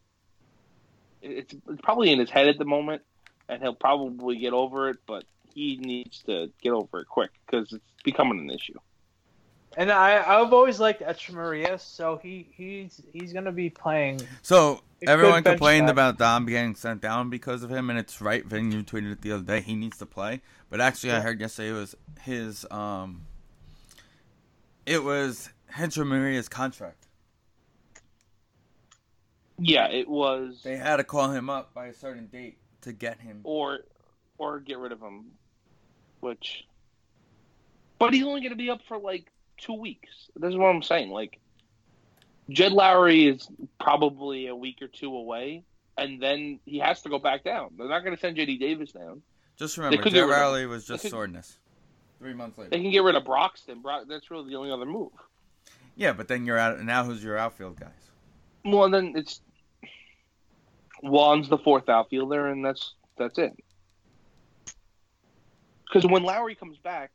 It's, 1.21 1.53
it's 1.53 1.81
probably 1.83 2.11
in 2.11 2.17
his 2.19 2.29
head 2.31 2.47
at 2.47 2.57
the 2.57 2.65
moment, 2.65 3.03
and 3.47 3.61
he'll 3.61 3.75
probably 3.75 4.37
get 4.37 4.53
over 4.53 4.89
it. 4.89 4.97
But 5.05 5.25
he 5.53 5.77
needs 5.77 6.21
to 6.23 6.51
get 6.61 6.71
over 6.71 6.99
it 7.01 7.07
quick 7.07 7.31
because 7.45 7.73
it's 7.73 7.83
becoming 8.03 8.39
an 8.39 8.49
issue. 8.49 8.77
And 9.77 9.91
I 9.91 10.17
I've 10.17 10.51
always 10.51 10.79
liked 10.79 11.01
Hechavarria, 11.01 11.79
so 11.79 12.19
he 12.21 12.47
he's 12.55 13.01
he's 13.13 13.33
gonna 13.33 13.51
be 13.51 13.69
playing. 13.69 14.21
So 14.41 14.81
everyone 15.05 15.43
complained 15.43 15.87
back. 15.87 15.93
about 15.93 16.17
Dom 16.17 16.45
getting 16.47 16.75
sent 16.75 17.01
down 17.01 17.29
because 17.29 17.61
of 17.63 17.69
him, 17.71 17.89
and 17.89 17.99
it's 17.99 18.19
right. 18.19 18.43
Vin, 18.43 18.71
you 18.71 18.83
tweeted 18.83 19.11
it 19.11 19.21
the 19.21 19.31
other 19.31 19.43
day. 19.43 19.61
He 19.61 19.75
needs 19.75 19.97
to 19.99 20.05
play, 20.07 20.41
but 20.69 20.81
actually, 20.81 21.13
I 21.13 21.19
heard 21.19 21.39
yesterday 21.39 21.69
it 21.69 21.73
was 21.73 21.95
his. 22.21 22.65
Um, 22.71 23.27
it 24.87 25.03
was 25.03 25.49
Hechavarria's 25.71 26.49
contract. 26.49 27.05
Yeah, 29.59 29.87
it 29.89 30.07
was, 30.07 30.61
They 30.63 30.77
had 30.77 30.97
to 30.97 31.03
call 31.03 31.31
him 31.31 31.49
up 31.49 31.73
by 31.73 31.87
a 31.87 31.93
certain 31.93 32.27
date 32.27 32.57
to 32.81 32.93
get 32.93 33.19
him. 33.19 33.41
or 33.43 33.79
or 34.37 34.59
get 34.61 34.77
rid 34.77 34.93
of 34.93 35.01
him, 35.01 35.25
which. 36.19 36.65
But 37.97 38.13
he's 38.13 38.23
only 38.23 38.41
going 38.41 38.51
to 38.51 38.57
be 38.57 38.69
up 38.69 38.81
for 38.87 38.97
like 38.97 39.31
two 39.57 39.73
weeks. 39.73 40.09
This 40.35 40.51
is 40.51 40.57
what 40.57 40.67
I'm 40.67 40.81
saying. 40.81 41.09
Like, 41.09 41.39
Jed 42.49 42.71
Lowrie 42.71 43.33
is 43.33 43.47
probably 43.79 44.47
a 44.47 44.55
week 44.55 44.81
or 44.81 44.87
two 44.87 45.13
away, 45.13 45.63
and 45.97 46.21
then 46.21 46.59
he 46.65 46.79
has 46.79 47.01
to 47.01 47.09
go 47.09 47.19
back 47.19 47.43
down. 47.43 47.71
They're 47.77 47.89
not 47.89 48.03
going 48.03 48.15
to 48.15 48.19
send 48.19 48.37
JD 48.37 48.59
Davis 48.59 48.91
down. 48.91 49.21
Just 49.57 49.77
remember, 49.77 49.97
could 49.97 50.13
get 50.13 50.19
Jay 50.19 50.21
rid 50.21 50.29
of 50.31 50.35
him. 50.37 50.41
Rowley 50.41 50.65
was 50.65 50.85
just 50.85 51.01
could- 51.03 51.11
soreness. 51.11 51.57
Three 52.19 52.33
months 52.33 52.57
later. 52.57 52.71
They 52.71 52.81
can 52.81 52.91
get 52.91 53.03
rid 53.03 53.15
of 53.15 53.23
Broxton. 53.23 53.81
Brock, 53.81 54.03
that's 54.09 54.29
really 54.29 54.49
the 54.49 54.57
only 54.57 54.71
other 54.71 54.85
move. 54.85 55.11
Yeah, 55.95 56.11
but 56.11 56.27
then 56.27 56.45
you're 56.45 56.57
out. 56.57 56.81
Now 56.81 57.05
who's 57.05 57.23
your 57.23 57.37
outfield 57.37 57.79
guys? 57.79 58.11
Well, 58.65 58.89
then 58.89 59.13
it's 59.15 59.41
Juan's 61.01 61.47
the 61.47 61.57
fourth 61.57 61.87
outfielder, 61.87 62.47
and 62.47 62.63
that's 62.63 62.93
that's 63.17 63.37
it. 63.37 63.53
Because 65.89 66.09
when 66.09 66.23
Lowrie 66.23 66.57
comes 66.57 66.77
back, 66.77 67.11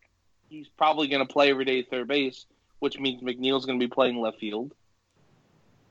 he's 0.49 0.69
probably 0.69 1.07
going 1.07 1.25
to 1.25 1.33
play 1.33 1.51
every 1.51 1.65
day 1.65 1.79
at 1.79 1.89
third 1.91 2.09
base, 2.09 2.47
which 2.81 2.99
means 2.99 3.23
McNeil's 3.23 3.65
going 3.67 3.79
to 3.79 3.87
be 3.87 3.91
playing 3.91 4.21
left 4.21 4.41
field. 4.41 4.75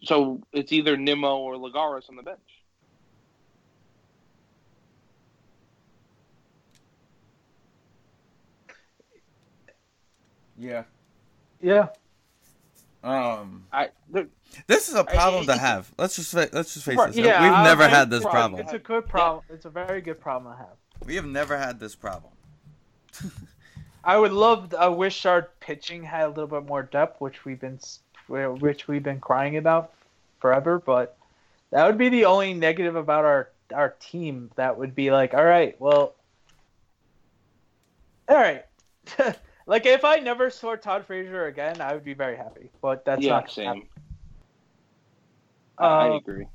So 0.04 0.42
it's 0.52 0.74
either 0.74 0.98
Nimmo 0.98 1.38
or 1.38 1.56
Lagares 1.56 2.10
on 2.10 2.18
the 2.18 2.24
bench. 2.24 2.40
Yeah. 10.58 10.84
Yeah, 11.62 11.88
Um. 13.04 13.66
I 13.72 13.90
they're- 14.10 14.28
This 14.68 14.90
is 14.90 14.96
a 14.96 15.04
problem 15.06 15.46
to 15.46 15.58
have. 15.58 15.92
Let's 15.98 16.16
just 16.18 16.34
let's 16.34 16.74
just 16.74 16.86
face 16.86 16.98
Right, 16.98 17.08
this. 17.08 17.18
yeah, 17.26 17.42
We've 17.42 17.52
I- 17.54 17.64
never 17.64 17.84
I- 17.84 17.88
had 17.88 18.10
this 18.10 18.24
problem. 18.24 18.60
it's 18.60 18.74
a 18.74 18.80
good 18.80 19.08
problem. 19.08 19.46
It's 19.50 19.64
a 19.66 19.70
very 19.70 20.02
good 20.02 20.20
problem 20.20 20.54
to 20.54 20.58
have. 20.60 20.78
We 21.06 21.16
have 21.16 21.26
never 21.26 21.58
had 21.58 21.80
this 21.80 21.96
problem. 21.96 22.33
I 24.04 24.18
would 24.18 24.34
love. 24.34 24.74
I 24.78 24.88
wish 24.88 25.26
our 25.26 25.50
pitching 25.60 26.04
had 26.04 26.26
a 26.26 26.30
little 26.30 26.48
bit 26.48 26.66
more 26.68 26.84
depth, 26.84 27.22
which 27.22 27.46
we've 27.46 27.60
been 27.60 27.80
which 28.28 28.88
we've 28.88 29.04
been 29.04 29.20
crying 29.20 29.58
about 29.58 29.94
forever. 30.40 30.80
But 30.80 31.18
that 31.72 31.86
would 31.86 31.98
be 31.98 32.10
the 32.10 32.26
only 32.26 32.54
negative 32.54 32.96
about 32.96 33.26
our 33.26 33.50
our 33.74 33.90
team. 34.00 34.52
That 34.56 34.78
would 34.78 34.96
be 34.96 35.12
like, 35.12 35.34
all 35.34 35.46
right, 35.46 35.80
well, 35.80 36.16
all 38.28 38.36
right. 38.38 38.66
like 39.66 39.86
if 39.86 40.04
I 40.04 40.18
never 40.18 40.50
saw 40.50 40.76
Todd 40.76 41.06
Frazier 41.06 41.46
again, 41.46 41.82
I 41.82 41.94
would 41.94 42.04
be 42.06 42.14
very 42.14 42.36
happy. 42.36 42.70
But 42.82 43.06
that's 43.06 43.22
yeah, 43.22 43.32
not 43.32 43.52
same. 43.52 43.66
happen. 43.68 43.88
I, 45.78 45.86
I 45.88 46.08
Um, 46.08 46.16
agree. 46.18 46.48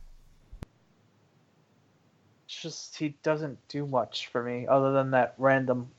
Just 2.46 2.96
he 2.96 3.10
doesn't 3.22 3.58
do 3.68 3.86
much 3.86 4.28
for 4.28 4.42
me 4.42 4.66
other 4.66 4.92
than 4.92 5.10
that 5.12 5.34
random 5.38 5.90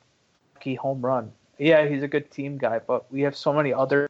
key 0.59 0.75
home 0.75 1.01
run. 1.01 1.31
Yeah, 1.57 1.87
he's 1.87 2.03
a 2.03 2.07
good 2.07 2.31
team 2.31 2.57
guy, 2.57 2.79
but 2.79 3.11
we 3.11 3.21
have 3.21 3.35
so 3.35 3.51
many 3.53 3.73
other 3.73 4.09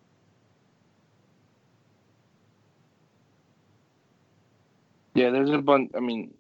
Yeah, 5.19 5.31
there's 5.31 5.49
a 5.49 5.57
bunch. 5.57 5.91
I 5.95 5.99
mean, 5.99 6.33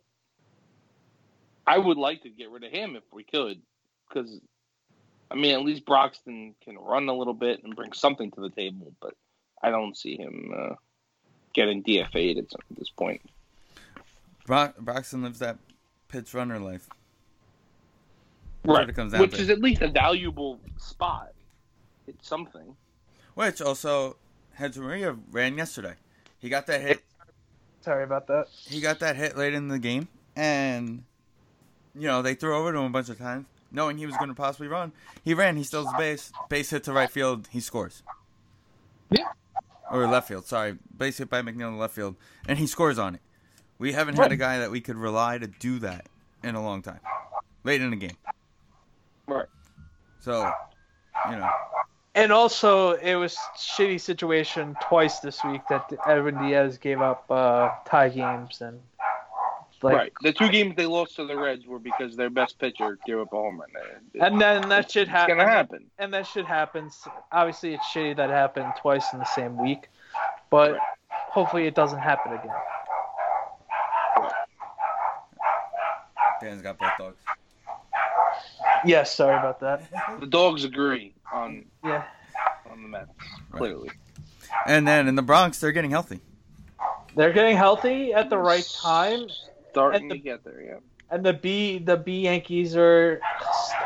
I 1.67 1.77
would 1.77 1.97
like 1.97 2.23
to 2.23 2.29
get 2.29 2.49
rid 2.49 2.63
of 2.63 2.71
him 2.71 2.95
if 2.95 3.03
we 3.11 3.23
could, 3.23 3.59
because 4.07 4.39
I 5.29 5.35
mean, 5.35 5.53
at 5.53 5.63
least 5.65 5.85
Broxton 5.85 6.55
can 6.63 6.77
run 6.77 7.09
a 7.09 7.13
little 7.13 7.33
bit 7.33 7.61
and 7.63 7.75
bring 7.75 7.91
something 7.91 8.31
to 8.31 8.41
the 8.41 8.49
table. 8.49 8.93
But 9.01 9.15
I 9.61 9.69
don't 9.69 9.97
see 9.97 10.15
him 10.15 10.53
uh, 10.57 10.75
getting 11.53 11.83
DFA'd 11.83 12.37
at, 12.37 12.51
some- 12.51 12.61
at 12.71 12.77
this 12.77 12.89
point. 12.89 13.21
Brock, 14.45 14.77
Broxton 14.79 15.23
lives 15.23 15.39
that 15.39 15.57
pitch 16.07 16.33
runner 16.33 16.57
life. 16.57 16.87
That's 18.63 18.67
what 18.79 18.89
it 18.89 18.95
comes 18.95 19.11
down 19.13 19.21
Which 19.21 19.35
to. 19.35 19.41
is 19.41 19.49
at 19.49 19.59
least 19.59 19.81
a 19.81 19.87
valuable 19.87 20.59
spot. 20.77 21.31
It's 22.07 22.27
something. 22.27 22.75
Which 23.35 23.61
also, 23.61 24.17
Hechavarria 24.59 25.17
ran 25.31 25.57
yesterday. 25.57 25.93
He 26.39 26.49
got 26.49 26.67
that 26.67 26.81
hit. 26.81 27.03
Sorry 27.81 28.03
about 28.03 28.27
that. 28.27 28.47
He 28.67 28.81
got 28.81 28.99
that 28.99 29.15
hit 29.15 29.37
late 29.37 29.53
in 29.53 29.67
the 29.69 29.79
game, 29.79 30.07
and 30.35 31.03
you 31.95 32.07
know 32.07 32.21
they 32.21 32.33
threw 32.35 32.55
over 32.57 32.71
to 32.73 32.79
him 32.79 32.85
a 32.85 32.89
bunch 32.89 33.09
of 33.09 33.17
times, 33.17 33.45
knowing 33.71 33.97
he 33.97 34.05
was 34.05 34.17
going 34.17 34.27
to 34.29 34.35
possibly 34.35 34.67
run. 34.67 34.91
He 35.23 35.33
ran. 35.33 35.55
He 35.55 35.63
steals 35.63 35.85
the 35.85 35.97
base. 35.97 36.31
Base 36.49 36.69
hit 36.71 36.83
to 36.85 36.93
right 36.93 37.09
field. 37.09 37.47
He 37.51 37.59
scores. 37.61 38.03
Yeah. 39.09 39.29
or 39.89 40.05
left 40.07 40.27
field. 40.27 40.45
Sorry, 40.45 40.77
base 40.97 41.17
hit 41.17 41.29
by 41.29 41.41
McNeil 41.41 41.69
in 41.69 41.77
left 41.77 41.95
field, 41.95 42.15
and 42.47 42.59
he 42.59 42.67
scores 42.67 42.99
on 42.99 43.15
it. 43.15 43.21
We 43.77 43.93
haven't 43.93 44.17
had 44.17 44.31
a 44.31 44.35
guy 44.37 44.59
that 44.59 44.71
we 44.71 44.81
could 44.81 44.97
rely 44.97 45.37
to 45.37 45.47
do 45.47 45.79
that 45.79 46.07
in 46.43 46.55
a 46.55 46.61
long 46.63 46.81
time, 46.81 46.99
late 47.63 47.81
in 47.81 47.89
the 47.91 47.95
game. 47.95 48.17
Right. 49.29 49.45
So, 50.19 50.51
you 51.29 51.35
know, 51.37 51.49
And 52.15 52.31
also, 52.31 52.93
it 52.93 53.15
was 53.15 53.37
shitty 53.57 54.01
situation 54.01 54.75
twice 54.81 55.19
this 55.19 55.43
week 55.43 55.61
that 55.69 55.91
Edwin 56.07 56.37
Diaz 56.39 56.77
gave 56.77 57.01
up 57.01 57.29
uh, 57.29 57.69
tie 57.85 58.09
games 58.09 58.61
and 58.61 58.79
like, 59.81 59.95
right. 59.95 60.13
The 60.23 60.33
two 60.33 60.49
games 60.49 60.75
they 60.75 60.85
lost 60.85 61.15
to 61.15 61.25
the 61.25 61.37
Reds 61.37 61.65
were 61.65 61.79
because 61.79 62.17
their 62.17 62.29
best 62.29 62.59
pitcher 62.59 62.97
gave 63.05 63.17
up 63.19 63.31
a 63.31 63.35
home 63.37 63.61
run. 63.61 63.69
It- 64.13 64.19
and 64.21 64.41
then 64.41 64.67
that 64.67 64.91
shit 64.91 65.03
it's 65.03 65.11
happened. 65.11 65.39
gonna 65.39 65.49
happen. 65.49 65.85
and 65.99 66.13
that 66.13 66.27
shit 66.27 66.45
happens. 66.45 67.07
Obviously, 67.31 67.75
it's 67.75 67.85
shitty 67.85 68.17
that 68.17 68.29
happened 68.29 68.73
twice 68.81 69.05
in 69.13 69.19
the 69.19 69.25
same 69.25 69.57
week, 69.57 69.87
but 70.49 70.77
hopefully 71.09 71.65
it 71.65 71.75
doesn't 71.75 71.99
happen 71.99 72.33
again. 72.33 72.51
Dan's 76.41 76.61
got 76.61 76.77
both 76.77 76.91
dogs. 76.97 77.21
Yes, 78.85 79.13
sorry 79.15 79.37
about 79.37 79.59
that. 79.61 79.83
The 80.19 80.25
dogs 80.27 80.63
agree 80.63 81.13
on 81.33 81.65
Yeah, 81.83 82.03
on 82.71 82.81
the 82.83 82.87
Mets 82.87 83.09
clearly. 83.51 83.89
And 84.65 84.87
then 84.87 85.07
in 85.07 85.15
the 85.15 85.21
Bronx, 85.21 85.59
they're 85.59 85.71
getting 85.71 85.91
healthy. 85.91 86.19
they're 87.15 87.33
getting 87.33 87.57
healthy 87.57 88.13
at 88.13 88.29
the 88.29 88.37
right 88.37 88.67
time, 88.81 89.27
Starting 89.71 90.01
And 90.03 90.11
the- 90.11 90.15
to 90.15 90.21
get 90.21 90.43
there, 90.43 90.61
yeah. 90.61 90.77
and 91.11 91.23
the 91.25 91.33
B 91.33 91.77
the 91.79 91.97
B 91.97 92.21
Yankees 92.21 92.75
are 92.75 93.19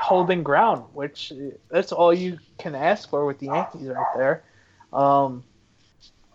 holding 0.01 0.43
ground, 0.43 0.85
which 0.93 1.31
that's 1.69 1.91
all 1.91 2.13
you 2.13 2.39
can 2.57 2.75
ask 2.75 3.09
for 3.09 3.25
with 3.25 3.39
the 3.39 3.47
Yankees 3.47 3.87
right 3.87 4.05
there. 4.15 4.43
Um, 4.93 5.43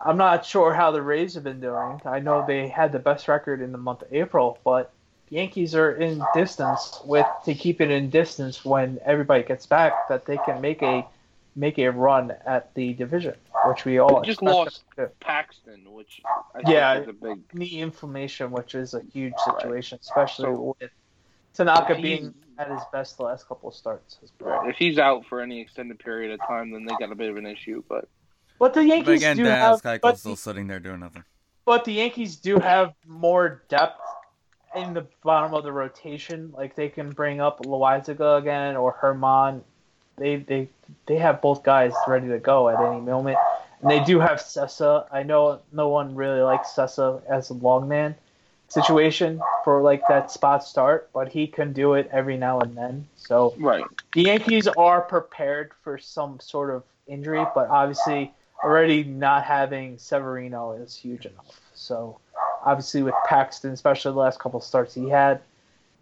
I'm 0.01 0.17
not 0.17 0.45
sure 0.45 0.73
how 0.73 0.91
the 0.91 1.01
Rays 1.01 1.33
have 1.33 1.43
been 1.43 1.59
doing. 1.59 1.99
I 2.05 2.19
know 2.19 2.45
they 2.45 2.67
had 2.67 2.91
the 2.91 2.99
best 2.99 3.27
record 3.27 3.61
in 3.61 3.71
the 3.71 3.77
month 3.77 4.01
of 4.03 4.13
April, 4.13 4.57
but 4.63 4.91
the 4.91 4.98
Yankees 5.29 5.75
are 5.75 5.91
in 5.91 6.23
distance 6.33 6.99
with 7.05 7.25
to 7.45 7.53
keep 7.53 7.81
it 7.81 7.91
in 7.91 8.09
distance 8.09 8.65
when 8.65 8.99
everybody 9.05 9.43
gets 9.43 9.65
back 9.65 10.07
that 10.09 10.25
they 10.25 10.37
can 10.37 10.61
make 10.61 10.81
a 10.81 11.07
make 11.55 11.77
a 11.77 11.87
run 11.89 12.31
at 12.45 12.73
the 12.75 12.93
division, 12.93 13.35
which 13.65 13.83
we 13.83 13.99
all 13.99 14.21
They 14.21 14.27
just 14.27 14.41
lost. 14.41 14.83
Paxton, 15.19 15.91
which 15.91 16.21
I 16.55 16.71
Yeah. 16.71 16.93
think 16.93 17.03
is 17.03 17.09
a 17.09 17.13
big. 17.13 17.53
knee 17.53 17.81
inflammation, 17.81 18.51
which 18.51 18.75
is 18.75 18.93
a 18.93 19.01
huge 19.13 19.33
situation, 19.45 19.99
especially 20.01 20.51
with 20.51 20.91
Tanaka 21.53 21.95
being 21.95 22.33
at 22.57 22.69
his 22.69 22.81
best 22.93 23.17
the 23.17 23.23
last 23.23 23.47
couple 23.47 23.69
of 23.69 23.75
starts 23.75 24.17
well. 24.39 24.61
If 24.67 24.77
he's 24.77 24.97
out 24.97 25.25
for 25.25 25.41
any 25.41 25.59
extended 25.59 25.99
period 25.99 26.31
of 26.39 26.47
time, 26.47 26.71
then 26.71 26.85
they 26.85 26.95
got 26.95 27.11
a 27.11 27.15
bit 27.15 27.29
of 27.29 27.37
an 27.37 27.45
issue. 27.45 27.83
But 27.89 28.07
But 28.59 28.73
the 28.73 28.83
Yankees 28.83 29.05
But 29.05 29.11
again, 29.15 29.37
do 29.37 29.43
Dan 29.43 29.57
have, 29.57 29.81
Keuchel's 29.81 30.01
but 30.01 30.17
still 30.17 30.31
the, 30.31 30.37
sitting 30.37 30.67
there 30.67 30.79
doing 30.79 30.99
nothing. 30.99 31.23
but 31.65 31.83
the 31.85 31.93
Yankees 31.93 32.35
do 32.37 32.57
have 32.59 32.93
more 33.05 33.63
depth 33.69 33.99
in 34.75 34.93
the 34.93 35.05
bottom 35.23 35.53
of 35.53 35.63
the 35.63 35.71
rotation. 35.71 36.53
Like 36.55 36.75
they 36.75 36.89
can 36.89 37.09
bring 37.11 37.41
up 37.41 37.63
Loaisiga 37.63 38.39
again 38.39 38.75
or 38.75 38.95
German. 39.01 39.63
They 40.17 40.37
they 40.37 40.69
they 41.05 41.17
have 41.17 41.41
both 41.41 41.63
guys 41.63 41.93
ready 42.07 42.27
to 42.29 42.39
go 42.39 42.69
at 42.69 42.79
any 42.79 43.01
moment. 43.01 43.37
And 43.81 43.89
they 43.89 44.03
do 44.03 44.19
have 44.19 44.39
Cessa. 44.39 45.05
I 45.11 45.23
know 45.23 45.61
no 45.71 45.87
one 45.87 46.15
really 46.15 46.41
likes 46.41 46.69
Cessa 46.69 47.21
as 47.29 47.49
a 47.49 47.53
long 47.53 47.87
man 47.87 48.15
situation 48.67 49.41
for 49.63 49.81
like 49.81 50.03
that 50.09 50.31
spot 50.31 50.63
start, 50.63 51.09
but 51.13 51.29
he 51.29 51.47
can 51.47 51.73
do 51.73 51.93
it 51.93 52.09
every 52.11 52.37
now 52.37 52.59
and 52.59 52.75
then. 52.75 53.07
So 53.15 53.55
right. 53.57 53.83
the 54.13 54.23
Yankees 54.23 54.67
are 54.67 55.01
prepared 55.01 55.71
for 55.81 55.97
some 55.97 56.39
sort 56.39 56.69
of 56.69 56.83
injury, 57.07 57.45
but 57.55 57.69
obviously 57.69 58.33
already 58.63 59.03
not 59.03 59.43
having 59.43 59.97
Severino 59.97 60.73
is 60.73 60.95
huge 60.95 61.25
enough. 61.25 61.59
So 61.73 62.19
obviously 62.63 63.03
with 63.03 63.15
Paxton, 63.27 63.71
especially 63.71 64.11
the 64.13 64.19
last 64.19 64.39
couple 64.39 64.59
starts 64.61 64.93
he 64.93 65.09
had, 65.09 65.41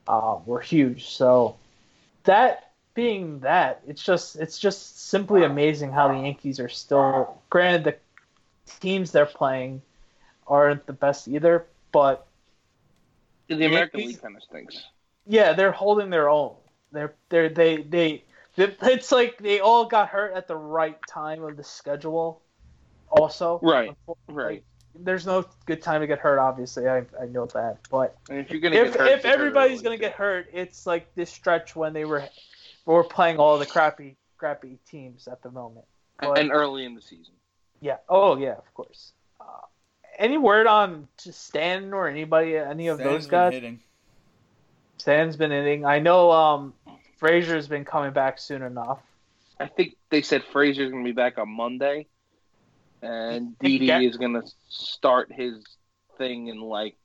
uh, 0.07 0.37
were 0.45 0.59
huge. 0.59 1.09
So 1.09 1.55
that 2.23 2.71
being 2.93 3.39
that, 3.41 3.81
it's 3.87 4.03
just 4.03 4.35
it's 4.37 4.57
just 4.57 5.07
simply 5.09 5.43
amazing 5.43 5.91
how 5.91 6.07
the 6.07 6.19
Yankees 6.19 6.59
are 6.59 6.69
still. 6.69 7.39
Granted, 7.49 7.83
the 7.83 8.71
teams 8.79 9.11
they're 9.11 9.25
playing 9.25 9.81
aren't 10.47 10.85
the 10.85 10.93
best 10.93 11.27
either, 11.27 11.65
but 11.91 12.25
The 13.47 13.65
American 13.65 13.99
Yankees- 13.99 14.15
League 14.15 14.21
kind 14.21 14.35
of 14.35 14.43
stinks. 14.43 14.83
yeah, 15.25 15.53
they're 15.53 15.71
holding 15.71 16.09
their 16.09 16.29
own. 16.29 16.55
They're 16.91 17.13
they're 17.29 17.49
they 17.49 17.77
they. 17.83 18.23
It's 18.59 19.11
like 19.11 19.37
they 19.37 19.59
all 19.59 19.85
got 19.85 20.09
hurt 20.09 20.33
at 20.33 20.47
the 20.47 20.55
right 20.55 20.97
time 21.07 21.43
of 21.43 21.55
the 21.57 21.63
schedule. 21.63 22.41
Also, 23.09 23.59
Right, 23.61 23.95
Right. 24.27 24.63
There's 25.03 25.25
no 25.25 25.45
good 25.65 25.81
time 25.81 26.01
to 26.01 26.07
get 26.07 26.19
hurt. 26.19 26.39
Obviously, 26.39 26.87
I 26.87 26.99
I 27.19 27.25
know 27.29 27.45
that. 27.47 27.77
But 27.89 28.17
And 28.29 28.39
if 28.39 28.49
you're 28.49 28.59
gonna 28.59 28.75
if 28.75 28.91
get 28.93 28.99
hurt, 28.99 29.09
if 29.09 29.23
get 29.23 29.33
everybody's 29.33 29.79
early, 29.79 29.83
gonna 29.83 29.97
get 29.97 30.13
hurt, 30.13 30.49
it's 30.53 30.85
like 30.85 31.13
this 31.15 31.29
stretch 31.29 31.75
when 31.75 31.93
they 31.93 32.05
were 32.05 32.27
were 32.85 33.03
playing 33.03 33.37
all 33.37 33.57
the 33.57 33.65
crappy 33.65 34.15
crappy 34.37 34.77
teams 34.89 35.27
at 35.27 35.41
the 35.41 35.51
moment. 35.51 35.85
But- 36.19 36.39
and 36.39 36.51
early 36.51 36.85
in 36.85 36.95
the 36.95 37.01
season. 37.01 37.33
Yeah. 37.79 37.97
Oh 38.09 38.37
yeah, 38.37 38.53
of 38.53 38.73
course. 38.73 39.11
Uh, 39.39 39.45
any 40.17 40.37
word 40.37 40.67
on 40.67 41.07
just 41.23 41.45
Stan 41.45 41.93
or 41.93 42.07
anybody, 42.07 42.57
any 42.57 42.87
of 42.87 42.97
those 42.97 43.27
guys? 43.27 43.53
Hitting. 43.53 43.79
Stan's 44.97 45.35
been 45.35 45.51
hitting. 45.51 45.85
I 45.85 45.99
know 45.99 46.31
um, 46.31 46.73
Frazier's 47.17 47.67
been 47.67 47.85
coming 47.85 48.11
back 48.11 48.39
soon 48.39 48.63
enough. 48.63 48.99
I 49.59 49.67
think 49.67 49.95
they 50.09 50.21
said 50.21 50.43
Frazier's 50.43 50.91
gonna 50.91 51.03
be 51.03 51.11
back 51.11 51.37
on 51.37 51.49
Monday, 51.49 52.07
and 53.01 53.57
Didi 53.59 53.91
is 54.05 54.17
gonna 54.17 54.43
start 54.69 55.31
his 55.31 55.63
thing 56.17 56.47
in 56.47 56.59
like 56.59 56.95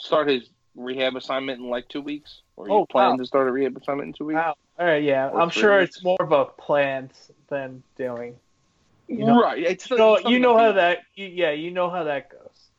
start 0.00 0.28
his 0.28 0.48
rehab 0.74 1.16
assignment 1.16 1.60
in 1.60 1.68
like 1.68 1.88
two 1.88 2.00
weeks. 2.00 2.40
Or 2.56 2.70
Oh, 2.70 2.80
you 2.80 2.86
plan 2.86 3.10
wow. 3.10 3.16
to 3.16 3.26
start 3.26 3.48
a 3.48 3.52
rehab 3.52 3.76
assignment 3.76 4.08
in 4.08 4.12
two 4.14 4.24
weeks? 4.26 4.36
Wow. 4.36 4.54
All 4.78 4.86
right, 4.86 5.02
yeah, 5.02 5.28
Or 5.28 5.40
I'm 5.40 5.50
sure 5.50 5.78
weeks. 5.80 5.96
it's 5.96 6.04
more 6.04 6.16
of 6.20 6.32
a 6.32 6.46
plan 6.46 7.10
than 7.48 7.82
doing. 7.96 8.36
You 9.08 9.26
know- 9.26 9.40
right. 9.40 9.62
It's 9.62 9.88
You 9.90 9.96
know, 9.98 10.18
you 10.18 10.38
know 10.40 10.56
how 10.56 10.70
be- 10.72 10.76
that. 10.76 10.98
You, 11.14 11.26
yeah, 11.26 11.50
you 11.50 11.70
know 11.70 11.90
how 11.90 12.04
that 12.04 12.30
goes. 12.30 12.70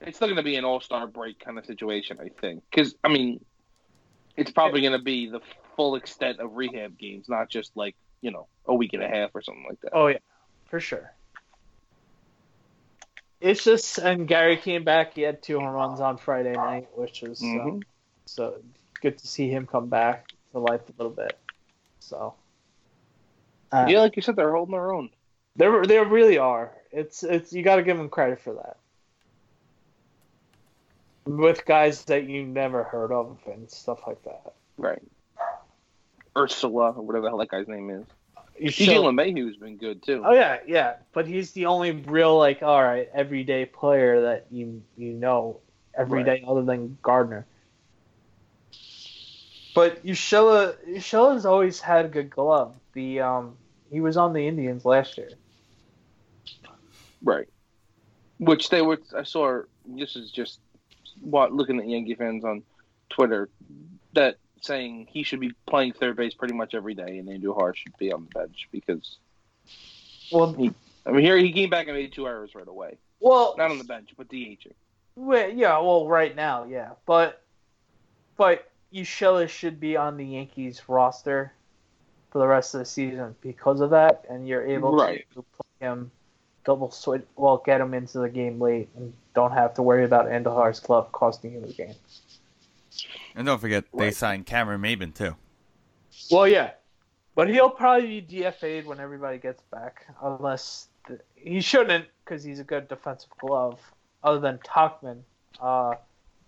It's 0.00 0.16
still 0.16 0.28
going 0.28 0.36
to 0.36 0.42
be 0.42 0.56
an 0.56 0.64
All 0.64 0.80
Star 0.80 1.06
break 1.06 1.38
kind 1.40 1.58
of 1.58 1.64
situation, 1.66 2.18
I 2.20 2.28
think. 2.40 2.62
Because 2.70 2.94
I 3.04 3.08
mean, 3.08 3.44
it's 4.36 4.50
probably 4.50 4.80
going 4.80 4.92
to 4.92 4.98
be 5.02 5.28
the 5.30 5.40
full 5.76 5.94
extent 5.96 6.40
of 6.40 6.54
rehab 6.56 6.98
games, 6.98 7.28
not 7.28 7.48
just 7.48 7.76
like 7.76 7.94
you 8.20 8.30
know 8.30 8.46
a 8.66 8.74
week 8.74 8.92
and 8.92 9.02
a 9.02 9.08
half 9.08 9.30
or 9.34 9.40
something 9.42 9.64
like 9.68 9.80
that. 9.82 9.90
Oh 9.94 10.08
yeah, 10.08 10.18
for 10.66 10.80
sure. 10.80 11.12
It's 13.40 13.62
just, 13.62 13.98
and 13.98 14.26
Gary 14.26 14.56
came 14.56 14.84
back. 14.84 15.14
He 15.14 15.22
had 15.22 15.42
two 15.42 15.60
home 15.60 15.68
runs 15.68 16.00
on 16.00 16.18
Friday 16.18 16.52
night, 16.52 16.88
which 16.96 17.22
was 17.22 17.40
um, 17.42 17.48
Mhm. 17.48 17.82
so 18.26 18.60
good 19.00 19.18
to 19.18 19.26
see 19.28 19.48
him 19.48 19.66
come 19.66 19.88
back 19.88 20.32
to 20.52 20.58
life 20.58 20.88
a 20.88 20.92
little 20.98 21.12
bit. 21.12 21.38
So, 22.00 22.34
uh, 23.70 23.86
Yeah, 23.88 24.00
like 24.00 24.16
you 24.16 24.22
said, 24.22 24.34
they're 24.34 24.52
holding 24.52 24.72
their 24.72 24.92
own. 24.92 25.10
They 25.56 25.66
they 25.86 25.98
really 25.98 26.38
are. 26.38 26.72
It's 26.90 27.22
it's 27.22 27.52
you 27.52 27.62
got 27.62 27.76
to 27.76 27.82
give 27.82 27.96
them 27.96 28.08
credit 28.08 28.40
for 28.40 28.54
that. 28.54 28.76
With 31.26 31.64
guys 31.66 32.04
that 32.04 32.24
you 32.24 32.44
never 32.46 32.84
heard 32.84 33.12
of 33.12 33.38
and 33.46 33.70
stuff 33.70 34.00
like 34.06 34.22
that. 34.24 34.54
Right. 34.76 35.02
Urshela, 36.34 36.96
or 36.96 37.02
whatever 37.02 37.24
the 37.24 37.28
hell 37.30 37.38
that 37.38 37.48
guy's 37.48 37.68
name 37.68 37.90
is. 37.90 38.06
You 38.60 38.68
DJ 38.70 38.86
show- 38.94 39.02
LeMahieu's 39.04 39.56
been 39.56 39.76
good 39.76 40.02
too. 40.02 40.22
oh 40.24 40.32
yeah, 40.32 40.58
yeah, 40.66 40.94
but 41.12 41.26
he's 41.26 41.52
the 41.52 41.66
only 41.66 41.92
real 41.92 42.36
like 42.38 42.62
all 42.62 42.82
right 42.82 43.08
everyday 43.14 43.66
player 43.66 44.22
that 44.22 44.46
you 44.50 44.82
you 44.96 45.12
know 45.12 45.60
every 45.96 46.22
Right. 46.22 46.40
day 46.40 46.44
other 46.46 46.62
than 46.62 46.98
Gardner. 47.02 47.46
But 49.74 50.04
Urshela 50.04 50.74
Urshela's 50.88 51.46
always 51.46 51.80
had 51.80 52.04
a 52.04 52.08
good 52.08 52.30
glove. 52.30 52.74
The 52.94 53.20
um 53.20 53.56
he 53.90 54.00
was 54.00 54.16
on 54.16 54.32
the 54.32 54.46
Indians 54.46 54.84
last 54.84 55.16
year. 55.18 55.30
Right. 57.22 57.46
Which 58.38 58.70
they 58.70 58.82
were. 58.82 58.98
I 59.16 59.22
saw. 59.24 59.62
This 59.84 60.16
is 60.16 60.30
just 60.30 60.60
what 61.20 61.52
looking 61.52 61.78
at 61.78 61.88
Yankee 61.88 62.14
fans 62.14 62.44
on 62.44 62.62
Twitter 63.08 63.48
that 64.14 64.36
saying 64.62 65.08
he 65.10 65.22
should 65.22 65.40
be 65.40 65.52
playing 65.66 65.92
third 65.92 66.16
base 66.16 66.34
pretty 66.34 66.54
much 66.54 66.74
every 66.74 66.94
day, 66.94 67.18
and 67.18 67.28
Andujar 67.28 67.74
should 67.74 67.96
be 67.98 68.12
on 68.12 68.24
the 68.32 68.38
bench 68.38 68.68
because 68.72 69.18
Well, 70.32 70.54
I 71.06 71.10
mean 71.12 71.24
here 71.24 71.36
he 71.36 71.52
came 71.52 71.70
back 71.70 71.86
and 71.88 71.96
made 71.96 72.12
two 72.12 72.26
errors 72.26 72.54
right 72.54 72.66
away. 72.68 72.98
well, 73.20 73.54
Not 73.56 73.70
on 73.70 73.78
the 73.78 73.84
bench, 73.84 74.10
but 74.16 74.28
DHing. 74.28 74.72
Well, 75.16 75.50
yeah, 75.50 75.78
well, 75.78 76.06
right 76.06 76.34
now, 76.34 76.64
yeah, 76.64 76.90
but 77.06 77.42
but 78.36 78.70
Urshela 78.94 79.48
should 79.48 79.80
be 79.80 79.96
on 79.96 80.16
the 80.16 80.24
Yankees 80.24 80.82
roster 80.88 81.52
for 82.30 82.38
the 82.38 82.46
rest 82.46 82.74
of 82.74 82.78
the 82.80 82.84
season 82.86 83.34
because 83.40 83.80
of 83.80 83.90
that, 83.90 84.24
and 84.30 84.46
you're 84.46 84.66
able 84.66 84.92
Right. 84.92 85.26
to 85.34 85.42
play 85.42 85.88
him 85.88 86.10
double 86.64 86.90
switch, 86.90 87.22
well, 87.36 87.62
get 87.64 87.80
him 87.80 87.94
into 87.94 88.18
the 88.18 88.28
game 88.28 88.60
late, 88.60 88.88
and 88.96 89.12
don't 89.34 89.52
have 89.52 89.72
to 89.74 89.82
worry 89.82 90.04
about 90.04 90.26
Andujar's 90.26 90.78
glove 90.80 91.10
costing 91.12 91.52
you 91.54 91.60
the 91.62 91.72
game. 91.72 91.94
And 93.34 93.46
don't 93.46 93.60
forget, 93.60 93.84
they 93.94 94.10
signed 94.10 94.46
Cameron 94.46 94.80
Maybin 94.80 95.14
too. 95.14 95.36
Well, 96.30 96.48
yeah, 96.48 96.72
but 97.34 97.48
he'll 97.48 97.70
probably 97.70 98.20
be 98.20 98.40
DFA'd 98.40 98.86
when 98.86 98.98
everybody 99.00 99.38
gets 99.38 99.62
back, 99.70 100.06
unless 100.22 100.88
the, 101.06 101.20
he 101.34 101.60
shouldn't 101.60 102.06
because 102.24 102.42
he's 102.42 102.58
a 102.60 102.64
good 102.64 102.88
defensive 102.88 103.30
glove. 103.38 103.80
Other 104.24 104.40
than 104.40 104.58
Tauchman, 104.58 105.20
uh, 105.60 105.94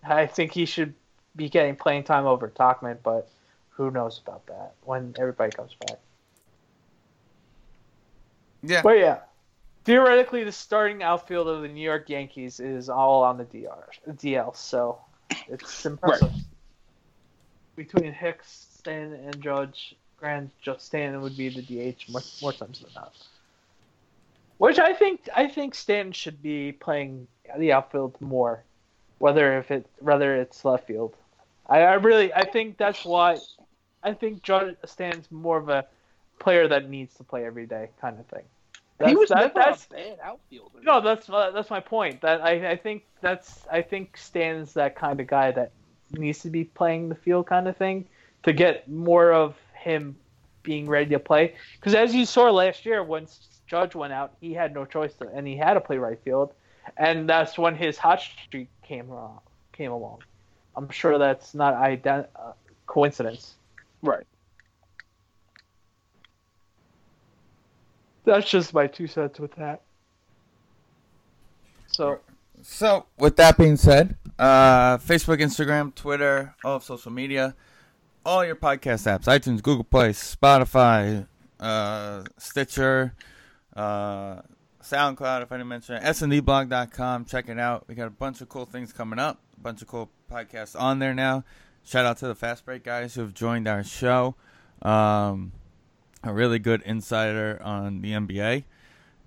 I 0.03 0.27
think 0.27 0.53
he 0.53 0.67
should 0.67 0.95
be 1.37 1.49
getting 1.49 1.77
playing 1.77 2.05
time 2.05 2.27
over 2.27 2.49
Tauchman, 2.49 2.99
but 3.03 3.31
who 3.69 3.91
knows 3.91 4.21
about 4.25 4.47
that 4.47 4.75
when 4.83 5.15
everybody 5.19 5.53
comes 5.53 5.75
back. 5.87 5.99
Yeah. 8.63 8.83
But 8.83 8.99
yeah, 8.99 9.19
theoretically, 9.85 10.45
the 10.45 10.53
starting 10.53 11.03
outfield 11.03 11.49
of 11.49 11.63
the 11.63 11.69
New 11.69 11.81
York 11.81 12.09
Yankees 12.11 12.61
is 12.61 12.89
all 12.89 13.23
on 13.23 13.39
the 13.39 13.45
DR 13.45 13.91
DL, 14.09 14.55
so 14.57 14.99
it's 15.51 15.87
impressive. 15.87 16.33
Between 17.77 18.13
Hicks, 18.13 18.67
Stan, 18.79 19.13
and 19.13 19.43
Judge, 19.43 19.95
Grand 20.19 20.51
just 20.61 20.87
Stanton 20.87 21.23
would 21.23 21.37
be 21.37 21.49
the 21.49 21.63
DH 21.63 22.11
more, 22.11 22.21
more 22.43 22.53
times 22.53 22.81
than 22.81 22.91
not. 22.95 23.15
Which 24.59 24.79
I 24.79 24.93
think 24.93 25.29
I 25.35 25.49
think 25.49 25.75
Stanton 25.75 26.13
should 26.13 26.43
be 26.43 26.73
playing 26.73 27.27
the 27.57 27.73
outfield 27.73 28.21
more, 28.21 28.63
whether 29.19 29.59
if 29.59 29.71
it 29.71 29.87
whether 30.01 30.37
it's 30.37 30.65
left 30.65 30.87
field. 30.87 31.15
I, 31.67 31.81
I 31.81 31.95
really 31.95 32.33
I 32.35 32.45
think 32.45 32.77
that's 32.77 33.05
why 33.05 33.39
I 34.03 34.13
think 34.13 34.43
Judge 34.43 34.77
Stanton's 34.85 35.31
more 35.31 35.57
of 35.57 35.71
a 35.71 35.87
player 36.39 36.69
that 36.69 36.91
needs 36.91 37.15
to 37.15 37.25
play 37.25 37.47
every 37.47 37.67
day 37.67 37.89
kind 38.01 38.19
of 38.19 38.27
thing. 38.27 38.45
He 39.09 39.17
was 39.17 39.29
that- 39.31 39.39
never 39.39 39.53
that's 39.55 39.87
a 39.87 39.95
bad 39.95 40.19
outfielder. 40.23 40.79
no, 40.83 41.01
that's 41.01 41.27
that's 41.27 41.71
my 41.71 41.81
point. 41.81 42.21
That 42.21 42.43
I, 42.43 42.71
I 42.73 42.77
think 42.77 43.05
that's 43.21 43.67
I 43.71 43.83
think 43.83 44.17
Stan's 44.17 44.75
that 44.75 44.97
kind 44.97 45.21
of 45.21 45.27
guy 45.27 45.51
that 45.53 45.73
needs 46.13 46.41
to 46.41 46.51
be 46.51 46.65
playing 46.65 47.09
the 47.09 47.15
field 47.15 47.47
kind 47.47 47.69
of 47.69 47.77
thing 47.77 48.07
to 48.43 48.53
get 48.53 48.89
more 48.89 49.33
of 49.33 49.57
him 49.75 50.17
being 50.63 50.87
ready 50.89 51.11
to 51.11 51.19
play. 51.19 51.55
Because 51.79 51.95
as 51.95 52.15
you 52.15 52.27
saw 52.27 52.51
last 52.51 52.85
year, 52.85 53.03
when 53.03 53.27
Judge 53.67 53.95
went 53.95 54.13
out, 54.13 54.33
he 54.41 54.53
had 54.53 54.75
no 54.75 54.85
choice 54.85 55.15
to, 55.15 55.29
and 55.29 55.47
he 55.47 55.57
had 55.57 55.75
to 55.75 55.81
play 55.81 55.97
right 55.99 56.19
field, 56.25 56.53
and 56.97 57.29
that's 57.29 57.57
when 57.59 57.75
his 57.77 57.97
hot 57.97 58.21
streak 58.21 58.69
came 58.83 59.11
uh, 59.13 59.29
came 59.73 59.93
along. 59.93 60.23
I'm 60.77 60.91
sure 60.91 61.19
that's 61.19 61.55
not 61.55 61.75
ident- 61.75 62.29
uh, 62.37 62.53
coincidence. 62.87 63.55
Right. 64.03 64.25
That's 68.25 68.49
just 68.51 68.75
my 68.75 68.87
two 68.87 69.07
cents 69.07 69.39
with 69.39 69.55
that. 69.57 69.83
So 71.89 72.21
So, 72.63 73.07
with 73.19 73.37
that 73.37 73.57
being 73.57 73.77
said, 73.77 74.17
uh, 74.39 74.99
Facebook, 74.99 75.41
Instagram, 75.41 75.95
Twitter, 75.95 76.55
all 76.65 76.77
of 76.77 76.85
social 76.85 77.11
media, 77.11 77.55
all 78.25 78.45
your 78.45 78.57
podcast 78.57 79.07
apps, 79.07 79.25
iTunes, 79.25 79.63
Google 79.63 79.85
Play, 79.85 80.11
Spotify, 80.11 81.27
uh, 81.59 82.25
Stitcher, 82.39 83.15
uh, 83.75 84.43
SoundCloud, 84.83 85.43
if 85.43 85.53
I 85.53 85.57
didn't 85.57 85.69
mention 85.69 85.97
it, 85.97 86.03
sndblog.com. 86.03 87.25
Check 87.25 87.49
it 87.49 87.59
out. 87.59 87.85
We 87.89 87.95
got 87.95 88.07
a 88.07 88.11
bunch 88.11 88.41
of 88.41 88.49
cool 88.49 88.67
things 88.67 88.93
coming 88.93 89.19
up, 89.19 89.41
a 89.57 89.61
bunch 89.61 89.81
of 89.83 89.89
cool 89.89 90.11
podcasts 90.31 90.79
on 90.79 90.99
there 90.99 91.15
now. 91.15 91.45
Shout 91.83 92.05
out 92.05 92.19
to 92.19 92.27
the 92.29 92.35
Fast 92.35 92.65
Break 92.67 92.85
guys 92.85 93.15
who 93.15 93.23
have 93.23 93.33
joined 93.33 93.67
our 93.67 93.83
show. 93.83 94.35
Um, 94.83 95.53
a 96.23 96.33
really 96.33 96.59
good 96.59 96.83
insider 96.83 97.61
on 97.63 98.03
the 98.03 98.13
NBA. 98.13 98.65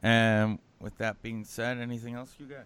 And 0.02 0.60
with 0.80 0.98
that 0.98 1.22
being 1.22 1.46
said, 1.46 1.78
anything 1.78 2.16
else, 2.16 2.36
you 2.38 2.46
guys? 2.46 2.66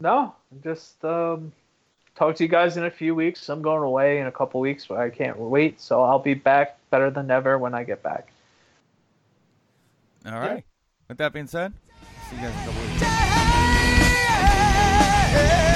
No, 0.00 0.34
just 0.64 1.04
um, 1.04 1.52
talk 2.14 2.36
to 2.36 2.44
you 2.44 2.48
guys 2.48 2.76
in 2.76 2.84
a 2.84 2.90
few 2.90 3.14
weeks. 3.14 3.48
I'm 3.48 3.62
going 3.62 3.82
away 3.82 4.18
in 4.20 4.26
a 4.26 4.32
couple 4.32 4.60
weeks, 4.60 4.86
but 4.86 4.98
I 4.98 5.10
can't 5.10 5.38
wait. 5.38 5.80
So 5.80 6.02
I'll 6.02 6.18
be 6.18 6.34
back 6.34 6.78
better 6.90 7.10
than 7.10 7.30
ever 7.30 7.58
when 7.58 7.74
I 7.74 7.84
get 7.84 8.02
back. 8.02 8.32
All 10.26 10.32
right. 10.32 10.56
Yeah. 10.56 10.62
With 11.08 11.18
that 11.18 11.32
being 11.32 11.46
said, 11.46 11.72
see 12.28 12.36
you 12.36 12.42
guys 12.42 12.54
in 12.54 12.60
a 12.60 12.64
couple 12.64 12.82
weeks. 15.60 15.69